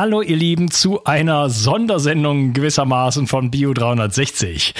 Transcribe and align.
Hallo 0.00 0.22
ihr 0.22 0.36
Lieben 0.36 0.70
zu 0.70 1.02
einer 1.02 1.50
Sondersendung 1.50 2.52
gewissermaßen 2.52 3.26
von 3.26 3.50
Bio 3.50 3.74
360. 3.74 4.72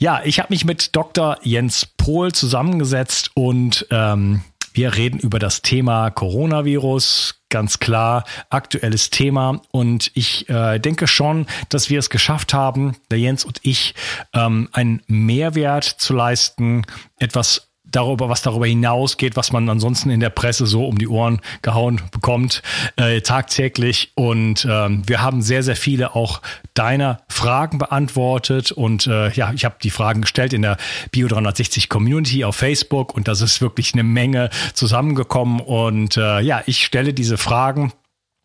Ja, 0.00 0.22
ich 0.24 0.40
habe 0.40 0.52
mich 0.52 0.64
mit 0.64 0.96
Dr. 0.96 1.38
Jens 1.44 1.86
Pohl 1.86 2.32
zusammengesetzt 2.32 3.30
und 3.34 3.86
ähm, 3.92 4.40
wir 4.72 4.96
reden 4.96 5.20
über 5.20 5.38
das 5.38 5.62
Thema 5.62 6.10
Coronavirus, 6.10 7.44
ganz 7.50 7.78
klar 7.78 8.24
aktuelles 8.50 9.10
Thema. 9.10 9.62
Und 9.70 10.10
ich 10.14 10.48
äh, 10.48 10.80
denke 10.80 11.06
schon, 11.06 11.46
dass 11.68 11.88
wir 11.88 12.00
es 12.00 12.10
geschafft 12.10 12.52
haben, 12.52 12.96
der 13.12 13.20
Jens 13.20 13.44
und 13.44 13.60
ich, 13.62 13.94
ähm, 14.32 14.68
einen 14.72 15.02
Mehrwert 15.06 15.84
zu 15.84 16.14
leisten, 16.14 16.82
etwas 17.20 17.73
darüber, 17.94 18.28
was 18.28 18.42
darüber 18.42 18.66
hinausgeht, 18.66 19.36
was 19.36 19.52
man 19.52 19.68
ansonsten 19.68 20.10
in 20.10 20.20
der 20.20 20.30
Presse 20.30 20.66
so 20.66 20.86
um 20.86 20.98
die 20.98 21.08
Ohren 21.08 21.40
gehauen 21.62 22.00
bekommt, 22.10 22.62
äh, 22.96 23.20
tagtäglich. 23.20 24.12
Und 24.14 24.66
ähm, 24.68 25.02
wir 25.06 25.22
haben 25.22 25.42
sehr, 25.42 25.62
sehr 25.62 25.76
viele 25.76 26.14
auch 26.14 26.42
deiner 26.74 27.20
Fragen 27.28 27.78
beantwortet. 27.78 28.72
Und 28.72 29.06
äh, 29.06 29.30
ja, 29.32 29.52
ich 29.52 29.64
habe 29.64 29.76
die 29.82 29.90
Fragen 29.90 30.22
gestellt 30.22 30.52
in 30.52 30.62
der 30.62 30.76
Bio 31.10 31.28
360 31.28 31.88
Community 31.88 32.44
auf 32.44 32.56
Facebook 32.56 33.14
und 33.14 33.28
das 33.28 33.40
ist 33.40 33.60
wirklich 33.60 33.94
eine 33.94 34.02
Menge 34.02 34.50
zusammengekommen. 34.74 35.60
Und 35.60 36.16
äh, 36.16 36.40
ja, 36.40 36.62
ich 36.66 36.84
stelle 36.84 37.14
diese 37.14 37.38
Fragen 37.38 37.92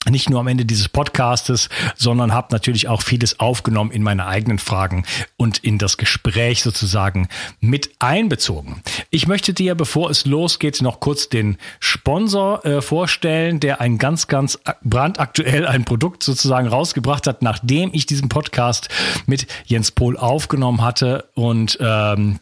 nicht 0.08 0.30
nur 0.30 0.40
am 0.40 0.48
Ende 0.48 0.66
dieses 0.66 0.88
Podcastes, 0.88 1.70
sondern 1.96 2.34
habe 2.34 2.48
natürlich 2.52 2.88
auch 2.88 3.02
vieles 3.02 3.40
aufgenommen 3.40 3.92
in 3.92 4.02
meine 4.02 4.28
eigenen 4.28 4.58
Fragen 4.58 5.06
und 5.36 5.58
in 5.60 5.78
das 5.78 5.98
Gespräch 5.98 6.64
sozusagen 6.64 7.28
mit 7.60 7.92
einbezogen. 8.00 8.82
Ich 9.10 9.28
möchte 9.28 9.54
dir, 9.54 9.76
bevor 9.76 10.10
es 10.10 10.26
losgeht, 10.26 10.82
noch 10.82 11.02
kurz 11.02 11.28
den 11.28 11.58
Sponsor 11.82 12.66
äh, 12.66 12.82
vorstellen, 12.82 13.60
der 13.60 13.82
ein 13.82 13.98
ganz, 13.98 14.28
ganz 14.28 14.58
brandaktuell 14.84 15.68
ein 15.68 15.84
Produkt 15.84 16.24
sozusagen 16.24 16.68
rausgebracht 16.68 17.28
hat, 17.28 17.42
nachdem 17.42 17.90
ich 17.94 18.06
diesen 18.06 18.30
Podcast 18.30 18.88
mit 19.26 19.48
Jens 19.66 19.92
Pohl 19.92 20.18
aufgenommen 20.18 20.82
hatte 20.82 21.30
und 21.36 21.78
ähm, 21.82 22.40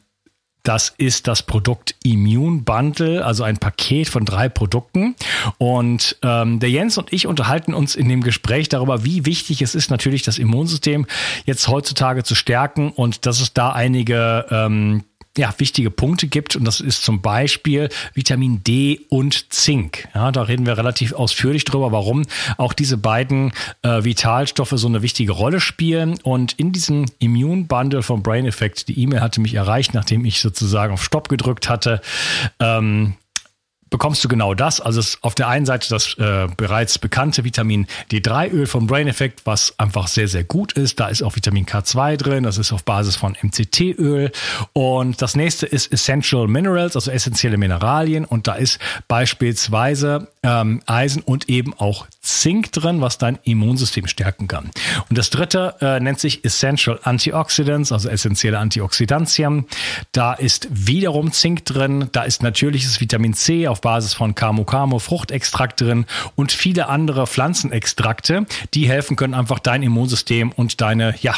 das 0.67 0.93
ist 0.97 1.27
das 1.27 1.43
Produkt 1.43 1.95
Immune 2.03 2.61
Bundle, 2.61 3.25
also 3.25 3.43
ein 3.43 3.57
Paket 3.57 4.09
von 4.09 4.25
drei 4.25 4.49
Produkten. 4.49 5.15
Und 5.57 6.17
ähm, 6.23 6.59
der 6.59 6.69
Jens 6.69 6.97
und 6.97 7.13
ich 7.13 7.25
unterhalten 7.25 7.73
uns 7.73 7.95
in 7.95 8.09
dem 8.09 8.21
Gespräch 8.21 8.67
darüber, 8.67 9.05
wie 9.05 9.25
wichtig 9.25 9.61
es 9.61 9.75
ist, 9.75 9.89
natürlich 9.89 10.23
das 10.23 10.37
Immunsystem 10.37 11.05
jetzt 11.45 11.69
heutzutage 11.69 12.23
zu 12.23 12.35
stärken 12.35 12.91
und 12.91 13.25
dass 13.25 13.39
es 13.39 13.53
da 13.53 13.69
einige 13.71 14.45
ähm, 14.49 15.03
ja, 15.37 15.53
wichtige 15.57 15.91
Punkte 15.91 16.27
gibt. 16.27 16.55
Und 16.55 16.65
das 16.65 16.79
ist 16.79 17.03
zum 17.03 17.21
Beispiel 17.21 17.89
Vitamin 18.13 18.63
D 18.63 19.01
und 19.09 19.53
Zink. 19.53 20.07
Ja, 20.13 20.31
da 20.31 20.43
reden 20.43 20.65
wir 20.65 20.77
relativ 20.77 21.13
ausführlich 21.13 21.65
drüber, 21.65 21.91
warum 21.91 22.23
auch 22.57 22.73
diese 22.73 22.97
beiden 22.97 23.53
äh, 23.83 24.03
Vitalstoffe 24.03 24.73
so 24.75 24.87
eine 24.87 25.01
wichtige 25.01 25.31
Rolle 25.31 25.59
spielen. 25.59 26.19
Und 26.23 26.53
in 26.53 26.71
diesem 26.71 27.05
Immune 27.19 27.65
Bundle 27.65 28.03
von 28.03 28.23
Brain 28.23 28.45
Effect, 28.45 28.87
die 28.87 28.99
E-Mail 28.99 29.21
hatte 29.21 29.41
mich 29.41 29.53
erreicht, 29.53 29.93
nachdem 29.93 30.25
ich 30.25 30.39
sozusagen 30.39 30.93
auf 30.93 31.03
Stopp 31.03 31.29
gedrückt 31.29 31.69
hatte. 31.69 32.01
Ähm, 32.59 33.15
bekommst 33.89 34.23
du 34.23 34.27
genau 34.27 34.53
das. 34.53 34.81
Also 34.81 35.01
auf 35.21 35.35
der 35.35 35.47
einen 35.47 35.65
Seite 35.65 35.89
das 35.89 36.17
äh, 36.17 36.47
bereits 36.55 36.99
bekannte 36.99 37.43
Vitamin 37.43 37.87
D3-Öl 38.11 38.67
vom 38.67 38.87
Brain 38.87 39.07
Effect, 39.07 39.45
was 39.45 39.77
einfach 39.77 40.07
sehr, 40.07 40.27
sehr 40.27 40.43
gut 40.43 40.73
ist. 40.73 40.99
Da 40.99 41.07
ist 41.07 41.23
auch 41.23 41.35
Vitamin 41.35 41.65
K2 41.65 42.17
drin. 42.17 42.43
Das 42.43 42.57
ist 42.57 42.71
auf 42.71 42.83
Basis 42.83 43.15
von 43.15 43.35
MCT-Öl. 43.41 44.31
Und 44.73 45.21
das 45.21 45.35
nächste 45.35 45.65
ist 45.65 45.91
Essential 45.91 46.47
Minerals, 46.47 46.95
also 46.95 47.11
essentielle 47.11 47.57
Mineralien. 47.57 48.25
Und 48.25 48.47
da 48.47 48.53
ist 48.53 48.79
beispielsweise 49.07 50.27
ähm, 50.43 50.81
Eisen 50.85 51.21
und 51.21 51.49
eben 51.49 51.73
auch 51.73 52.07
Zink 52.21 52.71
drin, 52.71 53.01
was 53.01 53.17
dein 53.17 53.39
Immunsystem 53.43 54.07
stärken 54.07 54.47
kann. 54.47 54.69
Und 55.09 55.17
das 55.17 55.29
dritte 55.29 55.75
äh, 55.81 55.99
nennt 55.99 56.19
sich 56.19 56.43
Essential 56.43 56.99
Antioxidants, 57.03 57.91
also 57.91 58.09
essentielle 58.09 58.59
Antioxidantien. 58.59 59.65
Da 60.11 60.33
ist 60.33 60.67
wiederum 60.69 61.31
Zink 61.31 61.65
drin. 61.65 62.09
Da 62.11 62.23
ist 62.23 62.43
natürliches 62.43 62.99
Vitamin 62.99 63.33
C 63.33 63.67
auf 63.67 63.76
Basis 63.81 64.13
von 64.13 64.35
Camo 64.35 64.63
Camo 64.63 64.99
Fruchtextrakt 64.99 65.81
drin 65.81 66.05
und 66.35 66.51
viele 66.51 66.89
andere 66.89 67.27
Pflanzenextrakte, 67.27 68.45
die 68.73 68.87
helfen 68.87 69.15
können, 69.15 69.33
einfach 69.33 69.59
dein 69.59 69.83
Immunsystem 69.83 70.51
und 70.51 70.81
deine 70.81 71.15
ja, 71.21 71.35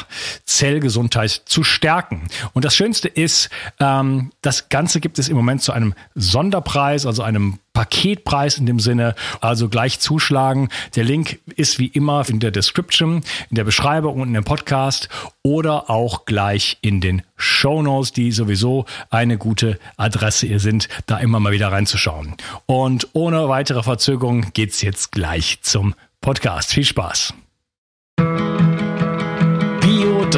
Zellgesundheit 0.59 1.43
zu 1.45 1.63
stärken. 1.63 2.27
Und 2.51 2.65
das 2.65 2.75
Schönste 2.75 3.07
ist, 3.07 3.49
ähm, 3.79 4.31
das 4.41 4.67
Ganze 4.67 4.99
gibt 4.99 5.17
es 5.17 5.29
im 5.29 5.37
Moment 5.37 5.61
zu 5.61 5.71
einem 5.71 5.93
Sonderpreis, 6.15 7.05
also 7.05 7.23
einem 7.23 7.59
Paketpreis 7.71 8.57
in 8.57 8.65
dem 8.65 8.81
Sinne. 8.81 9.15
Also 9.39 9.69
gleich 9.69 10.01
zuschlagen. 10.01 10.67
Der 10.97 11.05
Link 11.05 11.39
ist 11.55 11.79
wie 11.79 11.87
immer 11.87 12.27
in 12.27 12.41
der 12.41 12.51
Description, 12.51 13.21
in 13.49 13.55
der 13.55 13.63
Beschreibung 13.63 14.19
und 14.19 14.27
in 14.27 14.33
dem 14.33 14.43
Podcast 14.43 15.07
oder 15.43 15.89
auch 15.89 16.25
gleich 16.25 16.77
in 16.81 16.99
den 16.99 17.21
Show 17.37 17.81
Notes, 17.81 18.11
die 18.11 18.33
sowieso 18.33 18.85
eine 19.09 19.37
gute 19.37 19.79
Adresse 19.95 20.45
hier 20.45 20.59
sind, 20.59 20.89
da 21.05 21.19
immer 21.19 21.39
mal 21.39 21.53
wieder 21.53 21.71
reinzuschauen. 21.71 22.35
Und 22.65 23.07
ohne 23.13 23.47
weitere 23.47 23.81
Verzögerung 23.81 24.47
geht's 24.51 24.81
jetzt 24.81 25.13
gleich 25.13 25.59
zum 25.61 25.95
Podcast. 26.19 26.73
Viel 26.73 26.83
Spaß. 26.83 27.33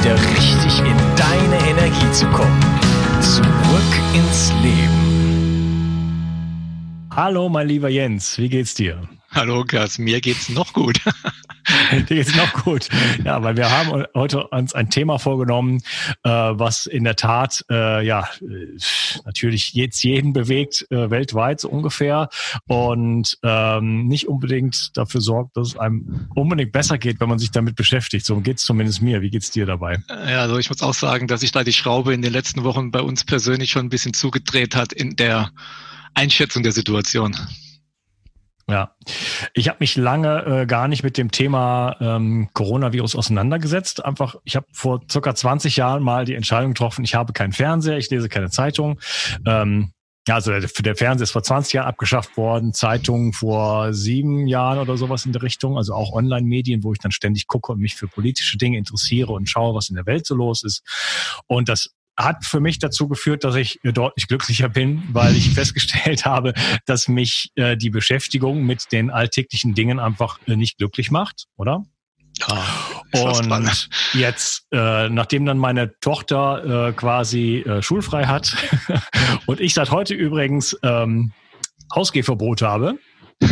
wieder 0.00 0.14
richtig 0.14 0.78
in 0.78 0.96
deine 1.16 1.58
Energie 1.68 2.12
zu 2.12 2.26
kommen. 2.26 2.60
Zurück 3.20 3.92
ins 4.14 4.52
Leben. 4.62 5.08
Hallo, 7.10 7.48
mein 7.48 7.66
lieber 7.66 7.88
Jens, 7.88 8.38
wie 8.38 8.48
geht's 8.48 8.74
dir? 8.74 9.00
Hallo, 9.38 9.64
Gas, 9.64 9.98
mir 9.98 10.20
geht's 10.20 10.48
noch 10.48 10.72
gut. 10.72 11.00
Dir 11.92 12.02
geht's 12.02 12.34
noch 12.34 12.64
gut. 12.64 12.88
Ja, 13.24 13.40
weil 13.40 13.56
wir 13.56 13.70
haben 13.70 14.04
heute 14.12 14.48
uns 14.48 14.74
ein 14.74 14.90
Thema 14.90 15.20
vorgenommen, 15.20 15.80
äh, 16.24 16.28
was 16.28 16.86
in 16.86 17.04
der 17.04 17.14
Tat 17.14 17.64
äh, 17.70 18.04
ja 18.04 18.28
natürlich 19.24 19.74
jetzt 19.74 20.02
jeden 20.02 20.32
bewegt, 20.32 20.88
äh, 20.90 21.08
weltweit 21.10 21.60
so 21.60 21.68
ungefähr 21.68 22.30
und 22.66 23.38
ähm, 23.44 24.08
nicht 24.08 24.26
unbedingt 24.26 24.96
dafür 24.96 25.20
sorgt, 25.20 25.56
dass 25.56 25.68
es 25.68 25.78
einem 25.78 26.28
unbedingt 26.34 26.72
besser 26.72 26.98
geht, 26.98 27.20
wenn 27.20 27.28
man 27.28 27.38
sich 27.38 27.52
damit 27.52 27.76
beschäftigt. 27.76 28.26
So 28.26 28.40
geht's 28.40 28.64
zumindest 28.64 29.02
mir. 29.02 29.22
Wie 29.22 29.30
geht's 29.30 29.52
dir 29.52 29.66
dabei? 29.66 30.02
Ja, 30.08 30.40
also 30.40 30.58
ich 30.58 30.68
muss 30.68 30.82
auch 30.82 30.94
sagen, 30.94 31.28
dass 31.28 31.42
sich 31.42 31.52
da 31.52 31.62
die 31.62 31.72
Schraube 31.72 32.12
in 32.12 32.22
den 32.22 32.32
letzten 32.32 32.64
Wochen 32.64 32.90
bei 32.90 33.02
uns 33.02 33.22
persönlich 33.22 33.70
schon 33.70 33.86
ein 33.86 33.90
bisschen 33.90 34.14
zugedreht 34.14 34.74
hat 34.74 34.92
in 34.92 35.14
der 35.14 35.52
Einschätzung 36.14 36.64
der 36.64 36.72
Situation. 36.72 37.36
Ja, 38.70 38.94
ich 39.54 39.68
habe 39.68 39.78
mich 39.80 39.96
lange 39.96 40.44
äh, 40.44 40.66
gar 40.66 40.88
nicht 40.88 41.02
mit 41.02 41.16
dem 41.16 41.30
Thema 41.30 41.96
ähm, 42.00 42.50
Coronavirus 42.52 43.16
auseinandergesetzt. 43.16 44.04
Einfach, 44.04 44.36
ich 44.44 44.56
habe 44.56 44.66
vor 44.72 45.00
circa 45.10 45.34
20 45.34 45.76
Jahren 45.76 46.02
mal 46.02 46.26
die 46.26 46.34
Entscheidung 46.34 46.72
getroffen, 46.72 47.02
ich 47.02 47.14
habe 47.14 47.32
keinen 47.32 47.52
Fernseher, 47.52 47.96
ich 47.96 48.10
lese 48.10 48.28
keine 48.28 48.50
Zeitung. 48.50 49.00
Ähm, 49.46 49.92
also 50.28 50.50
der, 50.50 50.68
der 50.68 50.96
Fernseher 50.96 51.24
ist 51.24 51.30
vor 51.30 51.42
20 51.42 51.72
Jahren 51.72 51.88
abgeschafft 51.88 52.36
worden, 52.36 52.74
Zeitungen 52.74 53.32
vor 53.32 53.94
sieben 53.94 54.46
Jahren 54.46 54.78
oder 54.78 54.98
sowas 54.98 55.24
in 55.24 55.32
der 55.32 55.42
Richtung, 55.42 55.78
also 55.78 55.94
auch 55.94 56.12
Online-Medien, 56.12 56.84
wo 56.84 56.92
ich 56.92 56.98
dann 56.98 57.12
ständig 57.12 57.46
gucke 57.46 57.72
und 57.72 57.80
mich 57.80 57.94
für 57.94 58.06
politische 58.06 58.58
Dinge 58.58 58.76
interessiere 58.76 59.32
und 59.32 59.48
schaue, 59.48 59.74
was 59.74 59.88
in 59.88 59.96
der 59.96 60.04
Welt 60.04 60.26
so 60.26 60.34
los 60.34 60.62
ist. 60.62 60.82
Und 61.46 61.70
das 61.70 61.94
hat 62.18 62.44
für 62.44 62.60
mich 62.60 62.78
dazu 62.78 63.08
geführt, 63.08 63.44
dass 63.44 63.54
ich 63.54 63.78
deutlich 63.84 64.26
glücklicher 64.26 64.68
bin, 64.68 65.04
weil 65.12 65.36
ich 65.36 65.50
festgestellt 65.50 66.24
habe, 66.24 66.52
dass 66.84 67.08
mich 67.08 67.50
äh, 67.54 67.76
die 67.76 67.90
Beschäftigung 67.90 68.64
mit 68.64 68.90
den 68.92 69.10
alltäglichen 69.10 69.74
Dingen 69.74 70.00
einfach 70.00 70.38
äh, 70.46 70.56
nicht 70.56 70.78
glücklich 70.78 71.10
macht, 71.10 71.44
oder? 71.56 71.84
Ja, 72.40 72.64
und 73.12 73.88
jetzt, 74.14 74.66
äh, 74.72 75.08
nachdem 75.08 75.46
dann 75.46 75.58
meine 75.58 75.98
Tochter 76.00 76.88
äh, 76.88 76.92
quasi 76.92 77.58
äh, 77.58 77.82
schulfrei 77.82 78.26
hat 78.26 78.54
und 79.46 79.60
ich 79.60 79.74
seit 79.74 79.90
heute 79.90 80.14
übrigens 80.14 80.76
ähm, 80.82 81.32
Ausgehverbot 81.90 82.62
habe 82.62 82.98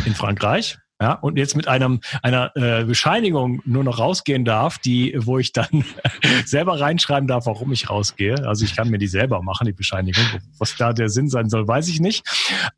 in 0.04 0.14
Frankreich, 0.14 0.76
ja, 1.00 1.12
und 1.12 1.36
jetzt 1.36 1.56
mit 1.56 1.68
einem 1.68 2.00
einer 2.22 2.56
äh, 2.56 2.84
Bescheinigung 2.84 3.60
nur 3.66 3.84
noch 3.84 3.98
rausgehen 3.98 4.46
darf, 4.46 4.78
die, 4.78 5.14
wo 5.18 5.38
ich 5.38 5.52
dann 5.52 5.84
selber 6.46 6.80
reinschreiben 6.80 7.28
darf, 7.28 7.44
warum 7.44 7.70
ich 7.72 7.90
rausgehe. 7.90 8.46
Also 8.46 8.64
ich 8.64 8.74
kann 8.74 8.88
mir 8.88 8.96
die 8.96 9.06
selber 9.06 9.42
machen, 9.42 9.66
die 9.66 9.74
Bescheinigung. 9.74 10.24
Was 10.58 10.74
da 10.76 10.94
der 10.94 11.10
Sinn 11.10 11.28
sein 11.28 11.50
soll, 11.50 11.68
weiß 11.68 11.88
ich 11.88 12.00
nicht. 12.00 12.24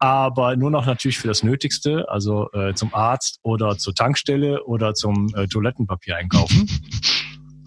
Aber 0.01 0.57
nur 0.57 0.71
noch 0.71 0.85
natürlich 0.85 1.19
für 1.19 1.29
das 1.29 1.45
Nötigste, 1.45 2.09
also 2.09 2.51
äh, 2.53 2.75
zum 2.75 2.93
Arzt 2.93 3.39
oder 3.43 3.79
zur 3.79 3.95
Tankstelle 3.95 4.65
oder 4.65 4.95
zum 4.95 5.33
äh, 5.37 5.47
Toilettenpapier 5.47 6.17
einkaufen. 6.17 6.69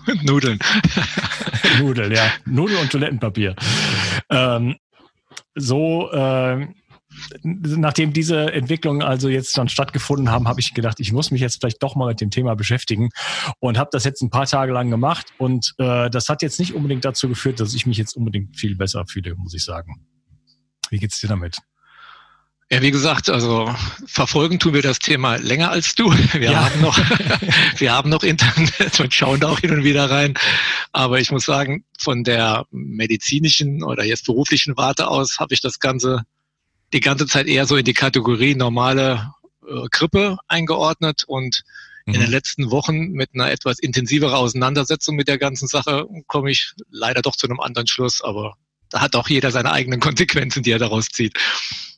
Nudeln. 0.24 0.59
Nudeln, 1.80 2.12
ja. 2.12 2.30
Nudeln 2.45 2.81
und 2.81 2.92
Toilettenpapier. 2.92 3.56
Ähm, 4.30 4.75
so, 5.56 6.12
äh, 6.12 6.68
nachdem 7.44 8.13
diese 8.13 8.52
Entwicklungen 8.54 9.02
also 9.02 9.30
jetzt 9.30 9.56
schon 9.56 9.69
stattgefunden 9.69 10.30
haben, 10.30 10.48
habe 10.48 10.60
ich 10.60 10.74
gedacht, 10.74 11.00
ich 11.00 11.12
muss 11.12 11.31
mich 11.31 11.42
jetzt 11.42 11.60
vielleicht 11.60 11.81
doch 11.84 11.96
mal 11.96 12.08
mit 12.08 12.22
dem 12.22 12.31
Thema 12.31 12.56
beschäftigen 12.56 13.10
und 13.60 13.78
habe 13.78 13.90
das 13.92 14.04
jetzt 14.04 14.22
ein 14.22 14.30
paar 14.30 14.46
Tage 14.46 14.72
lang 14.72 14.90
gemacht 14.90 15.28
und 15.38 15.74
äh, 15.78 16.10
das 16.10 16.30
hat 16.30 16.42
jetzt 16.42 16.60
nicht 16.60 16.74
unbedingt 16.74 17.06
dazu 17.06 17.28
geführt, 17.28 17.60
dass 17.60 17.74
ich 17.74 17.86
mich 17.86 17.98
jetzt 17.98 18.16
unbedingt 18.16 18.58
viel 18.58 18.75
besser 18.75 19.06
fühle, 19.08 19.36
muss 19.36 19.54
ich 19.54 19.63
sagen. 19.63 20.06
Wie 20.90 20.98
geht's 20.98 21.19
dir 21.19 21.28
damit? 21.28 21.58
Ja, 22.72 22.81
wie 22.81 22.92
gesagt, 22.92 23.30
also 23.30 23.74
verfolgen 24.06 24.57
tun 24.57 24.74
wir 24.74 24.81
das 24.81 25.00
Thema 25.00 25.36
länger 25.36 25.72
als 25.72 25.94
du. 25.94 26.10
Wir 26.31 26.52
ja. 26.52 26.64
haben 26.64 26.80
noch, 26.80 26.98
wir 27.78 27.92
haben 27.92 28.10
noch 28.10 28.24
Internet 28.24 28.98
und 29.02 29.14
schauen 29.14 29.42
da 29.42 29.50
auch 29.50 29.60
hin 29.60 29.72
und 29.72 29.84
wieder 29.84 30.10
rein. 30.10 30.36
Aber 30.94 31.19
ich 31.19 31.31
muss 31.31 31.44
sagen, 31.44 31.84
von 32.00 32.24
der 32.24 32.66
medizinischen 32.72 33.84
oder 33.84 34.06
jetzt 34.06 34.25
beruflichen 34.25 34.78
Warte 34.78 35.10
aus 35.10 35.38
habe 35.38 35.54
ich 35.54 35.60
das 35.60 35.80
Ganze 35.80 36.22
die 36.94 37.00
ganze 37.00 37.28
Zeit 37.28 37.48
eher 37.48 37.66
so 37.66 37.76
in 37.76 37.86
die 37.86 37.94
Kategorie 37.94 38.56
normale 38.56 39.32
äh, 39.68 39.88
Grippe 39.92 40.38
eingeordnet 40.48 41.24
und 41.26 41.64
mhm. 42.06 42.14
in 42.16 42.22
den 42.22 42.32
letzten 42.32 42.72
Wochen 42.72 43.12
mit 43.12 43.32
einer 43.34 43.52
etwas 43.52 43.80
intensiveren 43.80 44.36
Auseinandersetzung 44.36 45.16
mit 45.16 45.28
der 45.28 45.38
ganzen 45.38 45.68
Sache 45.68 46.08
komme 46.28 46.52
ich 46.52 46.74
leider 46.90 47.22
doch 47.22 47.36
zu 47.36 47.48
einem 47.48 47.60
anderen 47.60 47.88
Schluss, 47.88 48.22
aber 48.22 48.56
da 48.90 49.02
hat 49.02 49.16
auch 49.16 49.30
jeder 49.30 49.52
seine 49.52 49.72
eigenen 49.72 50.00
Konsequenzen, 50.02 50.64
die 50.64 50.72
er 50.72 50.80
daraus 50.80 51.08
zieht. 51.08 51.38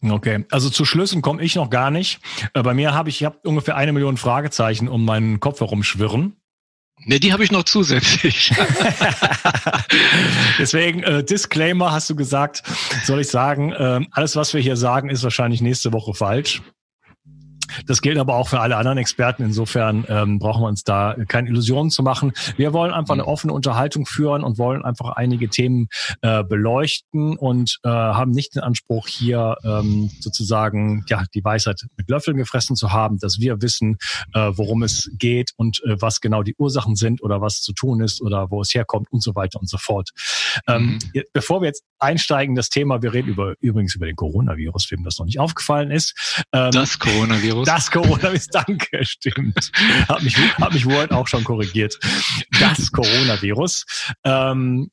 Okay, 0.01 0.45
also 0.51 0.69
zu 0.69 0.83
Schlüssen 0.83 1.21
komme 1.21 1.41
ich 1.41 1.55
noch 1.55 1.69
gar 1.69 1.89
nicht. 1.89 2.19
Äh, 2.53 2.61
bei 2.61 2.73
mir 2.73 2.93
habe 2.93 3.09
ich, 3.09 3.21
ich 3.21 3.25
hab 3.25 3.45
ungefähr 3.45 3.75
eine 3.75 3.93
Million 3.93 4.17
Fragezeichen 4.17 4.87
um 4.87 5.05
meinen 5.05 5.39
Kopf 5.39 5.61
herum 5.61 5.83
schwirren. 5.83 6.35
Ne, 7.05 7.19
die 7.19 7.33
habe 7.33 7.43
ich 7.43 7.51
noch 7.51 7.63
zusätzlich. 7.63 8.53
Deswegen, 10.59 11.03
äh, 11.03 11.23
Disclaimer 11.23 11.91
hast 11.91 12.09
du 12.09 12.15
gesagt, 12.15 12.63
soll 13.03 13.19
ich 13.19 13.27
sagen, 13.27 13.73
äh, 13.73 14.01
alles, 14.11 14.35
was 14.35 14.53
wir 14.53 14.61
hier 14.61 14.77
sagen, 14.77 15.09
ist 15.09 15.23
wahrscheinlich 15.23 15.61
nächste 15.61 15.91
Woche 15.91 16.13
falsch. 16.13 16.61
Das 17.85 18.01
gilt 18.01 18.17
aber 18.17 18.35
auch 18.35 18.47
für 18.47 18.59
alle 18.59 18.77
anderen 18.77 18.97
Experten. 18.97 19.43
Insofern 19.43 20.05
ähm, 20.07 20.39
brauchen 20.39 20.63
wir 20.63 20.67
uns 20.67 20.83
da 20.83 21.15
keine 21.27 21.49
Illusionen 21.49 21.91
zu 21.91 22.03
machen. 22.03 22.33
Wir 22.57 22.73
wollen 22.73 22.93
einfach 22.93 23.13
eine 23.13 23.23
mhm. 23.23 23.29
offene 23.29 23.53
Unterhaltung 23.53 24.05
führen 24.05 24.43
und 24.43 24.57
wollen 24.57 24.83
einfach 24.83 25.09
einige 25.11 25.49
Themen 25.49 25.87
äh, 26.21 26.43
beleuchten 26.43 27.37
und 27.37 27.79
äh, 27.83 27.89
haben 27.89 28.31
nicht 28.31 28.55
den 28.55 28.63
Anspruch, 28.63 29.07
hier 29.07 29.57
ähm, 29.63 30.09
sozusagen 30.19 31.05
ja 31.07 31.23
die 31.33 31.43
Weisheit 31.43 31.81
mit 31.97 32.09
Löffeln 32.09 32.37
gefressen 32.37 32.75
zu 32.75 32.91
haben, 32.91 33.17
dass 33.17 33.39
wir 33.39 33.61
wissen, 33.61 33.97
äh, 34.33 34.51
worum 34.53 34.83
es 34.83 35.09
geht 35.17 35.51
und 35.57 35.81
äh, 35.85 36.01
was 36.01 36.21
genau 36.21 36.43
die 36.43 36.55
Ursachen 36.57 36.95
sind 36.95 37.21
oder 37.21 37.41
was 37.41 37.61
zu 37.61 37.73
tun 37.73 38.01
ist 38.01 38.21
oder 38.21 38.51
wo 38.51 38.61
es 38.61 38.73
herkommt 38.73 39.11
und 39.11 39.23
so 39.23 39.35
weiter 39.35 39.59
und 39.59 39.69
so 39.69 39.77
fort. 39.77 40.09
Ähm, 40.67 40.99
mhm. 41.13 41.23
Bevor 41.33 41.61
wir 41.61 41.67
jetzt 41.67 41.83
einsteigen, 41.99 42.55
das 42.55 42.69
Thema, 42.69 43.01
wir 43.01 43.13
reden 43.13 43.29
über 43.29 43.55
übrigens 43.61 43.95
über 43.95 44.05
den 44.05 44.15
Coronavirus, 44.15 44.91
wem 44.91 45.03
das 45.03 45.17
noch 45.17 45.25
nicht 45.25 45.39
aufgefallen 45.39 45.91
ist. 45.91 46.43
Ähm, 46.51 46.71
das 46.71 46.99
Coronavirus. 46.99 47.62
Coronavirus. 47.63 47.85
Das 47.85 47.91
Coronavirus, 47.91 48.47
danke, 48.51 49.05
stimmt. 49.05 49.71
Hat 50.07 50.23
mich, 50.23 50.37
hat 50.37 50.73
mich 50.73 50.85
Word 50.85 51.11
auch 51.11 51.27
schon 51.27 51.43
korrigiert. 51.43 51.97
Das 52.59 52.91
Coronavirus. 52.91 53.85
Ähm, 54.23 54.91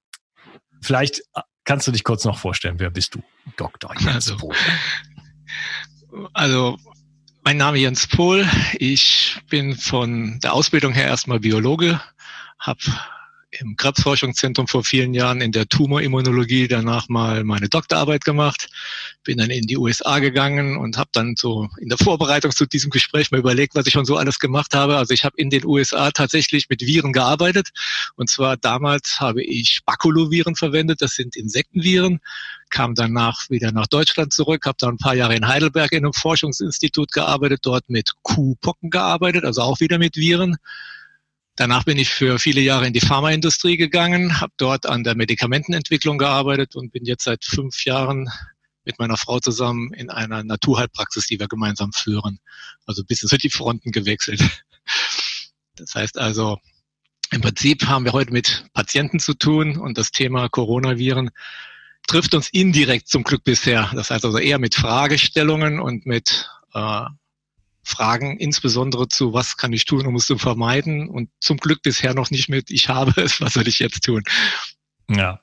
vielleicht 0.80 1.22
kannst 1.64 1.86
du 1.86 1.92
dich 1.92 2.04
kurz 2.04 2.24
noch 2.24 2.38
vorstellen, 2.38 2.78
wer 2.78 2.90
bist 2.90 3.14
du, 3.14 3.22
Dr. 3.56 3.92
Jens 3.98 4.14
also, 4.14 4.36
Pohl? 4.36 4.56
Also, 6.32 6.78
mein 7.42 7.56
Name 7.56 7.78
ist 7.78 7.82
Jens 7.82 8.06
Pohl. 8.06 8.48
Ich 8.74 9.40
bin 9.48 9.76
von 9.76 10.40
der 10.40 10.52
Ausbildung 10.52 10.92
her 10.92 11.06
erstmal 11.06 11.40
Biologe, 11.40 12.00
habe 12.58 12.80
im 13.52 13.76
Krebsforschungszentrum 13.76 14.68
vor 14.68 14.84
vielen 14.84 15.12
Jahren 15.12 15.40
in 15.40 15.50
der 15.50 15.66
Tumorimmunologie 15.68 16.68
danach 16.68 17.08
mal 17.08 17.42
meine 17.42 17.68
Doktorarbeit 17.68 18.24
gemacht, 18.24 18.68
bin 19.24 19.38
dann 19.38 19.50
in 19.50 19.66
die 19.66 19.76
USA 19.76 20.20
gegangen 20.20 20.76
und 20.76 20.96
habe 20.96 21.10
dann 21.12 21.34
so 21.36 21.68
in 21.80 21.88
der 21.88 21.98
Vorbereitung 21.98 22.52
zu 22.52 22.66
diesem 22.66 22.90
Gespräch 22.90 23.30
mal 23.30 23.38
überlegt, 23.38 23.74
was 23.74 23.86
ich 23.86 23.92
schon 23.92 24.04
so 24.04 24.16
alles 24.16 24.38
gemacht 24.38 24.74
habe. 24.74 24.96
Also 24.96 25.14
ich 25.14 25.24
habe 25.24 25.36
in 25.36 25.50
den 25.50 25.64
USA 25.66 26.10
tatsächlich 26.12 26.68
mit 26.68 26.82
Viren 26.82 27.12
gearbeitet. 27.12 27.70
Und 28.14 28.30
zwar 28.30 28.56
damals 28.56 29.18
habe 29.18 29.42
ich 29.42 29.80
Baculoviren 29.84 30.54
verwendet, 30.54 31.02
das 31.02 31.14
sind 31.14 31.34
Insektenviren, 31.34 32.20
kam 32.70 32.94
danach 32.94 33.50
wieder 33.50 33.72
nach 33.72 33.88
Deutschland 33.88 34.32
zurück, 34.32 34.64
habe 34.66 34.76
dann 34.78 34.94
ein 34.94 34.98
paar 34.98 35.14
Jahre 35.14 35.34
in 35.34 35.48
Heidelberg 35.48 35.90
in 35.90 36.04
einem 36.04 36.12
Forschungsinstitut 36.12 37.10
gearbeitet, 37.10 37.60
dort 37.62 37.90
mit 37.90 38.12
Kuhpocken 38.22 38.90
gearbeitet, 38.90 39.44
also 39.44 39.62
auch 39.62 39.80
wieder 39.80 39.98
mit 39.98 40.16
Viren. 40.16 40.56
Danach 41.60 41.84
bin 41.84 41.98
ich 41.98 42.08
für 42.08 42.38
viele 42.38 42.62
Jahre 42.62 42.86
in 42.86 42.94
die 42.94 43.02
Pharmaindustrie 43.02 43.76
gegangen, 43.76 44.40
habe 44.40 44.54
dort 44.56 44.86
an 44.86 45.04
der 45.04 45.14
Medikamentenentwicklung 45.14 46.16
gearbeitet 46.16 46.74
und 46.74 46.90
bin 46.90 47.04
jetzt 47.04 47.24
seit 47.24 47.44
fünf 47.44 47.84
Jahren 47.84 48.30
mit 48.86 48.98
meiner 48.98 49.18
Frau 49.18 49.40
zusammen 49.40 49.92
in 49.92 50.08
einer 50.08 50.42
Naturheilpraxis, 50.42 51.26
die 51.26 51.38
wir 51.38 51.48
gemeinsam 51.48 51.92
führen. 51.92 52.40
Also 52.86 53.04
bisschen 53.04 53.28
so 53.28 53.36
die 53.36 53.50
Fronten 53.50 53.92
gewechselt. 53.92 54.40
Das 55.76 55.94
heißt 55.94 56.16
also, 56.16 56.56
im 57.30 57.42
Prinzip 57.42 57.86
haben 57.86 58.06
wir 58.06 58.12
heute 58.12 58.32
mit 58.32 58.64
Patienten 58.72 59.20
zu 59.20 59.34
tun 59.34 59.76
und 59.76 59.98
das 59.98 60.12
Thema 60.12 60.48
Coronaviren 60.48 61.28
trifft 62.06 62.34
uns 62.34 62.48
indirekt 62.48 63.08
zum 63.08 63.22
Glück 63.22 63.44
bisher. 63.44 63.90
Das 63.94 64.10
heißt 64.10 64.24
also 64.24 64.38
eher 64.38 64.58
mit 64.58 64.74
Fragestellungen 64.74 65.78
und 65.78 66.06
mit 66.06 66.48
äh, 66.72 67.02
Fragen, 67.82 68.36
insbesondere 68.38 69.08
zu, 69.08 69.32
was 69.32 69.56
kann 69.56 69.72
ich 69.72 69.84
tun, 69.84 70.06
um 70.06 70.16
es 70.16 70.26
zu 70.26 70.38
vermeiden? 70.38 71.08
Und 71.08 71.30
zum 71.40 71.56
Glück 71.56 71.82
bisher 71.82 72.14
noch 72.14 72.30
nicht 72.30 72.48
mit, 72.48 72.70
ich 72.70 72.88
habe 72.88 73.20
es, 73.20 73.40
was 73.40 73.54
soll 73.54 73.68
ich 73.68 73.78
jetzt 73.78 74.04
tun? 74.04 74.22
Ja. 75.10 75.40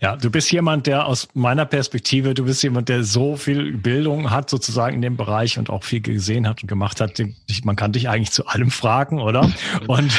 Ja, 0.00 0.16
du 0.16 0.30
bist 0.30 0.50
jemand, 0.50 0.88
der 0.88 1.06
aus 1.06 1.28
meiner 1.32 1.64
Perspektive, 1.64 2.34
du 2.34 2.44
bist 2.44 2.62
jemand, 2.64 2.88
der 2.88 3.04
so 3.04 3.36
viel 3.36 3.72
Bildung 3.72 4.30
hat 4.30 4.50
sozusagen 4.50 4.96
in 4.96 5.02
dem 5.02 5.16
Bereich 5.16 5.58
und 5.58 5.70
auch 5.70 5.84
viel 5.84 6.00
gesehen 6.00 6.48
hat 6.48 6.62
und 6.62 6.68
gemacht 6.68 7.00
hat. 7.00 7.22
Man 7.62 7.76
kann 7.76 7.92
dich 7.92 8.08
eigentlich 8.08 8.32
zu 8.32 8.46
allem 8.46 8.72
fragen, 8.72 9.20
oder? 9.20 9.48
Und 9.86 10.12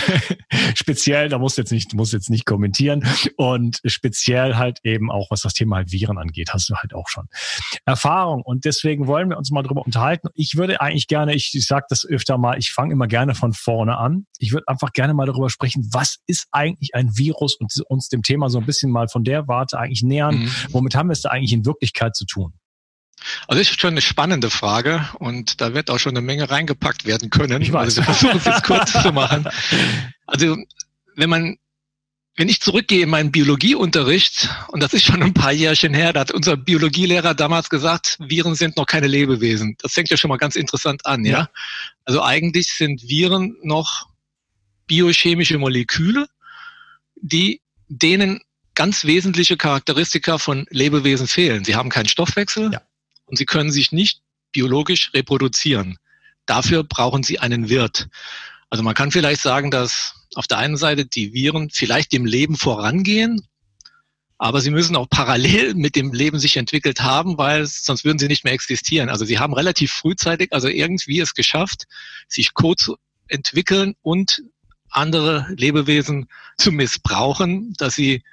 speziell, 0.78 1.30
da 1.30 1.38
musst 1.38 1.58
du 1.58 1.62
jetzt 1.62 1.72
nicht, 1.72 1.94
musst 1.94 2.14
jetzt 2.14 2.30
nicht 2.30 2.46
kommentieren. 2.46 3.06
Und 3.36 3.80
speziell 3.86 4.56
halt 4.56 4.80
eben 4.84 5.12
auch, 5.12 5.30
was 5.30 5.42
das 5.42 5.54
Thema 5.54 5.78
halt 5.78 5.92
Viren 5.92 6.18
angeht, 6.18 6.54
hast 6.54 6.70
du 6.70 6.76
halt 6.76 6.94
auch 6.94 7.08
schon 7.10 7.28
Erfahrung. 7.86 8.42
Und 8.42 8.66
deswegen 8.66 9.08
wollen 9.08 9.30
wir 9.30 9.38
uns 9.38 9.52
mal 9.52 9.64
drüber 9.64 9.86
unterhalten. 9.86 10.30
Ich 10.34 10.56
würde 10.56 10.82
eigentlich 10.82 11.08
gerne, 11.08 11.36
ich, 11.36 11.54
ich 11.54 11.66
sage 11.66 11.86
das 11.90 12.06
öfter 12.06 12.38
mal, 12.38 12.58
ich 12.58 12.72
fange 12.72 12.94
immer 12.94 13.08
gerne 13.08 13.36
von 13.36 13.54
vorne 13.54 13.98
an. 13.98 14.26
Ich 14.40 14.54
würde 14.54 14.68
einfach 14.68 14.94
gerne 14.94 15.14
mal 15.14 15.26
darüber 15.26 15.50
sprechen, 15.50 15.88
was 15.92 16.18
ist 16.26 16.48
eigentlich 16.52 16.96
ein 16.96 17.18
Virus 17.18 17.56
und 17.56 17.72
uns 17.88 18.08
dem 18.10 18.24
Thema 18.24 18.50
so 18.50 18.60
ein 18.60 18.66
bisschen 18.66 18.88
bisschen 18.88 18.92
mal 18.92 19.08
von 19.08 19.24
der 19.24 19.48
Warte 19.48 19.80
eigentlich 19.80 20.04
nähern. 20.04 20.40
Mhm. 20.40 20.52
Womit 20.70 20.96
haben 20.96 21.10
wir 21.10 21.14
es 21.14 21.22
da 21.22 21.30
eigentlich 21.30 21.54
in 21.54 21.66
Wirklichkeit 21.66 22.16
zu 22.16 22.26
tun? 22.26 22.54
Also 23.48 23.62
ist 23.62 23.80
schon 23.80 23.92
eine 23.92 24.02
spannende 24.02 24.50
Frage 24.50 25.08
und 25.20 25.60
da 25.62 25.74
wird 25.74 25.90
auch 25.90 26.00
schon 26.00 26.12
eine 26.12 26.22
Menge 26.22 26.50
reingepackt 26.50 27.06
werden 27.06 27.30
können. 27.30 27.62
Ich 27.62 27.72
weiß. 27.72 27.98
Also 27.98 28.02
wir 28.02 28.06
versuchen 28.06 28.38
es 28.38 28.46
jetzt 28.46 28.64
kurz 28.64 28.92
zu 29.02 29.12
machen. 29.12 29.48
Also 30.26 30.58
wenn 31.16 31.30
man 31.30 31.58
wenn 32.38 32.50
ich 32.50 32.62
zurückgehe 32.62 33.02
in 33.02 33.10
meinen 33.10 33.32
Biologieunterricht, 33.32 34.50
und 34.68 34.84
das 34.84 34.94
ist 34.94 35.04
schon 35.04 35.24
ein 35.24 35.34
paar 35.34 35.52
Jährchen 35.52 35.96
her, 35.96 36.14
da 36.14 36.20
hat 36.20 36.32
unser 36.32 36.56
Biologielehrer 36.56 37.34
damals 37.34 37.68
gesagt, 37.68 38.18
Viren 38.20 38.54
sind 38.54 38.78
noch 38.78 38.86
keine 38.86 39.08
Lebewesen. 39.08 39.76
Das 39.82 39.94
fängt 39.94 40.12
ja 40.12 40.18
schon 40.18 40.30
mal 40.30 40.38
ganz 40.38 40.56
interessant 40.56 41.08
an, 41.08 41.26
ja. 41.26 41.32
ja? 41.32 41.50
Also 42.06 42.22
eigentlich 42.22 42.68
sind 42.68 43.02
Viren 43.02 43.58
noch 43.64 44.08
biochemische 44.86 45.58
Moleküle, 45.58 46.28
die 47.16 47.62
denen 47.88 48.42
ganz 48.76 49.06
wesentliche 49.06 49.58
Charakteristika 49.58 50.38
von 50.38 50.68
Lebewesen 50.70 51.28
fehlen. 51.28 51.66
Sie 51.66 51.76
haben 51.76 51.90
keinen 51.90 52.08
Stoffwechsel 52.08 52.72
ja. 52.72 52.82
Und 53.28 53.38
sie 53.38 53.46
können 53.46 53.72
sich 53.72 53.92
nicht 53.92 54.22
biologisch 54.52 55.12
reproduzieren. 55.14 55.98
Dafür 56.46 56.84
brauchen 56.84 57.24
sie 57.24 57.40
einen 57.40 57.70
Wirt. 57.70 58.08
Also 58.70 58.84
man 58.84 58.96
kann 58.96 59.12
vielleicht 59.12 59.42
sagen, 59.42 59.70
dass 59.70 60.16
auf 60.36 60.48
der 60.48 60.58
einen 60.58 60.78
Seite 60.78 61.06
die 61.06 61.34
Viren 61.34 61.70
vielleicht 61.70 62.12
dem 62.12 62.26
Leben 62.26 62.58
vorangehen, 62.58 63.48
aber 64.38 64.62
sie 64.62 64.72
müssen 64.72 64.96
auch 64.96 65.10
parallel 65.10 65.74
mit 65.74 65.96
dem 65.96 66.14
Leben 66.14 66.40
sich 66.40 66.58
entwickelt 66.58 67.02
haben, 67.02 67.38
weil 67.38 67.66
sonst 67.66 68.06
würden 68.06 68.20
sie 68.20 68.28
nicht 68.28 68.44
mehr 68.44 68.54
existieren. 68.54 69.10
Also 69.10 69.26
sie 69.26 69.40
haben 69.40 69.54
relativ 69.54 69.92
frühzeitig, 69.92 70.54
also 70.54 70.68
irgendwie 70.68 71.20
es 71.20 71.34
geschafft, 71.34 71.86
sich 72.28 72.54
Code 72.54 72.78
zu 72.78 72.98
entwickeln 73.28 73.96
und 74.02 74.44
andere 74.90 75.48
Lebewesen 75.58 76.28
zu 76.58 76.72
missbrauchen, 76.72 77.74
dass 77.78 77.96
sie 77.96 78.24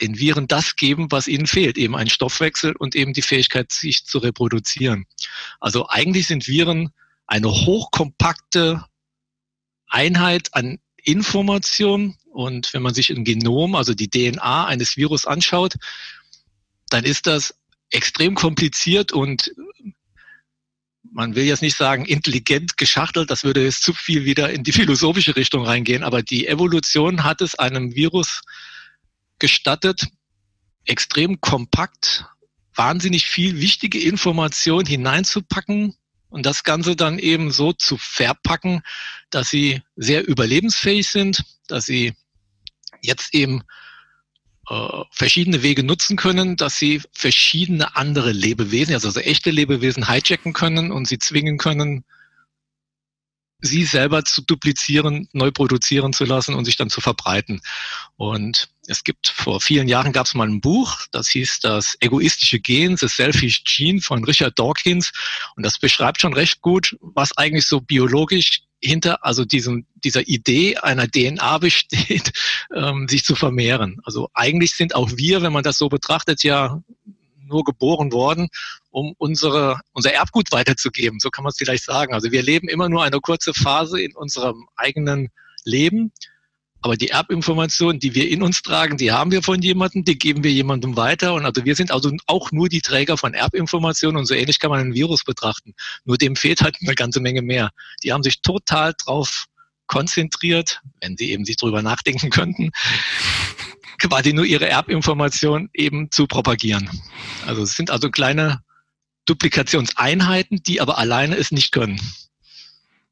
den 0.00 0.18
Viren 0.18 0.48
das 0.48 0.76
geben, 0.76 1.10
was 1.10 1.28
ihnen 1.28 1.46
fehlt, 1.46 1.78
eben 1.78 1.96
ein 1.96 2.08
Stoffwechsel 2.08 2.74
und 2.76 2.94
eben 2.94 3.12
die 3.12 3.22
Fähigkeit, 3.22 3.72
sich 3.72 4.04
zu 4.04 4.18
reproduzieren. 4.18 5.06
Also 5.60 5.88
eigentlich 5.88 6.26
sind 6.26 6.46
Viren 6.46 6.90
eine 7.26 7.50
hochkompakte 7.50 8.84
Einheit 9.88 10.54
an 10.54 10.78
Information 10.96 12.16
und 12.32 12.72
wenn 12.74 12.82
man 12.82 12.94
sich 12.94 13.10
ein 13.10 13.24
Genom, 13.24 13.74
also 13.74 13.94
die 13.94 14.08
DNA 14.08 14.66
eines 14.66 14.96
Virus 14.96 15.26
anschaut, 15.26 15.74
dann 16.90 17.04
ist 17.04 17.26
das 17.26 17.54
extrem 17.90 18.34
kompliziert 18.34 19.12
und 19.12 19.52
man 21.10 21.34
will 21.34 21.44
jetzt 21.44 21.62
nicht 21.62 21.76
sagen 21.76 22.04
intelligent 22.04 22.76
geschachtelt, 22.76 23.30
das 23.30 23.44
würde 23.44 23.64
jetzt 23.64 23.82
zu 23.82 23.92
viel 23.92 24.24
wieder 24.24 24.50
in 24.50 24.62
die 24.62 24.72
philosophische 24.72 25.36
Richtung 25.36 25.64
reingehen, 25.64 26.02
aber 26.02 26.22
die 26.22 26.46
Evolution 26.46 27.24
hat 27.24 27.40
es 27.40 27.54
einem 27.54 27.94
Virus 27.94 28.42
gestattet, 29.38 30.06
extrem 30.84 31.40
kompakt, 31.40 32.26
wahnsinnig 32.74 33.26
viel 33.26 33.60
wichtige 33.60 34.00
Information 34.00 34.86
hineinzupacken 34.86 35.94
und 36.28 36.46
das 36.46 36.64
Ganze 36.64 36.96
dann 36.96 37.18
eben 37.18 37.50
so 37.50 37.72
zu 37.72 37.96
verpacken, 37.96 38.82
dass 39.30 39.50
sie 39.50 39.82
sehr 39.96 40.26
überlebensfähig 40.26 41.08
sind, 41.08 41.44
dass 41.66 41.86
sie 41.86 42.14
jetzt 43.02 43.34
eben 43.34 43.62
äh, 44.68 45.02
verschiedene 45.10 45.62
Wege 45.62 45.82
nutzen 45.82 46.16
können, 46.16 46.56
dass 46.56 46.78
sie 46.78 47.02
verschiedene 47.12 47.96
andere 47.96 48.32
Lebewesen, 48.32 48.94
also, 48.94 49.08
also 49.08 49.20
echte 49.20 49.50
Lebewesen 49.50 50.08
hijacken 50.08 50.52
können 50.52 50.92
und 50.92 51.08
sie 51.08 51.18
zwingen 51.18 51.58
können, 51.58 52.04
sie 53.60 53.84
selber 53.84 54.24
zu 54.24 54.42
duplizieren, 54.42 55.28
neu 55.32 55.50
produzieren 55.50 56.12
zu 56.12 56.24
lassen 56.24 56.54
und 56.54 56.64
sich 56.64 56.76
dann 56.76 56.90
zu 56.90 57.00
verbreiten. 57.00 57.60
Und 58.16 58.68
es 58.88 59.04
gibt 59.04 59.28
vor 59.28 59.60
vielen 59.60 59.86
Jahren 59.86 60.12
gab 60.12 60.26
es 60.26 60.34
mal 60.34 60.48
ein 60.48 60.60
Buch, 60.60 61.06
das 61.12 61.28
hieß 61.28 61.60
das 61.60 61.96
egoistische 62.00 62.58
Gen, 62.58 62.96
The 62.96 63.06
Selfish 63.06 63.64
Gene 63.64 64.00
von 64.00 64.24
Richard 64.24 64.58
Dawkins. 64.58 65.12
Und 65.56 65.64
das 65.64 65.78
beschreibt 65.78 66.20
schon 66.20 66.32
recht 66.32 66.62
gut, 66.62 66.96
was 67.00 67.36
eigentlich 67.36 67.66
so 67.66 67.80
biologisch 67.80 68.62
hinter 68.80 69.24
also 69.24 69.44
diesem, 69.44 69.86
dieser 70.04 70.26
Idee 70.26 70.76
einer 70.76 71.06
DNA 71.06 71.58
besteht, 71.58 72.32
ähm, 72.74 73.08
sich 73.08 73.24
zu 73.24 73.34
vermehren. 73.34 74.00
Also 74.04 74.30
eigentlich 74.32 74.74
sind 74.74 74.94
auch 74.94 75.10
wir, 75.16 75.42
wenn 75.42 75.52
man 75.52 75.64
das 75.64 75.78
so 75.78 75.88
betrachtet, 75.88 76.42
ja 76.42 76.82
nur 77.46 77.64
geboren 77.64 78.12
worden, 78.12 78.48
um 78.90 79.14
unsere, 79.18 79.80
unser 79.92 80.12
Erbgut 80.12 80.52
weiterzugeben. 80.52 81.18
So 81.18 81.30
kann 81.30 81.44
man 81.44 81.50
es 81.50 81.56
vielleicht 81.56 81.84
sagen. 81.84 82.14
Also 82.14 82.30
wir 82.30 82.42
leben 82.42 82.68
immer 82.68 82.88
nur 82.88 83.04
eine 83.04 83.20
kurze 83.20 83.54
Phase 83.54 84.00
in 84.00 84.14
unserem 84.14 84.68
eigenen 84.76 85.30
Leben. 85.64 86.12
Aber 86.80 86.96
die 86.96 87.08
Erbinformationen, 87.08 87.98
die 87.98 88.14
wir 88.14 88.28
in 88.28 88.42
uns 88.42 88.62
tragen, 88.62 88.96
die 88.98 89.10
haben 89.10 89.32
wir 89.32 89.42
von 89.42 89.60
jemandem, 89.60 90.04
die 90.04 90.16
geben 90.16 90.44
wir 90.44 90.52
jemandem 90.52 90.96
weiter. 90.96 91.34
Und 91.34 91.44
also 91.44 91.64
wir 91.64 91.74
sind 91.74 91.90
also 91.90 92.12
auch 92.26 92.52
nur 92.52 92.68
die 92.68 92.80
Träger 92.80 93.16
von 93.16 93.34
Erbinformationen 93.34 94.16
und 94.16 94.26
so 94.26 94.34
ähnlich 94.34 94.60
kann 94.60 94.70
man 94.70 94.80
ein 94.80 94.94
Virus 94.94 95.24
betrachten. 95.24 95.74
Nur 96.04 96.18
dem 96.18 96.36
fehlt 96.36 96.60
halt 96.60 96.76
eine 96.80 96.94
ganze 96.94 97.20
Menge 97.20 97.42
mehr. 97.42 97.70
Die 98.04 98.12
haben 98.12 98.22
sich 98.22 98.40
total 98.42 98.94
drauf 98.96 99.46
konzentriert, 99.88 100.80
wenn 101.00 101.16
sie 101.16 101.32
eben 101.32 101.44
sich 101.44 101.56
drüber 101.56 101.82
nachdenken 101.82 102.30
könnten, 102.30 102.70
quasi 103.98 104.32
nur 104.32 104.44
ihre 104.44 104.68
Erbinformation 104.68 105.70
eben 105.74 106.10
zu 106.12 106.26
propagieren. 106.26 106.88
Also 107.46 107.62
es 107.62 107.74
sind 107.74 107.90
also 107.90 108.10
kleine 108.10 108.62
Duplikationseinheiten, 109.24 110.62
die 110.62 110.80
aber 110.80 110.98
alleine 110.98 111.36
es 111.36 111.50
nicht 111.50 111.72
können. 111.72 112.00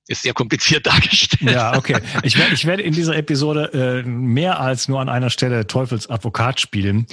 Ist 0.09 0.23
sehr 0.23 0.35
kompliziert 0.35 0.87
dargestellt. 0.87 1.53
Ja, 1.53 1.77
okay. 1.77 1.99
Ich 2.23 2.39
werde, 2.39 2.55
ich 2.55 2.65
werde 2.65 2.83
in 2.83 2.93
dieser 2.93 3.17
Episode 3.17 4.03
äh, 4.05 4.09
mehr 4.09 4.61
als 4.61 4.89
nur 4.89 5.01
an 5.01 5.09
einer 5.09 5.31
Stelle 5.31 5.67
Teufels 5.67 6.09
Advokat 6.09 6.61
spielen. 6.61 7.07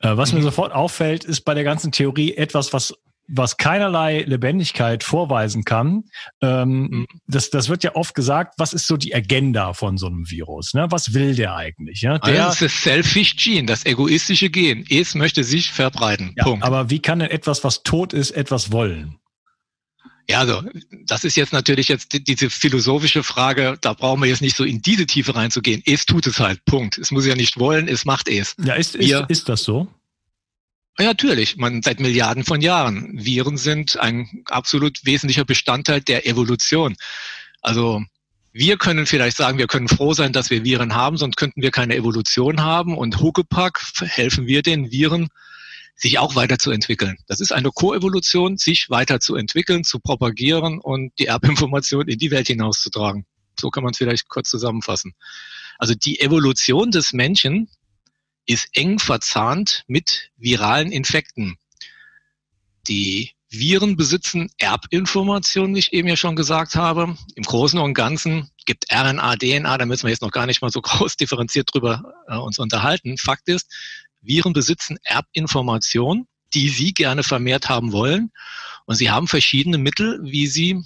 Äh, 0.00 0.16
was 0.16 0.32
mhm. 0.32 0.38
mir 0.38 0.44
sofort 0.44 0.72
auffällt, 0.72 1.24
ist 1.24 1.42
bei 1.42 1.54
der 1.54 1.64
ganzen 1.64 1.92
Theorie 1.92 2.34
etwas, 2.34 2.72
was 2.72 2.94
was 3.32 3.56
keinerlei 3.56 4.22
Lebendigkeit 4.22 5.04
vorweisen 5.04 5.64
kann. 5.64 6.04
Ähm, 6.42 6.88
mhm. 6.90 7.06
das, 7.26 7.50
das 7.50 7.68
wird 7.68 7.84
ja 7.84 7.94
oft 7.94 8.14
gesagt, 8.14 8.54
was 8.58 8.72
ist 8.72 8.86
so 8.86 8.96
die 8.96 9.14
Agenda 9.14 9.72
von 9.72 9.98
so 9.98 10.06
einem 10.06 10.28
Virus? 10.28 10.74
Ne? 10.74 10.86
Was 10.90 11.14
will 11.14 11.34
der 11.34 11.54
eigentlich? 11.54 12.02
Ja? 12.02 12.18
Der, 12.18 12.46
also 12.46 12.46
das 12.46 12.62
ist 12.62 12.62
das 12.62 12.82
Selfish 12.82 13.36
Gene, 13.36 13.66
das 13.66 13.86
egoistische 13.86 14.50
Gen. 14.50 14.84
Es 14.90 15.14
möchte 15.14 15.44
sich 15.44 15.70
verbreiten. 15.70 16.34
Ja, 16.36 16.44
Punkt. 16.44 16.64
Aber 16.64 16.90
wie 16.90 17.00
kann 17.00 17.20
denn 17.20 17.30
etwas, 17.30 17.62
was 17.64 17.82
tot 17.82 18.12
ist, 18.12 18.32
etwas 18.32 18.72
wollen? 18.72 19.20
Ja, 20.30 20.38
also 20.38 20.62
das 21.06 21.24
ist 21.24 21.36
jetzt 21.36 21.52
natürlich 21.52 21.88
jetzt 21.88 22.12
diese 22.12 22.50
philosophische 22.50 23.24
Frage, 23.24 23.76
da 23.80 23.94
brauchen 23.94 24.22
wir 24.22 24.28
jetzt 24.28 24.42
nicht 24.42 24.56
so 24.56 24.62
in 24.62 24.80
diese 24.80 25.04
Tiefe 25.04 25.34
reinzugehen. 25.34 25.82
Es 25.84 26.06
tut 26.06 26.24
es 26.28 26.38
halt, 26.38 26.64
Punkt. 26.66 26.98
Es 26.98 27.10
muss 27.10 27.26
ja 27.26 27.34
nicht 27.34 27.58
wollen, 27.58 27.88
es 27.88 28.04
macht 28.04 28.28
es. 28.28 28.54
Ja, 28.64 28.74
ist, 28.74 28.94
ist, 28.94 29.12
ist 29.28 29.48
das 29.48 29.64
so? 29.64 29.88
Ja, 31.00 31.06
natürlich. 31.06 31.56
Man 31.56 31.82
seit 31.82 31.98
Milliarden 31.98 32.44
von 32.44 32.60
Jahren. 32.60 33.10
Viren 33.12 33.56
sind 33.56 33.98
ein 33.98 34.44
absolut 34.44 35.04
wesentlicher 35.04 35.44
Bestandteil 35.44 36.00
der 36.00 36.24
Evolution. 36.28 36.94
Also 37.60 38.00
wir 38.52 38.76
können 38.76 39.06
vielleicht 39.06 39.36
sagen, 39.36 39.58
wir 39.58 39.66
können 39.66 39.88
froh 39.88 40.14
sein, 40.14 40.32
dass 40.32 40.50
wir 40.50 40.62
Viren 40.62 40.94
haben, 40.94 41.16
sonst 41.16 41.38
könnten 41.38 41.60
wir 41.60 41.72
keine 41.72 41.96
Evolution 41.96 42.60
haben. 42.60 42.96
Und 42.96 43.20
Huckepack 43.20 43.80
helfen 44.02 44.46
wir 44.46 44.62
den 44.62 44.92
Viren, 44.92 45.28
sich 46.00 46.18
auch 46.18 46.34
weiterzuentwickeln. 46.34 47.18
Das 47.26 47.40
ist 47.40 47.52
eine 47.52 47.70
Koevolution, 47.70 48.56
sich 48.56 48.88
weiterzuentwickeln, 48.88 49.84
zu 49.84 50.00
propagieren 50.00 50.80
und 50.80 51.12
die 51.18 51.26
Erbinformation 51.26 52.08
in 52.08 52.18
die 52.18 52.30
Welt 52.30 52.46
hinauszutragen. 52.46 53.26
So 53.58 53.70
kann 53.70 53.84
man 53.84 53.92
es 53.92 53.98
vielleicht 53.98 54.28
kurz 54.28 54.48
zusammenfassen. 54.48 55.12
Also 55.78 55.94
die 55.94 56.20
Evolution 56.20 56.90
des 56.90 57.12
Menschen 57.12 57.68
ist 58.46 58.68
eng 58.72 58.98
verzahnt 58.98 59.84
mit 59.86 60.30
viralen 60.36 60.90
Infekten. 60.90 61.56
Die 62.88 63.32
Viren 63.50 63.96
besitzen 63.96 64.50
Erbinformationen, 64.58 65.74
wie 65.74 65.80
ich 65.80 65.92
eben 65.92 66.08
ja 66.08 66.16
schon 66.16 66.36
gesagt 66.36 66.76
habe. 66.76 67.16
Im 67.34 67.42
Großen 67.42 67.78
und 67.78 67.94
Ganzen 67.94 68.50
gibt 68.64 68.86
RNA, 68.92 69.36
DNA, 69.36 69.76
da 69.76 69.86
müssen 69.86 70.04
wir 70.04 70.10
jetzt 70.10 70.22
noch 70.22 70.30
gar 70.30 70.46
nicht 70.46 70.62
mal 70.62 70.70
so 70.70 70.80
groß 70.82 71.16
differenziert 71.16 71.74
drüber 71.74 72.14
äh, 72.28 72.36
uns 72.36 72.58
unterhalten. 72.58 73.18
Fakt 73.18 73.48
ist, 73.48 73.70
Viren 74.20 74.52
besitzen 74.52 74.98
Erbinformationen, 75.02 76.26
die 76.54 76.68
sie 76.68 76.92
gerne 76.92 77.22
vermehrt 77.22 77.68
haben 77.68 77.92
wollen. 77.92 78.30
Und 78.86 78.96
sie 78.96 79.10
haben 79.10 79.28
verschiedene 79.28 79.78
Mittel, 79.78 80.20
wie 80.22 80.46
sie 80.46 80.82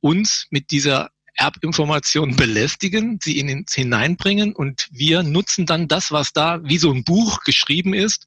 uns 0.00 0.46
mit 0.50 0.70
dieser 0.70 1.10
Erbinformationen 1.36 2.36
belästigen, 2.36 3.18
sie 3.22 3.38
in 3.38 3.50
uns 3.50 3.74
hineinbringen 3.74 4.54
und 4.54 4.88
wir 4.92 5.22
nutzen 5.22 5.66
dann 5.66 5.88
das, 5.88 6.12
was 6.12 6.32
da 6.32 6.60
wie 6.62 6.78
so 6.78 6.92
ein 6.92 7.02
Buch 7.02 7.40
geschrieben 7.40 7.92
ist. 7.92 8.26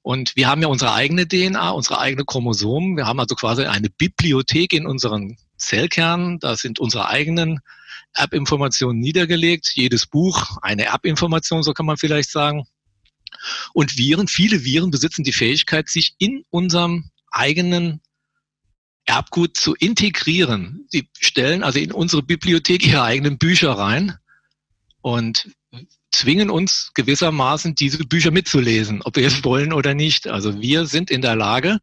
Und 0.00 0.36
wir 0.36 0.48
haben 0.48 0.62
ja 0.62 0.68
unsere 0.68 0.92
eigene 0.92 1.26
DNA, 1.26 1.70
unsere 1.70 1.98
eigene 1.98 2.24
Chromosomen. 2.24 2.96
Wir 2.96 3.06
haben 3.06 3.20
also 3.20 3.34
quasi 3.34 3.64
eine 3.64 3.88
Bibliothek 3.88 4.72
in 4.72 4.86
unseren 4.86 5.38
Zellkernen. 5.56 6.38
Da 6.40 6.56
sind 6.56 6.78
unsere 6.78 7.08
eigenen 7.08 7.60
Erbinformationen 8.12 9.00
niedergelegt. 9.00 9.72
Jedes 9.74 10.06
Buch 10.06 10.58
eine 10.60 10.84
Erbinformation, 10.84 11.62
so 11.62 11.72
kann 11.72 11.86
man 11.86 11.96
vielleicht 11.96 12.30
sagen. 12.30 12.66
Und 13.72 13.98
Viren, 13.98 14.28
viele 14.28 14.64
Viren 14.64 14.90
besitzen 14.90 15.24
die 15.24 15.32
Fähigkeit, 15.32 15.88
sich 15.88 16.14
in 16.18 16.44
unserem 16.50 17.10
eigenen 17.30 18.00
Erbgut 19.04 19.56
zu 19.56 19.74
integrieren. 19.74 20.86
Sie 20.88 21.08
stellen 21.18 21.62
also 21.62 21.78
in 21.78 21.92
unsere 21.92 22.22
Bibliothek 22.22 22.86
ihre 22.86 23.02
eigenen 23.02 23.38
Bücher 23.38 23.72
rein 23.72 24.16
und 25.02 25.50
zwingen 26.10 26.48
uns 26.48 26.92
gewissermaßen 26.94 27.74
diese 27.74 28.04
Bücher 28.04 28.30
mitzulesen, 28.30 29.02
ob 29.02 29.16
wir 29.16 29.26
es 29.26 29.44
wollen 29.44 29.72
oder 29.72 29.94
nicht. 29.94 30.28
Also 30.28 30.60
wir 30.60 30.86
sind 30.86 31.10
in 31.10 31.22
der 31.22 31.36
Lage, 31.36 31.80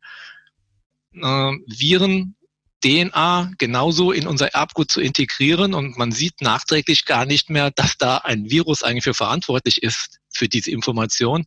äh, 1.14 1.20
Viren 1.68 2.36
DNA 2.84 3.52
genauso 3.60 4.12
in 4.12 4.26
unser 4.26 4.48
Erbgut 4.54 4.90
zu 4.90 5.02
integrieren 5.02 5.74
und 5.76 5.98
man 5.98 6.12
sieht 6.12 6.42
nachträglich 6.42 7.06
gar 7.06 7.26
nicht 7.26 7.50
mehr, 7.50 7.70
dass 7.70 7.98
da 7.98 8.18
ein 8.18 8.50
Virus 8.50 8.82
eigentlich 8.82 9.04
für 9.04 9.14
verantwortlich 9.14 9.84
ist 9.84 10.21
für 10.42 10.50
diese 10.50 10.72
Information. 10.72 11.46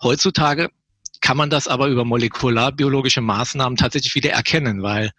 Heutzutage 0.00 0.68
kann 1.20 1.36
man 1.36 1.50
das 1.50 1.66
aber 1.66 1.88
über 1.88 2.04
molekularbiologische 2.04 3.20
Maßnahmen 3.20 3.76
tatsächlich 3.76 4.14
wieder 4.14 4.30
erkennen, 4.30 4.80
weil 4.84 5.10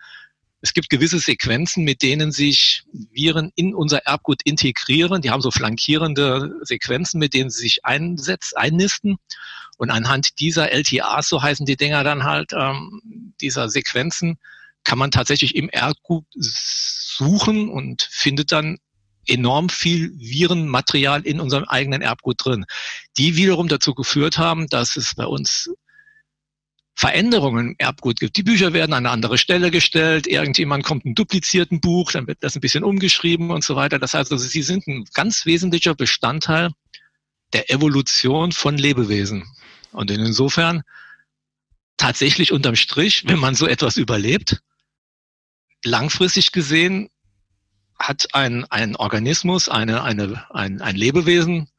es 0.61 0.73
gibt 0.73 0.89
gewisse 0.89 1.19
Sequenzen, 1.19 1.83
mit 1.83 2.01
denen 2.01 2.31
sich 2.31 2.83
Viren 2.93 3.51
in 3.55 3.75
unser 3.75 4.05
Erbgut 4.05 4.41
integrieren. 4.43 5.21
Die 5.21 5.31
haben 5.31 5.41
so 5.41 5.51
flankierende 5.51 6.53
Sequenzen, 6.61 7.19
mit 7.19 7.33
denen 7.33 7.49
sie 7.49 7.61
sich 7.61 7.83
einsetzt, 7.83 8.55
einnisten. 8.55 9.17
Und 9.77 9.89
anhand 9.89 10.39
dieser 10.39 10.71
LTAs, 10.71 11.27
so 11.27 11.41
heißen 11.41 11.65
die 11.65 11.77
Dinger 11.77 12.05
dann 12.05 12.23
halt, 12.23 12.53
ähm, 12.53 13.33
dieser 13.41 13.69
Sequenzen, 13.69 14.37
kann 14.85 14.97
man 14.97 15.11
tatsächlich 15.11 15.55
im 15.55 15.69
Erbgut 15.69 16.25
suchen 16.35 17.69
und 17.69 18.07
findet 18.09 18.53
dann 18.53 18.77
enorm 19.29 19.69
viel 19.69 20.11
Virenmaterial 20.17 21.21
in 21.21 21.39
unserem 21.39 21.65
eigenen 21.65 22.01
Erbgut 22.01 22.43
drin, 22.43 22.65
die 23.17 23.35
wiederum 23.35 23.67
dazu 23.67 23.93
geführt 23.93 24.37
haben, 24.37 24.67
dass 24.67 24.95
es 24.95 25.15
bei 25.15 25.25
uns 25.25 25.69
Veränderungen 26.95 27.69
im 27.69 27.75
Erbgut 27.77 28.19
gibt. 28.19 28.35
Die 28.35 28.43
Bücher 28.43 28.73
werden 28.73 28.91
an 28.91 29.05
eine 29.05 29.13
andere 29.13 29.37
Stelle 29.37 29.71
gestellt, 29.71 30.27
irgendjemand 30.27 30.83
kommt 30.83 31.05
ein 31.05 31.15
duplizierten 31.15 31.79
Buch, 31.79 32.11
dann 32.11 32.27
wird 32.27 32.39
das 32.41 32.55
ein 32.55 32.59
bisschen 32.59 32.83
umgeschrieben 32.83 33.51
und 33.51 33.63
so 33.63 33.77
weiter. 33.77 33.99
Das 33.99 34.13
heißt 34.13 34.33
also, 34.33 34.45
sie 34.45 34.61
sind 34.61 34.85
ein 34.85 35.05
ganz 35.13 35.45
wesentlicher 35.45 35.95
Bestandteil 35.95 36.71
der 37.53 37.71
Evolution 37.71 38.51
von 38.51 38.77
Lebewesen. 38.77 39.45
Und 39.93 40.11
insofern 40.11 40.83
tatsächlich 41.95 42.51
unterm 42.51 42.75
Strich, 42.75 43.23
wenn 43.27 43.39
man 43.39 43.55
so 43.55 43.65
etwas 43.65 43.95
überlebt, 43.95 44.59
langfristig 45.85 46.51
gesehen 46.51 47.09
hat 47.99 48.27
ein, 48.33 48.65
ein 48.65 48.95
Organismus, 48.95 49.69
eine, 49.69 50.03
eine, 50.03 50.45
ein, 50.51 50.81
ein 50.81 50.95
Lebewesen 50.95 51.69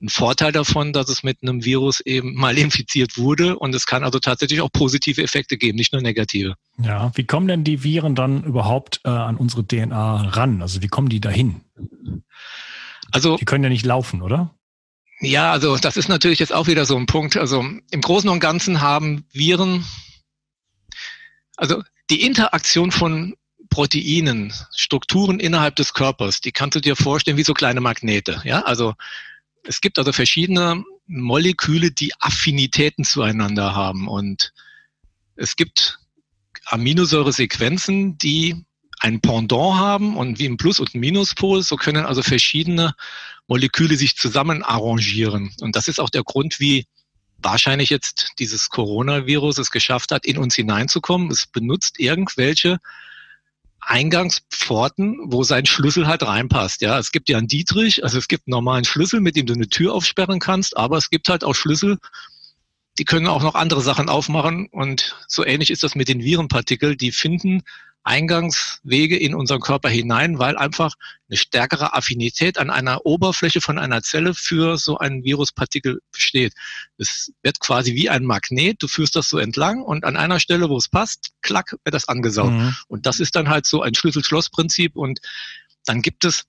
ein 0.00 0.08
Vorteil 0.08 0.52
davon, 0.52 0.92
dass 0.92 1.08
es 1.08 1.22
mit 1.22 1.38
einem 1.42 1.64
Virus 1.64 2.00
eben 2.00 2.34
mal 2.36 2.56
infiziert 2.58 3.16
wurde 3.16 3.58
und 3.58 3.74
es 3.74 3.86
kann 3.86 4.04
also 4.04 4.18
tatsächlich 4.18 4.60
auch 4.60 4.70
positive 4.72 5.22
Effekte 5.22 5.56
geben, 5.56 5.76
nicht 5.76 5.92
nur 5.92 6.02
negative. 6.02 6.54
Ja, 6.78 7.10
wie 7.14 7.24
kommen 7.24 7.48
denn 7.48 7.64
die 7.64 7.82
Viren 7.82 8.14
dann 8.14 8.44
überhaupt 8.44 9.00
äh, 9.04 9.08
an 9.08 9.36
unsere 9.36 9.66
DNA 9.66 10.28
ran? 10.28 10.62
Also 10.62 10.82
wie 10.82 10.88
kommen 10.88 11.08
die 11.08 11.20
dahin? 11.20 11.62
Also 13.10 13.36
die 13.36 13.44
können 13.44 13.64
ja 13.64 13.70
nicht 13.70 13.86
laufen, 13.86 14.22
oder? 14.22 14.54
Ja, 15.20 15.50
also 15.50 15.78
das 15.78 15.96
ist 15.96 16.08
natürlich 16.08 16.40
jetzt 16.40 16.52
auch 16.52 16.66
wieder 16.66 16.84
so 16.84 16.96
ein 16.96 17.06
Punkt. 17.06 17.38
Also 17.38 17.64
im 17.90 18.00
Großen 18.02 18.28
und 18.28 18.40
Ganzen 18.40 18.82
haben 18.82 19.24
Viren, 19.32 19.86
also 21.56 21.82
die 22.10 22.22
Interaktion 22.22 22.90
von 22.92 23.34
Proteinen, 23.76 24.54
Strukturen 24.74 25.38
innerhalb 25.38 25.76
des 25.76 25.92
Körpers, 25.92 26.40
die 26.40 26.50
kannst 26.50 26.76
du 26.76 26.80
dir 26.80 26.96
vorstellen 26.96 27.36
wie 27.36 27.42
so 27.42 27.52
kleine 27.52 27.82
Magnete. 27.82 28.40
Ja, 28.42 28.62
also 28.62 28.94
es 29.64 29.82
gibt 29.82 29.98
also 29.98 30.12
verschiedene 30.12 30.82
Moleküle, 31.06 31.90
die 31.90 32.14
Affinitäten 32.18 33.04
zueinander 33.04 33.74
haben 33.74 34.08
und 34.08 34.54
es 35.34 35.56
gibt 35.56 35.98
Aminosäuresequenzen, 36.64 38.16
die 38.16 38.64
ein 39.00 39.20
Pendant 39.20 39.76
haben 39.76 40.16
und 40.16 40.38
wie 40.38 40.46
im 40.46 40.56
Plus- 40.56 40.80
und 40.80 40.94
Minuspol, 40.94 41.62
so 41.62 41.76
können 41.76 42.06
also 42.06 42.22
verschiedene 42.22 42.94
Moleküle 43.46 43.98
sich 43.98 44.16
zusammen 44.16 44.62
arrangieren. 44.62 45.54
Und 45.60 45.76
das 45.76 45.86
ist 45.86 46.00
auch 46.00 46.08
der 46.08 46.22
Grund, 46.24 46.60
wie 46.60 46.86
wahrscheinlich 47.36 47.90
jetzt 47.90 48.30
dieses 48.38 48.70
Coronavirus 48.70 49.58
es 49.58 49.70
geschafft 49.70 50.12
hat, 50.12 50.24
in 50.24 50.38
uns 50.38 50.54
hineinzukommen. 50.54 51.30
Es 51.30 51.46
benutzt 51.46 52.00
irgendwelche 52.00 52.78
Eingangspforten, 53.88 55.18
wo 55.26 55.44
sein 55.44 55.64
Schlüssel 55.64 56.08
halt 56.08 56.24
reinpasst. 56.24 56.82
Ja, 56.82 56.98
es 56.98 57.12
gibt 57.12 57.28
ja 57.28 57.38
einen 57.38 57.46
Dietrich, 57.46 58.02
also 58.02 58.18
es 58.18 58.26
gibt 58.26 58.46
einen 58.46 58.52
normalen 58.52 58.84
Schlüssel, 58.84 59.20
mit 59.20 59.36
dem 59.36 59.46
du 59.46 59.54
eine 59.54 59.68
Tür 59.68 59.94
aufsperren 59.94 60.40
kannst, 60.40 60.76
aber 60.76 60.96
es 60.96 61.08
gibt 61.08 61.28
halt 61.28 61.44
auch 61.44 61.54
Schlüssel, 61.54 61.98
die 62.98 63.04
können 63.04 63.28
auch 63.28 63.42
noch 63.42 63.54
andere 63.54 63.82
Sachen 63.82 64.08
aufmachen 64.08 64.68
und 64.72 65.14
so 65.28 65.44
ähnlich 65.44 65.70
ist 65.70 65.84
das 65.84 65.94
mit 65.94 66.08
den 66.08 66.24
Virenpartikeln. 66.24 66.96
Die 66.96 67.12
finden 67.12 67.62
Eingangswege 68.06 69.16
in 69.16 69.34
unseren 69.34 69.60
Körper 69.60 69.88
hinein, 69.88 70.38
weil 70.38 70.56
einfach 70.56 70.94
eine 71.28 71.36
stärkere 71.36 71.94
Affinität 71.94 72.56
an 72.56 72.70
einer 72.70 73.04
Oberfläche 73.04 73.60
von 73.60 73.78
einer 73.78 74.02
Zelle 74.02 74.32
für 74.32 74.78
so 74.78 74.98
einen 74.98 75.24
Viruspartikel 75.24 76.00
besteht. 76.12 76.54
Es 76.98 77.32
wird 77.42 77.58
quasi 77.58 77.94
wie 77.94 78.08
ein 78.08 78.24
Magnet, 78.24 78.82
du 78.82 78.88
führst 78.88 79.16
das 79.16 79.28
so 79.28 79.38
entlang 79.38 79.82
und 79.82 80.04
an 80.04 80.16
einer 80.16 80.38
Stelle, 80.38 80.68
wo 80.70 80.76
es 80.76 80.88
passt, 80.88 81.32
klack, 81.42 81.76
wird 81.84 81.94
das 81.94 82.08
angesaugt. 82.08 82.52
Mhm. 82.52 82.76
Und 82.86 83.06
das 83.06 83.18
ist 83.18 83.34
dann 83.34 83.48
halt 83.48 83.66
so 83.66 83.82
ein 83.82 83.94
Schlüssel-Schloss-Prinzip 83.94 84.94
und 84.96 85.20
dann 85.84 86.00
gibt 86.00 86.24
es 86.24 86.44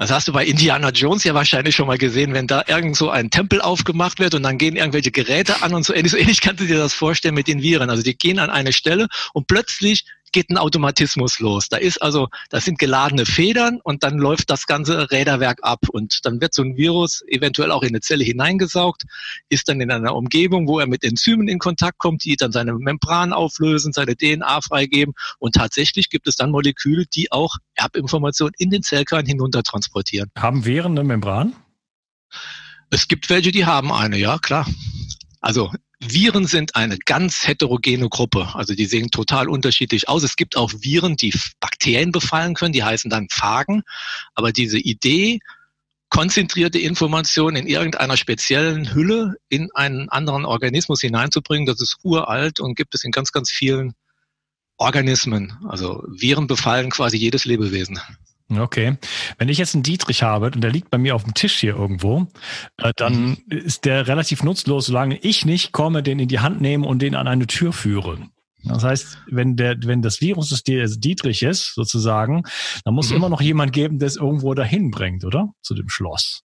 das 0.00 0.12
hast 0.12 0.28
du 0.28 0.32
bei 0.32 0.44
Indiana 0.44 0.90
Jones 0.90 1.24
ja 1.24 1.34
wahrscheinlich 1.34 1.74
schon 1.74 1.88
mal 1.88 1.98
gesehen, 1.98 2.32
wenn 2.32 2.46
da 2.46 2.62
irgend 2.68 2.96
so 2.96 3.10
ein 3.10 3.30
Tempel 3.30 3.60
aufgemacht 3.60 4.20
wird 4.20 4.32
und 4.34 4.44
dann 4.44 4.56
gehen 4.56 4.76
irgendwelche 4.76 5.10
Geräte 5.10 5.60
an 5.62 5.74
und 5.74 5.84
so 5.84 5.92
ähnlich. 5.92 6.12
So 6.12 6.18
ähnlich 6.18 6.40
kannst 6.40 6.60
du 6.60 6.66
dir 6.66 6.78
das 6.78 6.94
vorstellen 6.94 7.34
mit 7.34 7.48
den 7.48 7.62
Viren. 7.62 7.90
Also 7.90 8.04
die 8.04 8.16
gehen 8.16 8.38
an 8.38 8.48
eine 8.48 8.72
Stelle 8.72 9.08
und 9.32 9.48
plötzlich 9.48 10.04
geht 10.32 10.50
ein 10.50 10.58
Automatismus 10.58 11.40
los. 11.40 11.68
Da 11.68 11.76
ist 11.76 12.00
also, 12.02 12.28
das 12.50 12.64
sind 12.64 12.78
geladene 12.78 13.26
Federn 13.26 13.80
und 13.82 14.02
dann 14.02 14.18
läuft 14.18 14.50
das 14.50 14.66
ganze 14.66 15.10
Räderwerk 15.10 15.60
ab 15.62 15.80
und 15.88 16.24
dann 16.24 16.40
wird 16.40 16.54
so 16.54 16.62
ein 16.62 16.76
Virus 16.76 17.22
eventuell 17.28 17.70
auch 17.70 17.82
in 17.82 17.88
eine 17.88 18.00
Zelle 18.00 18.24
hineingesaugt, 18.24 19.04
ist 19.48 19.68
dann 19.68 19.80
in 19.80 19.90
einer 19.90 20.14
Umgebung, 20.14 20.68
wo 20.68 20.78
er 20.78 20.86
mit 20.86 21.04
Enzymen 21.04 21.48
in 21.48 21.58
Kontakt 21.58 21.98
kommt, 21.98 22.24
die 22.24 22.36
dann 22.36 22.52
seine 22.52 22.74
Membran 22.74 23.32
auflösen, 23.32 23.92
seine 23.92 24.16
DNA 24.16 24.60
freigeben 24.60 25.14
und 25.38 25.54
tatsächlich 25.54 26.10
gibt 26.10 26.28
es 26.28 26.36
dann 26.36 26.50
Moleküle, 26.50 27.06
die 27.06 27.32
auch 27.32 27.56
Erbinformationen 27.74 28.54
in 28.58 28.70
den 28.70 28.82
Zellkern 28.82 29.26
hinunter 29.26 29.62
transportieren. 29.62 30.30
Haben 30.36 30.64
Viren 30.64 30.92
eine 30.92 31.04
Membran? 31.04 31.54
Es 32.90 33.08
gibt 33.08 33.28
welche, 33.30 33.52
die 33.52 33.66
haben 33.66 33.92
eine, 33.92 34.16
ja, 34.16 34.38
klar. 34.38 34.66
Also 35.40 35.70
Viren 36.00 36.46
sind 36.46 36.76
eine 36.76 36.96
ganz 36.98 37.46
heterogene 37.46 38.08
Gruppe. 38.08 38.54
Also 38.54 38.74
die 38.74 38.86
sehen 38.86 39.10
total 39.10 39.48
unterschiedlich 39.48 40.08
aus. 40.08 40.22
Es 40.22 40.36
gibt 40.36 40.56
auch 40.56 40.72
Viren, 40.72 41.16
die 41.16 41.34
Bakterien 41.60 42.12
befallen 42.12 42.54
können, 42.54 42.72
die 42.72 42.84
heißen 42.84 43.10
dann 43.10 43.28
Phagen. 43.30 43.82
Aber 44.34 44.52
diese 44.52 44.78
Idee, 44.78 45.40
konzentrierte 46.08 46.78
Informationen 46.78 47.56
in 47.56 47.66
irgendeiner 47.66 48.16
speziellen 48.16 48.94
Hülle 48.94 49.36
in 49.48 49.70
einen 49.74 50.08
anderen 50.08 50.44
Organismus 50.44 51.00
hineinzubringen, 51.00 51.66
das 51.66 51.80
ist 51.80 51.98
uralt 52.02 52.60
und 52.60 52.76
gibt 52.76 52.94
es 52.94 53.04
in 53.04 53.10
ganz, 53.10 53.32
ganz 53.32 53.50
vielen 53.50 53.94
Organismen. 54.76 55.58
Also 55.68 56.04
Viren 56.08 56.46
befallen 56.46 56.90
quasi 56.90 57.16
jedes 57.16 57.44
Lebewesen. 57.44 58.00
Okay. 58.50 58.96
Wenn 59.36 59.48
ich 59.48 59.58
jetzt 59.58 59.74
einen 59.74 59.82
Dietrich 59.82 60.22
habe 60.22 60.46
und 60.46 60.62
der 60.62 60.70
liegt 60.70 60.90
bei 60.90 60.98
mir 60.98 61.14
auf 61.14 61.24
dem 61.24 61.34
Tisch 61.34 61.58
hier 61.58 61.76
irgendwo, 61.76 62.28
äh, 62.78 62.92
dann 62.96 63.14
mhm. 63.20 63.36
ist 63.48 63.84
der 63.84 64.06
relativ 64.06 64.42
nutzlos, 64.42 64.86
solange 64.86 65.18
ich 65.18 65.44
nicht 65.44 65.72
komme, 65.72 66.02
den 66.02 66.18
in 66.18 66.28
die 66.28 66.40
Hand 66.40 66.60
nehme 66.60 66.86
und 66.86 67.02
den 67.02 67.14
an 67.14 67.28
eine 67.28 67.46
Tür 67.46 67.72
führe. 67.72 68.18
Das 68.64 68.84
heißt, 68.84 69.18
wenn 69.30 69.56
der, 69.56 69.76
wenn 69.84 70.02
das 70.02 70.20
Virus 70.20 70.48
des 70.48 70.62
Dietrich 70.64 71.42
ist, 71.42 71.74
sozusagen, 71.74 72.42
dann 72.84 72.94
muss 72.94 73.10
mhm. 73.10 73.16
immer 73.16 73.28
noch 73.28 73.40
jemand 73.40 73.72
geben, 73.72 73.98
der 73.98 74.08
es 74.08 74.16
irgendwo 74.16 74.54
dahin 74.54 74.90
bringt, 74.90 75.24
oder? 75.24 75.50
Zu 75.62 75.74
dem 75.74 75.88
Schloss. 75.88 76.42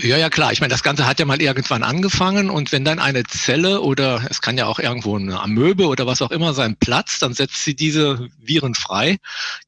Ja, 0.00 0.16
ja, 0.16 0.30
klar. 0.30 0.52
Ich 0.52 0.60
meine, 0.60 0.70
das 0.70 0.84
Ganze 0.84 1.06
hat 1.06 1.18
ja 1.18 1.26
mal 1.26 1.42
irgendwann 1.42 1.82
angefangen 1.82 2.50
und 2.50 2.70
wenn 2.70 2.84
dann 2.84 3.00
eine 3.00 3.24
Zelle 3.24 3.80
oder 3.80 4.24
es 4.30 4.40
kann 4.40 4.56
ja 4.56 4.66
auch 4.66 4.78
irgendwo 4.78 5.16
eine 5.16 5.40
Amöbe 5.40 5.88
oder 5.88 6.06
was 6.06 6.22
auch 6.22 6.30
immer 6.30 6.54
sein 6.54 6.76
Platz, 6.76 7.18
dann 7.18 7.34
setzt 7.34 7.64
sie 7.64 7.74
diese 7.74 8.28
Viren 8.38 8.76
frei. 8.76 9.18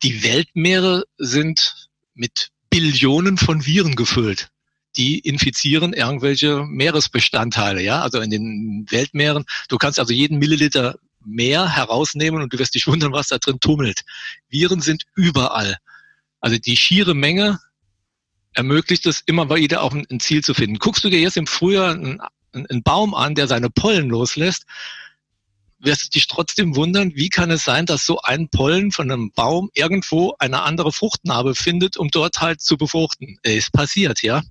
Die 0.05 0.23
Weltmeere 0.23 1.05
sind 1.19 1.89
mit 2.15 2.51
Billionen 2.71 3.39
von 3.39 3.67
Viren 3.67 3.97
gefüllt. 3.97 4.51
Die 4.97 5.19
infizieren 5.19 5.95
irgendwelche 5.95 6.65
Meeresbestandteile, 6.65 7.83
ja. 7.83 8.01
Also 8.01 8.21
in 8.21 8.31
den 8.31 8.87
Weltmeeren, 8.89 9.45
du 9.69 9.79
kannst 9.79 9.99
also 9.99 10.13
jeden 10.13 10.39
Milliliter 10.39 10.95
Meer 11.25 11.69
herausnehmen 11.69 12.41
und 12.41 12.53
du 12.53 12.59
wirst 12.59 12.77
dich 12.77 12.87
wundern, 12.87 13.13
was 13.13 13.29
da 13.29 13.39
drin 13.39 13.59
tummelt. 13.61 14.03
Viren 14.49 14.81
sind 14.81 15.05
überall. 15.17 15.77
Also 16.41 16.57
die 16.57 16.77
schiere 16.77 17.15
Menge 17.15 17.59
ermöglicht 18.55 19.07
es 19.07 19.23
immer 19.27 19.49
wieder 19.55 19.83
auch 19.83 19.95
ein, 19.95 20.21
Ziel 20.21 20.43
zu 20.43 20.55
finden. 20.55 20.79
Guckst 20.79 21.05
du 21.05 21.11
dir 21.11 21.21
jetzt 21.21 21.37
im 21.37 21.47
Frühjahr 21.47 21.93
einen, 21.93 22.21
einen 22.53 22.83
Baum 22.83 23.15
an, 23.15 23.35
der 23.35 23.47
seine 23.47 23.71
Pollen 23.71 24.09
loslässt, 24.09 24.65
wirst 25.79 26.05
du 26.05 26.09
dich 26.11 26.27
trotzdem 26.27 26.77
wundern, 26.77 27.13
wie 27.15 27.31
kann 27.31 27.51
es 27.51 27.65
sein, 27.65 27.87
dass 27.87 28.05
so 28.05 28.21
ein 28.21 28.49
Pollen 28.49 28.93
von 28.93 29.11
einem 29.11 29.33
Baum 29.33 29.71
irgendwo 29.75 30.35
eine 30.39 30.63
andere 30.63 30.93
Fruchtnarbe 30.93 31.55
findet, 31.55 31.97
um 31.97 32.09
dort 32.11 32.41
halt 32.41 32.61
zu 32.61 32.77
befruchten. 32.77 33.39
Es 33.43 33.71
passiert, 33.71 34.23
ja. 34.23 34.43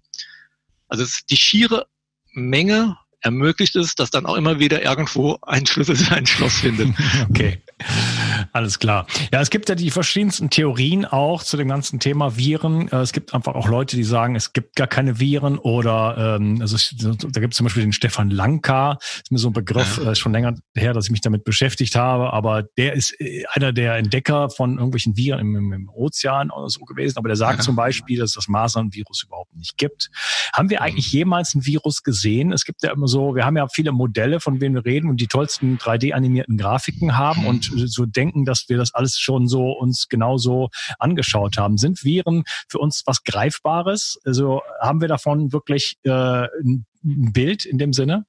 Also 0.87 1.05
die 1.29 1.37
schiere 1.37 1.87
Menge 2.31 2.97
ermöglicht 3.21 3.75
es, 3.75 3.95
dass 3.95 4.09
dann 4.09 4.25
auch 4.25 4.35
immer 4.35 4.59
wieder 4.59 4.81
irgendwo 4.81 5.37
ein 5.41 5.65
Schlüssel 5.65 5.95
sein 5.97 6.25
Schloss 6.25 6.59
findet. 6.59 6.89
Okay. 7.29 7.61
Alles 8.53 8.79
klar. 8.79 9.07
Ja, 9.31 9.41
es 9.41 9.49
gibt 9.49 9.69
ja 9.69 9.75
die 9.75 9.91
verschiedensten 9.91 10.49
Theorien 10.49 11.05
auch 11.05 11.43
zu 11.43 11.57
dem 11.57 11.67
ganzen 11.67 11.99
Thema 11.99 12.37
Viren. 12.37 12.87
Äh, 12.89 12.97
es 12.97 13.13
gibt 13.13 13.33
einfach 13.33 13.55
auch 13.55 13.67
Leute, 13.67 13.95
die 13.95 14.03
sagen, 14.03 14.35
es 14.35 14.53
gibt 14.53 14.75
gar 14.75 14.87
keine 14.87 15.19
Viren 15.19 15.57
oder 15.57 16.37
ähm, 16.37 16.59
also 16.61 16.77
da 16.97 17.41
gibt 17.41 17.53
es 17.53 17.57
zum 17.57 17.65
Beispiel 17.65 17.83
den 17.83 17.93
Stefan 17.93 18.29
Lanka, 18.29 18.97
ist 19.01 19.31
mir 19.31 19.37
so 19.37 19.49
ein 19.49 19.53
Begriff 19.53 19.97
äh, 19.99 20.15
schon 20.15 20.33
länger 20.33 20.55
her, 20.75 20.93
dass 20.93 21.05
ich 21.05 21.11
mich 21.11 21.21
damit 21.21 21.43
beschäftigt 21.43 21.95
habe, 21.95 22.33
aber 22.33 22.63
der 22.77 22.93
ist 22.93 23.19
äh, 23.19 23.43
einer 23.53 23.71
der 23.71 23.95
Entdecker 23.95 24.49
von 24.49 24.73
irgendwelchen 24.73 25.15
Viren 25.15 25.39
im, 25.39 25.55
im, 25.55 25.73
im 25.73 25.89
Ozean 25.89 26.51
oder 26.51 26.69
so 26.69 26.81
gewesen. 26.81 27.17
Aber 27.17 27.29
der 27.29 27.37
sagt 27.37 27.63
zum 27.63 27.75
Beispiel, 27.75 28.19
dass 28.19 28.31
es 28.31 28.35
das 28.35 28.47
Masern-Virus 28.47 29.23
überhaupt 29.23 29.55
nicht 29.55 29.77
gibt. 29.77 30.09
Haben 30.53 30.69
wir 30.69 30.81
eigentlich 30.81 31.13
mhm. 31.13 31.19
jemals 31.19 31.55
ein 31.55 31.65
Virus 31.65 32.03
gesehen? 32.03 32.51
Es 32.51 32.65
gibt 32.65 32.83
ja 32.83 32.91
immer 32.91 33.07
so, 33.07 33.35
wir 33.35 33.45
haben 33.45 33.57
ja 33.57 33.67
viele 33.67 33.91
Modelle, 33.91 34.39
von 34.39 34.59
denen 34.59 34.75
wir 34.75 34.85
reden 34.85 35.09
und 35.09 35.21
die 35.21 35.27
tollsten 35.27 35.77
3D-animierten 35.77 36.57
Grafiken 36.57 37.17
haben 37.17 37.45
und 37.45 37.68
so 37.73 38.05
denken, 38.05 38.45
dass 38.45 38.65
wir 38.67 38.77
das 38.77 38.93
alles 38.93 39.17
schon 39.17 39.47
so 39.47 39.71
uns 39.71 40.07
genauso 40.09 40.69
angeschaut 40.97 41.57
haben. 41.57 41.77
Sind 41.77 42.03
Viren 42.03 42.43
für 42.67 42.79
uns 42.79 43.03
was 43.05 43.23
Greifbares? 43.23 44.19
Also 44.25 44.61
haben 44.81 45.01
wir 45.01 45.07
davon 45.07 45.51
wirklich 45.51 45.97
äh, 46.03 46.11
ein 46.11 46.85
Bild 47.01 47.65
in 47.65 47.77
dem 47.77 47.93
Sinne? 47.93 48.25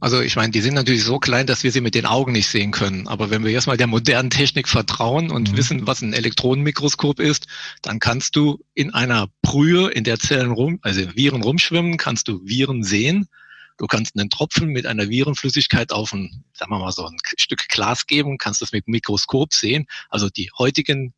Also 0.00 0.20
ich 0.20 0.36
meine, 0.36 0.52
die 0.52 0.60
sind 0.60 0.74
natürlich 0.74 1.02
so 1.02 1.18
klein, 1.18 1.46
dass 1.46 1.64
wir 1.64 1.72
sie 1.72 1.80
mit 1.80 1.96
den 1.96 2.06
Augen 2.06 2.30
nicht 2.30 2.46
sehen 2.46 2.70
können. 2.70 3.08
Aber 3.08 3.30
wenn 3.30 3.44
wir 3.44 3.50
erstmal 3.50 3.76
der 3.76 3.88
modernen 3.88 4.30
Technik 4.30 4.68
vertrauen 4.68 5.30
und 5.30 5.52
mhm. 5.52 5.56
wissen, 5.56 5.86
was 5.88 6.02
ein 6.02 6.12
Elektronenmikroskop 6.12 7.18
ist, 7.18 7.48
dann 7.82 7.98
kannst 7.98 8.36
du 8.36 8.60
in 8.74 8.94
einer 8.94 9.28
Brühe, 9.42 9.90
in 9.90 10.04
der 10.04 10.20
Zellen 10.20 10.52
rum, 10.52 10.78
also 10.82 11.00
Viren 11.16 11.42
rumschwimmen, 11.42 11.96
kannst 11.96 12.28
du 12.28 12.40
Viren 12.44 12.84
sehen. 12.84 13.28
Du 13.78 13.86
kannst 13.86 14.18
einen 14.18 14.28
Tropfen 14.28 14.68
mit 14.68 14.86
einer 14.86 15.08
Virenflüssigkeit 15.08 15.92
auf 15.92 16.12
ein, 16.12 16.44
sagen 16.52 16.72
wir 16.72 16.78
mal 16.78 16.92
so 16.92 17.06
ein 17.06 17.16
Stück 17.36 17.68
Glas 17.68 18.06
geben, 18.06 18.36
kannst 18.36 18.60
das 18.60 18.72
mit 18.72 18.88
Mikroskop 18.88 19.54
sehen. 19.54 19.86
Also 20.10 20.28
die 20.28 20.50
heutigen 20.58 21.14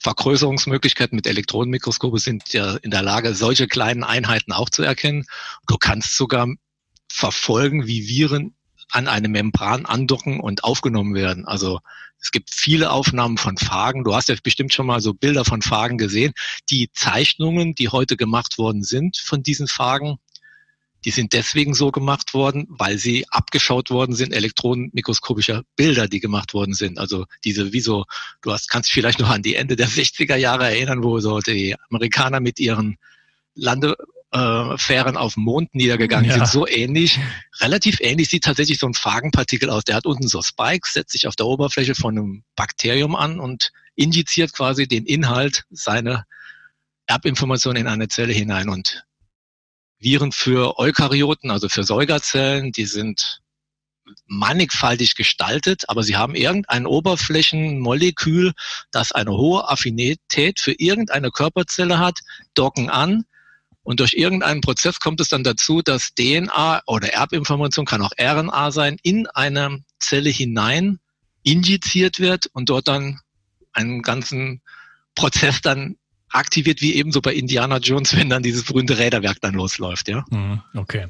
Vergrößerungsmöglichkeiten 0.00 1.16
mit 1.16 1.26
Elektronenmikroskope 1.26 2.18
sind 2.18 2.52
ja 2.52 2.76
in 2.76 2.90
der 2.90 3.02
Lage, 3.02 3.34
solche 3.34 3.66
kleinen 3.66 4.04
Einheiten 4.04 4.52
auch 4.52 4.70
zu 4.70 4.82
erkennen. 4.82 5.24
Du 5.66 5.76
kannst 5.76 6.16
sogar 6.16 6.46
verfolgen, 7.10 7.86
wie 7.86 8.06
Viren 8.06 8.54
an 8.90 9.08
eine 9.08 9.28
Membran 9.28 9.86
andocken 9.86 10.40
und 10.40 10.64
aufgenommen 10.64 11.14
werden. 11.14 11.46
Also 11.46 11.80
Es 12.20 12.32
gibt 12.32 12.50
viele 12.50 12.90
Aufnahmen 12.90 13.38
von 13.38 13.56
Phagen. 13.56 14.02
Du 14.02 14.14
hast 14.14 14.28
ja 14.28 14.34
bestimmt 14.42 14.74
schon 14.74 14.86
mal 14.86 15.00
so 15.00 15.14
Bilder 15.14 15.44
von 15.44 15.62
Phagen 15.62 15.98
gesehen. 15.98 16.32
Die 16.68 16.90
Zeichnungen, 16.92 17.74
die 17.74 17.88
heute 17.88 18.16
gemacht 18.16 18.58
worden 18.58 18.82
sind 18.82 19.18
von 19.18 19.42
diesen 19.42 19.68
Phagen, 19.68 20.18
die 21.08 21.12
sind 21.12 21.32
deswegen 21.32 21.72
so 21.72 21.90
gemacht 21.90 22.34
worden, 22.34 22.66
weil 22.68 22.98
sie 22.98 23.24
abgeschaut 23.30 23.88
worden 23.88 24.14
sind, 24.14 24.34
elektronenmikroskopischer 24.34 25.62
Bilder, 25.74 26.06
die 26.06 26.20
gemacht 26.20 26.52
worden 26.52 26.74
sind. 26.74 26.98
Also 26.98 27.24
diese, 27.44 27.72
wie 27.72 27.80
so, 27.80 28.04
du 28.42 28.52
hast, 28.52 28.68
kannst 28.68 28.92
vielleicht 28.92 29.18
noch 29.18 29.30
an 29.30 29.40
die 29.40 29.54
Ende 29.54 29.74
der 29.74 29.88
60er 29.88 30.36
Jahre 30.36 30.66
erinnern, 30.66 31.02
wo 31.02 31.18
so 31.20 31.40
die 31.40 31.74
Amerikaner 31.88 32.40
mit 32.40 32.60
ihren 32.60 32.98
Landefähren 33.54 35.16
auf 35.16 35.32
dem 35.32 35.44
Mond 35.44 35.74
niedergegangen 35.74 36.28
ja. 36.28 36.36
sind. 36.36 36.48
So 36.48 36.68
ähnlich, 36.68 37.18
relativ 37.58 38.00
ähnlich 38.00 38.28
sieht 38.28 38.44
tatsächlich 38.44 38.78
so 38.78 38.86
ein 38.86 38.92
Phagenpartikel 38.92 39.70
aus. 39.70 39.84
Der 39.84 39.96
hat 39.96 40.04
unten 40.04 40.28
so 40.28 40.42
Spikes, 40.42 40.92
setzt 40.92 41.12
sich 41.12 41.26
auf 41.26 41.36
der 41.36 41.46
Oberfläche 41.46 41.94
von 41.94 42.18
einem 42.18 42.44
Bakterium 42.54 43.16
an 43.16 43.40
und 43.40 43.70
injiziert 43.94 44.52
quasi 44.52 44.86
den 44.86 45.06
Inhalt 45.06 45.64
seiner 45.70 46.26
Erbinformation 47.06 47.76
in 47.76 47.86
eine 47.86 48.08
Zelle 48.08 48.34
hinein. 48.34 48.68
Und 48.68 49.04
Viren 49.98 50.32
für 50.32 50.78
Eukaryoten, 50.78 51.50
also 51.50 51.68
für 51.68 51.84
Säugerzellen, 51.84 52.72
die 52.72 52.86
sind 52.86 53.40
mannigfaltig 54.26 55.14
gestaltet, 55.16 55.84
aber 55.88 56.02
sie 56.02 56.16
haben 56.16 56.34
irgendein 56.34 56.86
Oberflächenmolekül, 56.86 58.52
das 58.90 59.12
eine 59.12 59.32
hohe 59.32 59.68
Affinität 59.68 60.60
für 60.60 60.72
irgendeine 60.72 61.30
Körperzelle 61.30 61.98
hat, 61.98 62.20
docken 62.54 62.88
an 62.88 63.24
und 63.82 64.00
durch 64.00 64.12
irgendeinen 64.12 64.60
Prozess 64.60 65.00
kommt 65.00 65.20
es 65.20 65.28
dann 65.28 65.44
dazu, 65.44 65.80
dass 65.80 66.14
DNA 66.14 66.82
oder 66.86 67.12
Erbinformation, 67.12 67.86
kann 67.86 68.02
auch 68.02 68.12
RNA 68.20 68.70
sein, 68.70 68.98
in 69.02 69.26
eine 69.28 69.82
Zelle 69.98 70.30
hinein 70.30 70.98
injiziert 71.42 72.20
wird 72.20 72.48
und 72.52 72.68
dort 72.68 72.88
dann 72.88 73.20
einen 73.72 74.02
ganzen 74.02 74.60
Prozess 75.14 75.62
dann 75.62 75.96
aktiviert 76.30 76.80
wie 76.80 76.94
ebenso 76.94 77.20
bei 77.20 77.32
Indiana 77.34 77.78
Jones, 77.78 78.16
wenn 78.16 78.28
dann 78.28 78.42
dieses 78.42 78.64
berühmte 78.64 78.98
Räderwerk 78.98 79.40
dann 79.40 79.54
losläuft, 79.54 80.08
ja. 80.08 80.24
Mhm, 80.30 80.60
okay. 80.74 81.06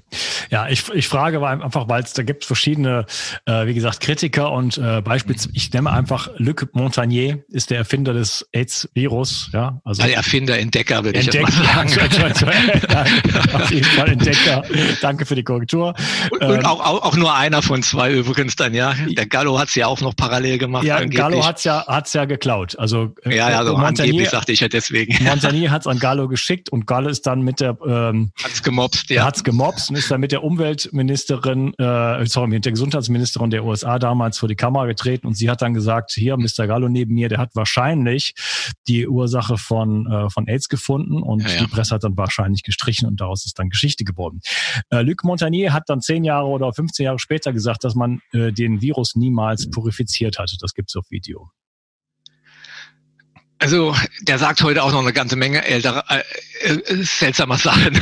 Ja, 0.51 0.69
ich, 0.69 0.89
ich 0.91 1.09
frage 1.09 1.47
einfach, 1.47 1.89
weil 1.89 2.03
es 2.03 2.13
da 2.13 2.23
gibt 2.23 2.45
verschiedene, 2.45 3.07
äh, 3.47 3.67
wie 3.67 3.75
gesagt, 3.75 4.01
Kritiker 4.01 4.53
und 4.53 4.79
äh, 4.79 5.01
beispielsweise, 5.03 5.51
ich 5.55 5.73
nenne 5.73 5.91
einfach 5.91 6.29
Luc 6.37 6.69
Montagnier 6.73 7.45
ist 7.49 7.71
der 7.71 7.79
Erfinder 7.79 8.13
des 8.13 8.49
AIDS-Virus, 8.53 9.51
ja. 9.53 9.81
Also 9.85 10.03
der 10.03 10.17
Erfinder, 10.17 10.59
Entdecker, 10.59 11.05
würde 11.05 11.19
Entdecker, 11.19 11.49
ich 11.49 12.19
mal 12.19 12.35
sagen. 12.35 13.55
auf 13.55 13.71
jeden 13.71 13.85
Fall 13.85 14.09
Entdecker. 14.11 14.63
Danke 15.01 15.27
für 15.27 15.35
die 15.35 15.45
Korrektur. 15.45 15.95
Und, 16.31 16.43
ähm, 16.43 16.51
und 16.51 16.65
auch, 16.65 16.81
auch, 16.81 17.03
auch 17.03 17.17
nur 17.17 17.35
einer 17.35 17.63
von 17.63 17.83
zwei 17.83 18.13
übrigens 18.13 18.57
dann, 18.57 18.75
ja. 18.75 18.95
Der 19.17 19.27
Gallo 19.27 19.59
hat 19.59 19.69
es 19.69 19.75
ja 19.75 19.87
auch 19.87 20.01
noch 20.01 20.17
parallel 20.17 20.59
gemacht. 20.59 20.85
Ja, 20.85 20.97
angeblich. 20.97 21.19
Gallo 21.19 21.45
hat's 21.45 21.65
ja, 21.65 21.85
hat's 21.87 22.13
ja 22.13 22.25
geklaut. 22.25 22.79
Also, 22.79 23.15
ja, 23.25 23.51
ja, 23.51 23.59
also 23.59 23.73
Montagnier, 23.73 24.05
angeblich 24.05 24.31
sagte 24.31 24.53
ich 24.53 24.61
ja 24.61 24.69
deswegen 24.69 25.08
deswegen. 25.09 25.25
Montagnier 25.29 25.71
hat 25.71 25.83
es 25.83 25.87
an 25.87 25.99
Gallo 25.99 26.29
geschickt 26.29 26.71
und 26.71 26.87
Gallo 26.87 27.09
ist 27.09 27.27
dann 27.27 27.43
mit 27.43 27.61
der 27.61 27.79
ähm, 27.87 28.33
hat's 28.43 28.63
gemobst, 28.63 29.11
ja. 29.11 29.25
Hat's 29.25 29.45
gemobst 29.45 29.91
und 29.91 29.97
ist 29.97 30.11
dann 30.11 30.21
mit 30.21 30.33
der 30.33 30.45
Umweltministerin, 30.45 31.75
äh, 31.75 32.27
sorry, 32.27 32.49
mit 32.49 32.65
der 32.65 32.73
Gesundheitsministerin 32.73 33.51
der 33.51 33.65
USA 33.65 33.99
damals 33.99 34.39
vor 34.39 34.49
die 34.49 34.57
Kamera 34.57 34.87
getreten 34.87 35.27
und 35.27 35.35
sie 35.35 35.51
hat 35.51 35.63
dann 35.63 35.75
gesagt, 35.75 36.13
hier, 36.13 36.37
Mr. 36.37 36.67
Gallo 36.67 36.89
neben 36.89 37.15
mir, 37.15 37.29
der 37.29 37.39
hat 37.39 37.51
wahrscheinlich 37.55 38.35
die 38.87 39.09
Ursache 39.09 39.59
von, 39.59 40.07
äh, 40.07 40.31
von 40.31 40.47
AIDS 40.49 40.69
gefunden 40.69 41.23
und 41.23 41.43
ja, 41.43 41.49
ja. 41.49 41.61
die 41.61 41.67
Presse 41.67 41.95
hat 41.95 42.05
dann 42.05 42.17
wahrscheinlich 42.17 42.63
gestrichen 42.63 43.09
und 43.09 43.21
daraus 43.21 43.45
ist 43.47 43.59
dann 43.59 43.69
Geschichte 43.69 44.05
geworden. 44.05 44.41
Äh, 44.91 45.03
Luc 45.03 45.25
Montagnier 45.25 45.73
hat 45.73 45.85
dann 45.87 46.01
zehn 46.01 46.25
Jahre 46.25 46.47
oder 46.47 46.73
15 46.73 47.05
Jahre 47.05 47.19
später 47.19 47.53
gesagt, 47.53 47.85
dass 47.85 47.95
man 47.95 48.21
äh, 48.33 48.53
den 48.53 48.81
Virus 48.81 49.15
niemals 49.15 49.71
purifiziert 49.71 50.39
hatte. 50.39 50.57
Das 50.61 50.75
gibt's 50.75 50.97
auf 50.97 51.05
Video. 51.11 51.51
Also 53.61 53.95
der 54.21 54.39
sagt 54.39 54.63
heute 54.63 54.83
auch 54.83 54.93
noch 54.93 55.01
eine 55.01 55.13
ganze 55.13 55.35
Menge 55.35 55.65
ältere, 55.65 56.05
äh, 56.09 56.23
äh, 56.63 57.03
seltsamer 57.03 57.59
Sachen. 57.59 58.01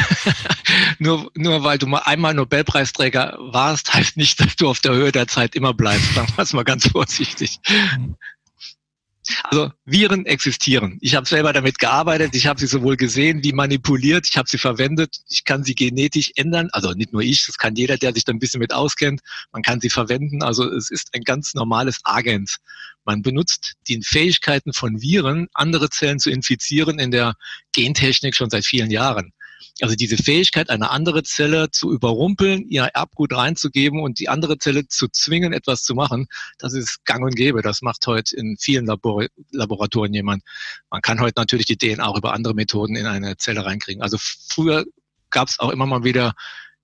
nur, 0.98 1.30
nur 1.34 1.64
weil 1.64 1.78
du 1.78 1.86
mal 1.86 2.02
einmal 2.04 2.34
Nobelpreisträger 2.34 3.36
warst, 3.38 3.94
heißt 3.94 4.16
nicht, 4.18 4.38
dass 4.40 4.56
du 4.56 4.68
auf 4.68 4.80
der 4.80 4.92
Höhe 4.92 5.12
der 5.12 5.28
Zeit 5.28 5.54
immer 5.54 5.72
bleibst. 5.72 6.14
Sagen 6.14 6.32
wir 6.36 6.42
es 6.42 6.52
mal 6.52 6.64
ganz 6.64 6.88
vorsichtig. 6.88 7.60
Also 9.44 9.72
Viren 9.84 10.26
existieren. 10.26 10.98
Ich 11.00 11.14
habe 11.14 11.26
selber 11.26 11.52
damit 11.52 11.78
gearbeitet. 11.78 12.34
Ich 12.34 12.46
habe 12.46 12.60
sie 12.60 12.66
sowohl 12.66 12.96
gesehen 12.96 13.42
wie 13.42 13.52
manipuliert. 13.52 14.26
Ich 14.28 14.36
habe 14.36 14.48
sie 14.48 14.58
verwendet. 14.58 15.18
Ich 15.28 15.44
kann 15.44 15.64
sie 15.64 15.74
genetisch 15.74 16.32
ändern. 16.36 16.68
Also 16.72 16.92
nicht 16.92 17.12
nur 17.12 17.22
ich, 17.22 17.46
das 17.46 17.58
kann 17.58 17.76
jeder, 17.76 17.96
der 17.96 18.12
sich 18.12 18.24
da 18.24 18.32
ein 18.32 18.38
bisschen 18.38 18.60
mit 18.60 18.72
auskennt. 18.72 19.20
Man 19.52 19.62
kann 19.62 19.80
sie 19.80 19.90
verwenden. 19.90 20.42
Also 20.42 20.70
es 20.70 20.90
ist 20.90 21.14
ein 21.14 21.22
ganz 21.22 21.54
normales 21.54 22.00
Agens. 22.04 22.58
Man 23.04 23.22
benutzt 23.22 23.74
die 23.86 24.02
Fähigkeiten 24.02 24.72
von 24.72 25.00
Viren, 25.00 25.46
andere 25.54 25.90
Zellen 25.90 26.18
zu 26.18 26.28
infizieren 26.30 26.98
in 26.98 27.12
der 27.12 27.34
Gentechnik 27.72 28.34
schon 28.34 28.50
seit 28.50 28.64
vielen 28.64 28.90
Jahren. 28.90 29.32
Also 29.80 29.94
diese 29.94 30.16
Fähigkeit, 30.16 30.70
eine 30.70 30.90
andere 30.90 31.22
Zelle 31.22 31.70
zu 31.70 31.92
überrumpeln, 31.92 32.68
ihr 32.68 32.84
Erbgut 32.84 33.32
reinzugeben 33.32 34.00
und 34.00 34.18
die 34.18 34.28
andere 34.28 34.58
Zelle 34.58 34.88
zu 34.88 35.08
zwingen, 35.08 35.52
etwas 35.52 35.82
zu 35.82 35.94
machen, 35.94 36.28
das 36.58 36.72
ist 36.72 37.04
gang 37.04 37.24
und 37.24 37.36
gäbe. 37.36 37.62
Das 37.62 37.82
macht 37.82 38.06
heute 38.06 38.36
in 38.36 38.56
vielen 38.58 38.86
Labor 38.86 39.26
Laboratorien 39.50 40.14
jemand. 40.14 40.42
Man 40.90 41.02
kann 41.02 41.20
heute 41.20 41.40
natürlich 41.40 41.66
die 41.66 41.76
DNA 41.76 42.06
auch 42.06 42.16
über 42.16 42.32
andere 42.32 42.54
Methoden 42.54 42.96
in 42.96 43.06
eine 43.06 43.36
Zelle 43.36 43.64
reinkriegen. 43.64 44.02
Also 44.02 44.16
früher 44.20 44.84
gab 45.30 45.48
es 45.48 45.58
auch 45.58 45.70
immer 45.70 45.86
mal 45.86 46.04
wieder 46.04 46.34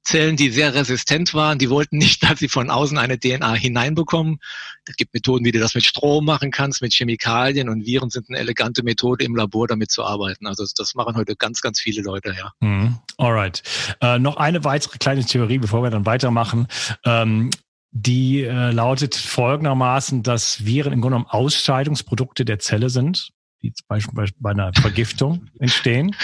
Zellen, 0.04 0.36
die 0.36 0.50
sehr 0.50 0.74
resistent 0.74 1.32
waren, 1.32 1.58
die 1.58 1.70
wollten 1.70 1.98
nicht, 1.98 2.22
dass 2.22 2.40
sie 2.40 2.48
von 2.48 2.70
außen 2.70 2.98
eine 2.98 3.18
DNA 3.18 3.54
hineinbekommen. 3.54 4.38
Es 4.84 4.96
gibt 4.96 5.14
Methoden, 5.14 5.44
wie 5.44 5.52
du 5.52 5.60
das 5.60 5.74
mit 5.74 5.84
Strom 5.84 6.24
machen 6.24 6.50
kannst, 6.50 6.82
mit 6.82 6.92
Chemikalien 6.92 7.68
und 7.68 7.86
Viren 7.86 8.10
sind 8.10 8.28
eine 8.28 8.38
elegante 8.38 8.82
Methode 8.82 9.24
im 9.24 9.36
Labor 9.36 9.68
damit 9.68 9.90
zu 9.90 10.04
arbeiten. 10.04 10.46
Also 10.46 10.64
das 10.76 10.94
machen 10.94 11.14
heute 11.16 11.36
ganz, 11.36 11.60
ganz 11.60 11.80
viele 11.80 12.02
Leute, 12.02 12.34
ja. 12.36 12.52
Mhm. 12.60 12.98
Alright. 13.16 13.62
Äh, 14.00 14.18
noch 14.18 14.36
eine 14.36 14.64
weitere 14.64 14.98
kleine 14.98 15.24
Theorie, 15.24 15.58
bevor 15.58 15.82
wir 15.82 15.90
dann 15.90 16.06
weitermachen. 16.06 16.66
Ähm, 17.04 17.50
die 17.92 18.42
äh, 18.42 18.70
lautet 18.70 19.14
folgendermaßen, 19.14 20.22
dass 20.22 20.64
Viren 20.64 20.92
im 20.92 21.00
Grunde 21.02 21.16
genommen 21.16 21.30
Ausscheidungsprodukte 21.30 22.44
der 22.44 22.58
Zelle 22.58 22.88
sind, 22.88 23.30
die 23.62 23.72
zum 23.72 23.86
Beispiel 23.86 24.28
bei 24.38 24.50
einer 24.50 24.72
Vergiftung 24.72 25.46
entstehen. 25.58 26.16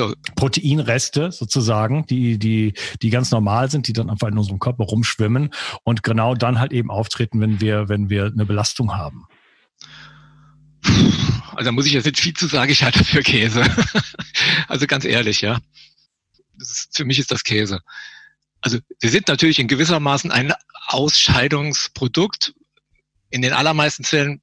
Also, 0.00 0.14
Proteinreste 0.34 1.30
sozusagen, 1.30 2.06
die, 2.06 2.38
die, 2.38 2.74
die 3.02 3.10
ganz 3.10 3.30
normal 3.30 3.70
sind, 3.70 3.86
die 3.88 3.92
dann 3.92 4.10
einfach 4.10 4.28
in 4.28 4.38
unserem 4.38 4.58
Körper 4.58 4.84
rumschwimmen 4.84 5.50
und 5.84 6.02
genau 6.02 6.34
dann 6.34 6.58
halt 6.58 6.72
eben 6.72 6.90
auftreten, 6.90 7.40
wenn 7.40 7.60
wir, 7.60 7.88
wenn 7.88 8.10
wir 8.10 8.26
eine 8.26 8.46
Belastung 8.46 8.96
haben. 8.96 9.26
Also 11.52 11.64
da 11.64 11.72
muss 11.72 11.86
ich 11.86 11.92
jetzt 11.92 12.04
nicht 12.04 12.20
viel 12.20 12.34
zu 12.34 12.46
sagen, 12.46 12.70
ich 12.70 12.82
halte 12.82 13.04
für 13.04 13.22
Käse. 13.22 13.64
also 14.68 14.86
ganz 14.86 15.04
ehrlich, 15.04 15.40
ja. 15.40 15.60
Ist, 16.58 16.96
für 16.96 17.04
mich 17.04 17.18
ist 17.18 17.30
das 17.30 17.44
Käse. 17.44 17.80
Also 18.60 18.78
sie 18.98 19.08
sind 19.08 19.28
natürlich 19.28 19.58
in 19.58 19.68
gewissermaßen 19.68 20.30
ein 20.30 20.52
Ausscheidungsprodukt. 20.88 22.54
In 23.30 23.42
den 23.42 23.52
allermeisten 23.52 24.04
Zellen 24.04 24.42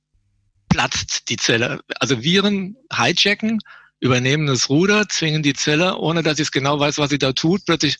platzt 0.69 1.29
die 1.29 1.37
Zelle. 1.37 1.81
Also 1.99 2.23
Viren 2.23 2.77
hijacken 2.93 3.59
übernehmen 4.01 4.47
das 4.47 4.67
Ruder, 4.67 5.07
zwingen 5.07 5.43
die 5.43 5.53
Zelle, 5.53 5.97
ohne 5.97 6.23
dass 6.23 6.39
ich 6.39 6.51
genau 6.51 6.79
weiß, 6.79 6.97
was 6.97 7.11
sie 7.11 7.19
da 7.19 7.31
tut, 7.31 7.65
plötzlich 7.65 7.97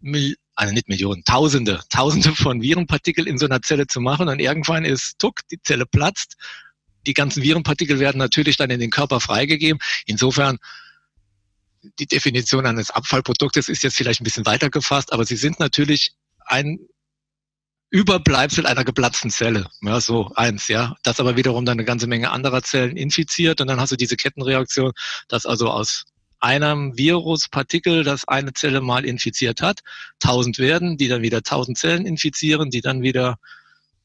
Mil 0.00 0.36
also 0.54 0.74
nicht 0.74 0.88
Millionen, 0.88 1.24
Tausende, 1.24 1.80
Tausende 1.88 2.34
von 2.34 2.60
Virenpartikeln 2.60 3.26
in 3.26 3.38
so 3.38 3.46
einer 3.46 3.62
Zelle 3.62 3.86
zu 3.86 4.00
machen 4.00 4.28
und 4.28 4.38
irgendwann 4.38 4.84
ist 4.84 5.18
tuck, 5.18 5.40
die 5.50 5.60
Zelle 5.62 5.86
platzt. 5.86 6.36
Die 7.06 7.14
ganzen 7.14 7.42
Virenpartikel 7.42 7.98
werden 7.98 8.18
natürlich 8.18 8.58
dann 8.58 8.70
in 8.70 8.78
den 8.78 8.90
Körper 8.90 9.18
freigegeben. 9.18 9.80
Insofern 10.06 10.58
die 11.98 12.06
Definition 12.06 12.66
eines 12.66 12.90
Abfallproduktes 12.90 13.68
ist 13.68 13.82
jetzt 13.82 13.96
vielleicht 13.96 14.20
ein 14.20 14.24
bisschen 14.24 14.46
weiter 14.46 14.68
gefasst, 14.70 15.12
aber 15.12 15.24
sie 15.24 15.36
sind 15.36 15.58
natürlich 15.58 16.12
ein 16.44 16.78
Überbleibsel 17.92 18.66
einer 18.66 18.84
geplatzten 18.84 19.30
Zelle. 19.30 19.66
Ja, 19.82 20.00
so 20.00 20.32
eins, 20.34 20.68
ja. 20.68 20.96
Das 21.02 21.20
aber 21.20 21.36
wiederum 21.36 21.66
dann 21.66 21.74
eine 21.74 21.84
ganze 21.84 22.06
Menge 22.06 22.30
anderer 22.30 22.62
Zellen 22.62 22.96
infiziert 22.96 23.60
und 23.60 23.66
dann 23.66 23.78
hast 23.80 23.92
du 23.92 23.96
diese 23.96 24.16
Kettenreaktion, 24.16 24.92
dass 25.28 25.44
also 25.44 25.68
aus 25.68 26.06
einem 26.40 26.96
Viruspartikel, 26.96 28.02
das 28.02 28.26
eine 28.26 28.54
Zelle 28.54 28.80
mal 28.80 29.04
infiziert 29.04 29.60
hat, 29.60 29.80
tausend 30.20 30.58
werden, 30.58 30.96
die 30.96 31.06
dann 31.06 31.20
wieder 31.20 31.42
tausend 31.42 31.76
Zellen 31.76 32.06
infizieren, 32.06 32.70
die 32.70 32.80
dann 32.80 33.02
wieder 33.02 33.36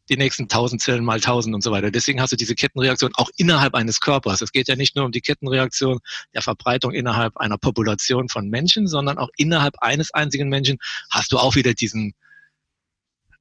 die 0.09 0.17
nächsten 0.17 0.49
tausend 0.49 0.81
Zellen 0.81 1.05
mal 1.05 1.21
tausend 1.21 1.55
und 1.55 1.63
so 1.63 1.71
weiter. 1.71 1.89
Deswegen 1.89 2.19
hast 2.21 2.33
du 2.33 2.35
diese 2.35 2.55
Kettenreaktion 2.55 3.11
auch 3.15 3.29
innerhalb 3.37 3.73
eines 3.73 4.01
Körpers. 4.01 4.41
Es 4.41 4.51
geht 4.51 4.67
ja 4.67 4.75
nicht 4.75 4.97
nur 4.97 5.05
um 5.05 5.13
die 5.13 5.21
Kettenreaktion 5.21 5.99
der 6.33 6.41
Verbreitung 6.41 6.91
innerhalb 6.91 7.37
einer 7.37 7.57
Population 7.57 8.27
von 8.27 8.49
Menschen, 8.49 8.85
sondern 8.87 9.17
auch 9.17 9.29
innerhalb 9.37 9.79
eines 9.79 10.13
einzigen 10.13 10.49
Menschen 10.49 10.77
hast 11.09 11.31
du 11.31 11.37
auch 11.37 11.55
wieder 11.55 11.73
diesen 11.73 12.13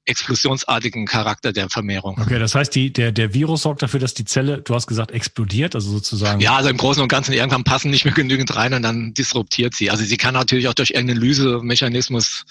explosionsartigen 0.06 1.06
Charakter 1.06 1.52
der 1.52 1.68
Vermehrung. 1.68 2.18
Okay, 2.20 2.38
das 2.38 2.54
heißt, 2.54 2.74
die, 2.74 2.92
der, 2.92 3.12
der 3.12 3.34
Virus 3.34 3.62
sorgt 3.62 3.82
dafür, 3.82 4.00
dass 4.00 4.14
die 4.14 4.24
Zelle, 4.24 4.62
du 4.62 4.74
hast 4.74 4.86
gesagt, 4.86 5.10
explodiert, 5.10 5.74
also 5.74 5.90
sozusagen. 5.90 6.40
Ja, 6.40 6.56
also 6.56 6.68
im 6.70 6.76
Großen 6.76 7.02
und 7.02 7.08
Ganzen 7.08 7.32
irgendwann 7.32 7.64
passen 7.64 7.90
nicht 7.90 8.04
mehr 8.04 8.14
genügend 8.14 8.54
rein 8.54 8.72
und 8.72 8.82
dann 8.82 9.14
disruptiert 9.14 9.74
sie. 9.74 9.90
Also 9.90 10.04
sie 10.04 10.16
kann 10.16 10.34
natürlich 10.34 10.68
auch 10.68 10.74
durch 10.74 10.90
irgendeinen 10.90 11.20
Lysemechanismus 11.20 12.44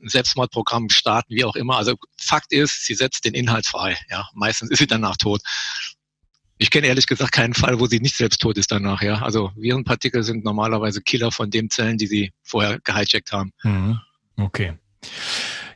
ein 0.00 0.08
Selbstmordprogramm 0.08 0.90
starten, 0.90 1.34
wie 1.34 1.44
auch 1.44 1.56
immer. 1.56 1.76
Also 1.76 1.96
Fakt 2.20 2.52
ist, 2.52 2.84
sie 2.84 2.94
setzt 2.94 3.24
den 3.24 3.34
Inhalt 3.34 3.66
frei. 3.66 3.98
Ja, 4.10 4.28
meistens 4.34 4.70
ist 4.70 4.78
sie 4.78 4.86
danach 4.86 5.16
tot. 5.16 5.40
Ich 6.58 6.70
kenne 6.70 6.88
ehrlich 6.88 7.06
gesagt 7.06 7.32
keinen 7.32 7.54
Fall, 7.54 7.80
wo 7.80 7.86
sie 7.86 8.00
nicht 8.00 8.16
selbst 8.16 8.40
tot 8.40 8.58
ist 8.58 8.70
danach. 8.70 9.00
Ja, 9.00 9.22
also 9.22 9.52
Virenpartikel 9.56 10.22
sind 10.22 10.44
normalerweise 10.44 11.00
Killer 11.00 11.30
von 11.30 11.50
den 11.50 11.70
Zellen, 11.70 11.98
die 11.98 12.06
sie 12.06 12.32
vorher 12.42 12.78
gehijackt 12.80 13.32
haben. 13.32 13.52
Mhm. 13.62 14.00
Okay. 14.36 14.74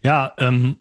Ja, 0.03 0.33
ähm, 0.39 0.77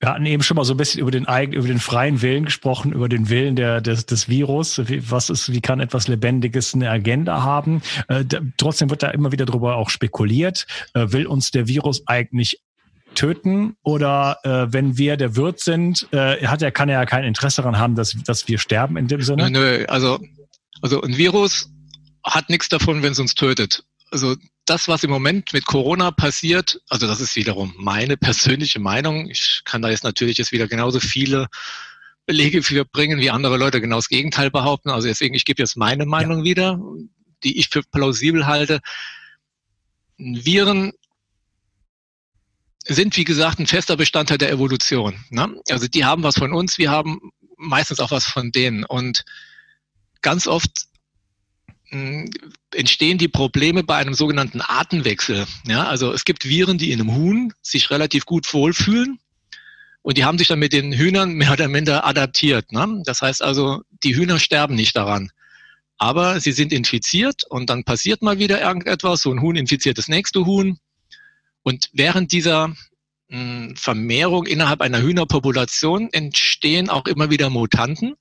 wir 0.00 0.10
hatten 0.10 0.26
eben 0.26 0.42
schon 0.42 0.56
mal 0.56 0.64
so 0.64 0.74
ein 0.74 0.76
bisschen 0.76 1.00
über 1.00 1.10
den 1.10 1.26
eigenen, 1.26 1.58
über 1.58 1.68
den 1.68 1.80
freien 1.80 2.20
Willen 2.20 2.44
gesprochen, 2.44 2.92
über 2.92 3.08
den 3.08 3.28
Willen 3.28 3.56
der, 3.56 3.80
des, 3.80 4.06
des 4.06 4.28
Virus. 4.28 4.80
Wie, 4.88 5.10
was 5.10 5.30
ist, 5.30 5.52
wie 5.52 5.60
kann 5.60 5.80
etwas 5.80 6.06
Lebendiges 6.06 6.74
eine 6.74 6.90
Agenda 6.90 7.42
haben? 7.42 7.82
Äh, 8.08 8.24
da, 8.24 8.40
trotzdem 8.58 8.90
wird 8.90 9.02
da 9.02 9.08
immer 9.08 9.32
wieder 9.32 9.46
drüber 9.46 9.76
auch 9.76 9.90
spekuliert. 9.90 10.66
Äh, 10.94 11.12
will 11.12 11.26
uns 11.26 11.50
der 11.50 11.66
Virus 11.66 12.06
eigentlich 12.06 12.60
töten 13.14 13.76
oder 13.82 14.38
äh, 14.44 14.72
wenn 14.72 14.98
wir 14.98 15.16
der 15.16 15.36
Wirt 15.36 15.60
sind, 15.60 16.06
äh, 16.12 16.46
hat 16.46 16.60
er 16.60 16.70
kann 16.70 16.90
er 16.90 17.00
ja 17.00 17.06
kein 17.06 17.24
Interesse 17.24 17.62
daran 17.62 17.78
haben, 17.78 17.94
dass 17.94 18.14
dass 18.24 18.46
wir 18.46 18.58
sterben 18.58 18.98
in 18.98 19.08
dem 19.08 19.22
Sinne. 19.22 19.50
Nö, 19.50 19.78
nö 19.78 19.84
also 19.86 20.20
also 20.82 21.00
ein 21.00 21.16
Virus 21.16 21.70
hat 22.22 22.50
nichts 22.50 22.68
davon, 22.68 23.02
wenn 23.02 23.12
es 23.12 23.18
uns 23.18 23.34
tötet. 23.34 23.84
Also 24.10 24.36
das, 24.66 24.88
was 24.88 25.04
im 25.04 25.10
Moment 25.10 25.52
mit 25.52 25.64
Corona 25.64 26.10
passiert, 26.10 26.80
also 26.88 27.06
das 27.06 27.20
ist 27.20 27.36
wiederum 27.36 27.74
meine 27.78 28.16
persönliche 28.16 28.80
Meinung. 28.80 29.30
Ich 29.30 29.62
kann 29.64 29.80
da 29.80 29.88
jetzt 29.88 30.04
natürlich 30.04 30.38
jetzt 30.38 30.52
wieder 30.52 30.68
genauso 30.68 31.00
viele 31.00 31.48
Belege 32.26 32.62
für 32.62 32.84
bringen, 32.84 33.20
wie 33.20 33.30
andere 33.30 33.56
Leute 33.56 33.80
genau 33.80 33.96
das 33.96 34.08
Gegenteil 34.08 34.50
behaupten. 34.50 34.90
Also 34.90 35.06
deswegen, 35.06 35.34
ich 35.34 35.44
gebe 35.44 35.62
jetzt 35.62 35.76
meine 35.76 36.04
Meinung 36.04 36.38
ja. 36.38 36.44
wieder, 36.44 36.80
die 37.44 37.58
ich 37.58 37.68
für 37.68 37.82
plausibel 37.82 38.46
halte. 38.46 38.80
Viren 40.18 40.92
sind, 42.84 43.16
wie 43.16 43.24
gesagt, 43.24 43.60
ein 43.60 43.66
fester 43.66 43.96
Bestandteil 43.96 44.38
der 44.38 44.50
Evolution. 44.50 45.24
Ne? 45.30 45.60
Also 45.70 45.86
die 45.86 46.04
haben 46.04 46.22
was 46.22 46.36
von 46.36 46.52
uns, 46.52 46.78
wir 46.78 46.90
haben 46.90 47.30
meistens 47.56 48.00
auch 48.00 48.10
was 48.10 48.24
von 48.24 48.50
denen. 48.50 48.84
Und 48.84 49.24
ganz 50.22 50.46
oft 50.46 50.70
entstehen 52.74 53.18
die 53.18 53.28
Probleme 53.28 53.84
bei 53.84 53.96
einem 53.96 54.14
sogenannten 54.14 54.60
Artenwechsel. 54.60 55.46
Ja, 55.66 55.84
also 55.84 56.12
es 56.12 56.24
gibt 56.24 56.48
Viren, 56.48 56.78
die 56.78 56.92
in 56.92 57.00
einem 57.00 57.14
Huhn 57.14 57.52
sich 57.62 57.90
relativ 57.90 58.26
gut 58.26 58.52
wohlfühlen 58.52 59.18
und 60.06 60.16
die 60.18 60.24
haben 60.24 60.38
sich 60.38 60.46
dann 60.46 60.60
mit 60.60 60.72
den 60.72 60.92
Hühnern 60.92 61.32
mehr 61.32 61.50
oder 61.50 61.66
minder 61.66 62.06
adaptiert. 62.06 62.70
Ne? 62.70 63.02
Das 63.04 63.22
heißt 63.22 63.42
also, 63.42 63.82
die 64.04 64.14
Hühner 64.14 64.38
sterben 64.38 64.76
nicht 64.76 64.94
daran. 64.94 65.30
Aber 65.98 66.38
sie 66.38 66.52
sind 66.52 66.72
infiziert 66.72 67.42
und 67.48 67.70
dann 67.70 67.82
passiert 67.82 68.22
mal 68.22 68.38
wieder 68.38 68.60
irgendetwas. 68.60 69.22
So 69.22 69.32
ein 69.32 69.42
Huhn 69.42 69.56
infiziert 69.56 69.98
das 69.98 70.06
nächste 70.06 70.46
Huhn. 70.46 70.78
Und 71.64 71.90
während 71.92 72.30
dieser 72.30 72.72
mh, 73.30 73.74
Vermehrung 73.74 74.46
innerhalb 74.46 74.80
einer 74.80 75.02
Hühnerpopulation 75.02 76.08
entstehen 76.12 76.88
auch 76.88 77.06
immer 77.06 77.30
wieder 77.30 77.50
Mutanten. 77.50 78.14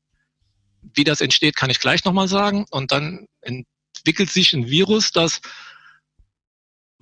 Wie 0.93 1.03
das 1.03 1.21
entsteht, 1.21 1.55
kann 1.55 1.69
ich 1.69 1.79
gleich 1.79 2.05
nochmal 2.05 2.27
sagen. 2.27 2.65
Und 2.69 2.91
dann 2.91 3.27
entwickelt 3.41 4.29
sich 4.29 4.53
ein 4.53 4.67
Virus, 4.67 5.11
das 5.11 5.41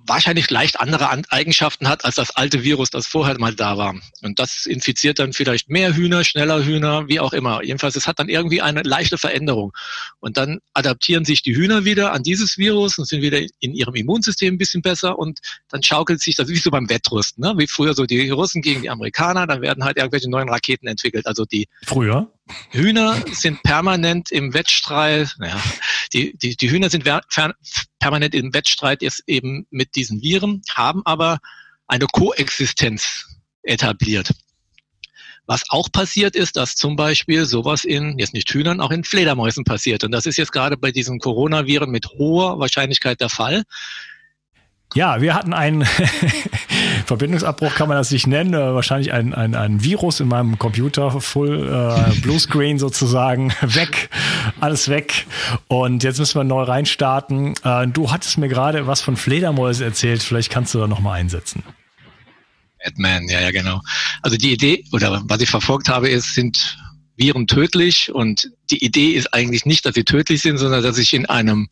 wahrscheinlich 0.06 0.50
leicht 0.50 0.80
andere 0.80 1.10
Eigenschaften 1.30 1.88
hat 1.88 2.04
als 2.04 2.16
das 2.16 2.30
alte 2.36 2.62
Virus, 2.62 2.90
das 2.90 3.06
vorher 3.06 3.38
mal 3.38 3.54
da 3.54 3.78
war. 3.78 3.94
Und 4.22 4.38
das 4.38 4.66
infiziert 4.66 5.18
dann 5.18 5.32
vielleicht 5.32 5.68
mehr 5.70 5.94
Hühner, 5.94 6.24
schneller 6.24 6.64
Hühner, 6.64 7.08
wie 7.08 7.20
auch 7.20 7.32
immer. 7.32 7.62
Jedenfalls, 7.62 7.96
es 7.96 8.06
hat 8.06 8.18
dann 8.18 8.28
irgendwie 8.28 8.60
eine 8.60 8.82
leichte 8.82 9.18
Veränderung. 9.18 9.72
Und 10.20 10.36
dann 10.36 10.58
adaptieren 10.74 11.24
sich 11.24 11.42
die 11.42 11.56
Hühner 11.56 11.84
wieder 11.84 12.12
an 12.12 12.22
dieses 12.22 12.58
Virus 12.58 12.98
und 12.98 13.06
sind 13.06 13.22
wieder 13.22 13.40
in 13.60 13.74
ihrem 13.74 13.94
Immunsystem 13.94 14.54
ein 14.54 14.58
bisschen 14.58 14.82
besser 14.82 15.18
und 15.18 15.40
dann 15.68 15.82
schaukelt 15.82 16.20
sich 16.20 16.36
das 16.36 16.48
wie 16.48 16.56
so 16.56 16.70
beim 16.70 16.88
Wettrüsten, 16.88 17.42
ne? 17.42 17.54
wie 17.56 17.66
früher 17.66 17.94
so 17.94 18.04
die 18.04 18.28
Russen 18.30 18.62
gegen 18.62 18.82
die 18.82 18.90
Amerikaner, 18.90 19.46
dann 19.46 19.62
werden 19.62 19.84
halt 19.84 19.96
irgendwelche 19.96 20.28
neuen 20.28 20.48
Raketen 20.48 20.86
entwickelt. 20.86 21.26
Also 21.26 21.44
die 21.44 21.66
früher 21.84 22.33
Hühner 22.70 23.22
sind 23.32 23.62
permanent 23.62 24.30
im 24.30 24.52
Wettstreit, 24.52 25.34
naja, 25.38 25.62
die, 26.12 26.36
die, 26.36 26.56
die 26.56 26.70
Hühner 26.70 26.90
sind 26.90 27.04
permanent 27.98 28.34
im 28.34 28.52
Wettstreit 28.52 29.02
jetzt 29.02 29.22
eben 29.26 29.66
mit 29.70 29.94
diesen 29.96 30.22
Viren, 30.22 30.62
haben 30.74 31.02
aber 31.04 31.38
eine 31.86 32.06
Koexistenz 32.06 33.26
etabliert. 33.62 34.32
Was 35.46 35.64
auch 35.68 35.92
passiert 35.92 36.36
ist, 36.36 36.56
dass 36.56 36.74
zum 36.74 36.96
Beispiel 36.96 37.44
sowas 37.44 37.84
in, 37.84 38.18
jetzt 38.18 38.32
nicht 38.32 38.50
Hühnern, 38.50 38.80
auch 38.80 38.90
in 38.90 39.04
Fledermäusen 39.04 39.64
passiert. 39.64 40.02
Und 40.02 40.12
das 40.12 40.24
ist 40.24 40.38
jetzt 40.38 40.52
gerade 40.52 40.78
bei 40.78 40.90
diesen 40.90 41.18
Coronaviren 41.18 41.90
mit 41.90 42.06
hoher 42.06 42.58
Wahrscheinlichkeit 42.58 43.20
der 43.20 43.28
Fall. 43.28 43.64
Ja, 44.94 45.20
wir 45.20 45.34
hatten 45.34 45.52
einen 45.52 45.84
Verbindungsabbruch, 47.06 47.74
kann 47.74 47.88
man 47.88 47.96
das 47.96 48.12
nicht 48.12 48.28
nennen. 48.28 48.54
Äh, 48.54 48.74
wahrscheinlich 48.74 49.12
ein, 49.12 49.34
ein, 49.34 49.56
ein 49.56 49.82
Virus 49.82 50.20
in 50.20 50.28
meinem 50.28 50.56
Computer, 50.56 51.20
Full 51.20 51.68
äh, 51.68 52.20
Bluescreen 52.20 52.78
sozusagen, 52.78 53.52
weg, 53.60 54.08
alles 54.60 54.88
weg. 54.88 55.26
Und 55.66 56.04
jetzt 56.04 56.20
müssen 56.20 56.38
wir 56.38 56.44
neu 56.44 56.62
reinstarten. 56.62 57.54
Äh, 57.64 57.88
du 57.88 58.12
hattest 58.12 58.38
mir 58.38 58.48
gerade 58.48 58.86
was 58.86 59.00
von 59.00 59.16
Fledermäuse 59.16 59.84
erzählt. 59.84 60.22
Vielleicht 60.22 60.50
kannst 60.50 60.74
du 60.74 60.78
da 60.78 60.86
nochmal 60.86 61.18
einsetzen. 61.20 61.64
Batman, 62.84 63.26
ja, 63.28 63.40
ja, 63.40 63.50
genau. 63.50 63.80
Also 64.22 64.36
die 64.36 64.52
Idee, 64.52 64.84
oder 64.92 65.22
was 65.24 65.40
ich 65.40 65.50
verfolgt 65.50 65.88
habe, 65.88 66.08
ist, 66.08 66.34
sind 66.34 66.78
Viren 67.16 67.48
tödlich 67.48 68.14
und 68.14 68.50
die 68.70 68.84
Idee 68.84 69.10
ist 69.10 69.34
eigentlich 69.34 69.66
nicht, 69.66 69.86
dass 69.86 69.94
sie 69.94 70.04
tödlich 70.04 70.42
sind, 70.42 70.58
sondern 70.58 70.84
dass 70.84 70.98
ich 70.98 71.14
in 71.14 71.26
einem 71.26 71.68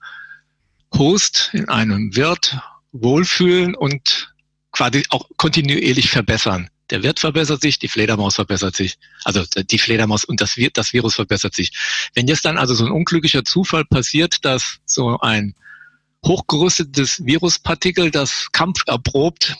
Host, 0.94 1.50
in 1.52 1.68
einem 1.68 2.16
Wirt 2.16 2.58
wohlfühlen 2.92 3.74
und 3.74 4.34
quasi 4.70 5.04
auch 5.10 5.28
kontinuierlich 5.36 6.10
verbessern. 6.10 6.68
Der 6.90 7.02
Wirt 7.02 7.20
verbessert 7.20 7.62
sich, 7.62 7.78
die 7.78 7.88
Fledermaus 7.88 8.34
verbessert 8.34 8.76
sich. 8.76 8.98
Also 9.24 9.44
die 9.56 9.78
Fledermaus 9.78 10.24
und 10.24 10.40
das, 10.40 10.56
das 10.74 10.92
Virus 10.92 11.14
verbessert 11.14 11.54
sich. 11.54 11.72
Wenn 12.14 12.28
jetzt 12.28 12.44
dann 12.44 12.58
also 12.58 12.74
so 12.74 12.84
ein 12.84 12.92
unglücklicher 12.92 13.44
Zufall 13.44 13.84
passiert, 13.84 14.44
dass 14.44 14.78
so 14.84 15.18
ein 15.20 15.54
hochgerüstetes 16.24 17.24
Viruspartikel, 17.24 18.10
das 18.10 18.48
kampferprobt 18.52 19.56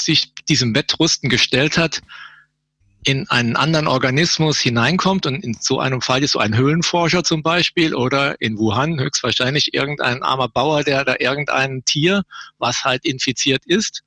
sich 0.00 0.34
diesem 0.48 0.74
Wettrüsten 0.74 1.30
gestellt 1.30 1.78
hat, 1.78 2.02
in 3.04 3.28
einen 3.28 3.56
anderen 3.56 3.88
Organismus 3.88 4.60
hineinkommt 4.60 5.26
und 5.26 5.42
in 5.42 5.56
so 5.60 5.80
einem 5.80 6.00
Fall 6.00 6.22
ist 6.22 6.32
so 6.32 6.38
ein 6.38 6.56
Höhlenforscher 6.56 7.24
zum 7.24 7.42
Beispiel 7.42 7.94
oder 7.94 8.40
in 8.40 8.58
Wuhan 8.58 9.00
höchstwahrscheinlich 9.00 9.74
irgendein 9.74 10.22
armer 10.22 10.48
Bauer, 10.48 10.84
der 10.84 11.04
da 11.04 11.16
irgendein 11.18 11.84
Tier, 11.84 12.22
was 12.58 12.84
halt 12.84 13.04
infiziert 13.04 13.66
ist, 13.66 14.02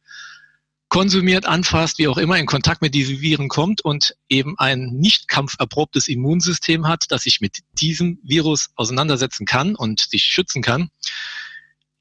konsumiert, 0.87 1.45
anfasst, 1.45 1.97
wie 1.97 2.07
auch 2.07 2.17
immer, 2.17 2.37
in 2.37 2.45
Kontakt 2.45 2.81
mit 2.81 2.95
diesen 2.95 3.19
Viren 3.19 3.49
kommt 3.49 3.83
und 3.83 4.15
eben 4.29 4.57
ein 4.57 4.91
nicht 4.93 5.27
kampferprobtes 5.27 6.07
Immunsystem 6.07 6.87
hat, 6.87 7.05
das 7.09 7.23
sich 7.23 7.41
mit 7.41 7.59
diesem 7.73 8.19
Virus 8.23 8.69
auseinandersetzen 8.75 9.45
kann 9.45 9.75
und 9.75 9.99
sich 9.99 10.23
schützen 10.23 10.61
kann, 10.61 10.89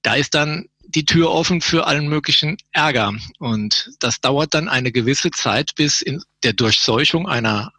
da 0.02 0.14
ist 0.14 0.34
dann 0.34 0.68
die 0.94 1.04
Tür 1.04 1.30
offen 1.30 1.60
für 1.60 1.86
allen 1.86 2.08
möglichen 2.08 2.56
Ärger. 2.72 3.12
Und 3.38 3.90
das 3.98 4.20
dauert 4.20 4.54
dann 4.54 4.68
eine 4.68 4.92
gewisse 4.92 5.30
Zeit, 5.30 5.74
bis 5.74 6.00
in 6.02 6.22
der 6.42 6.52
Durchseuchung 6.52 7.28
einer 7.28 7.72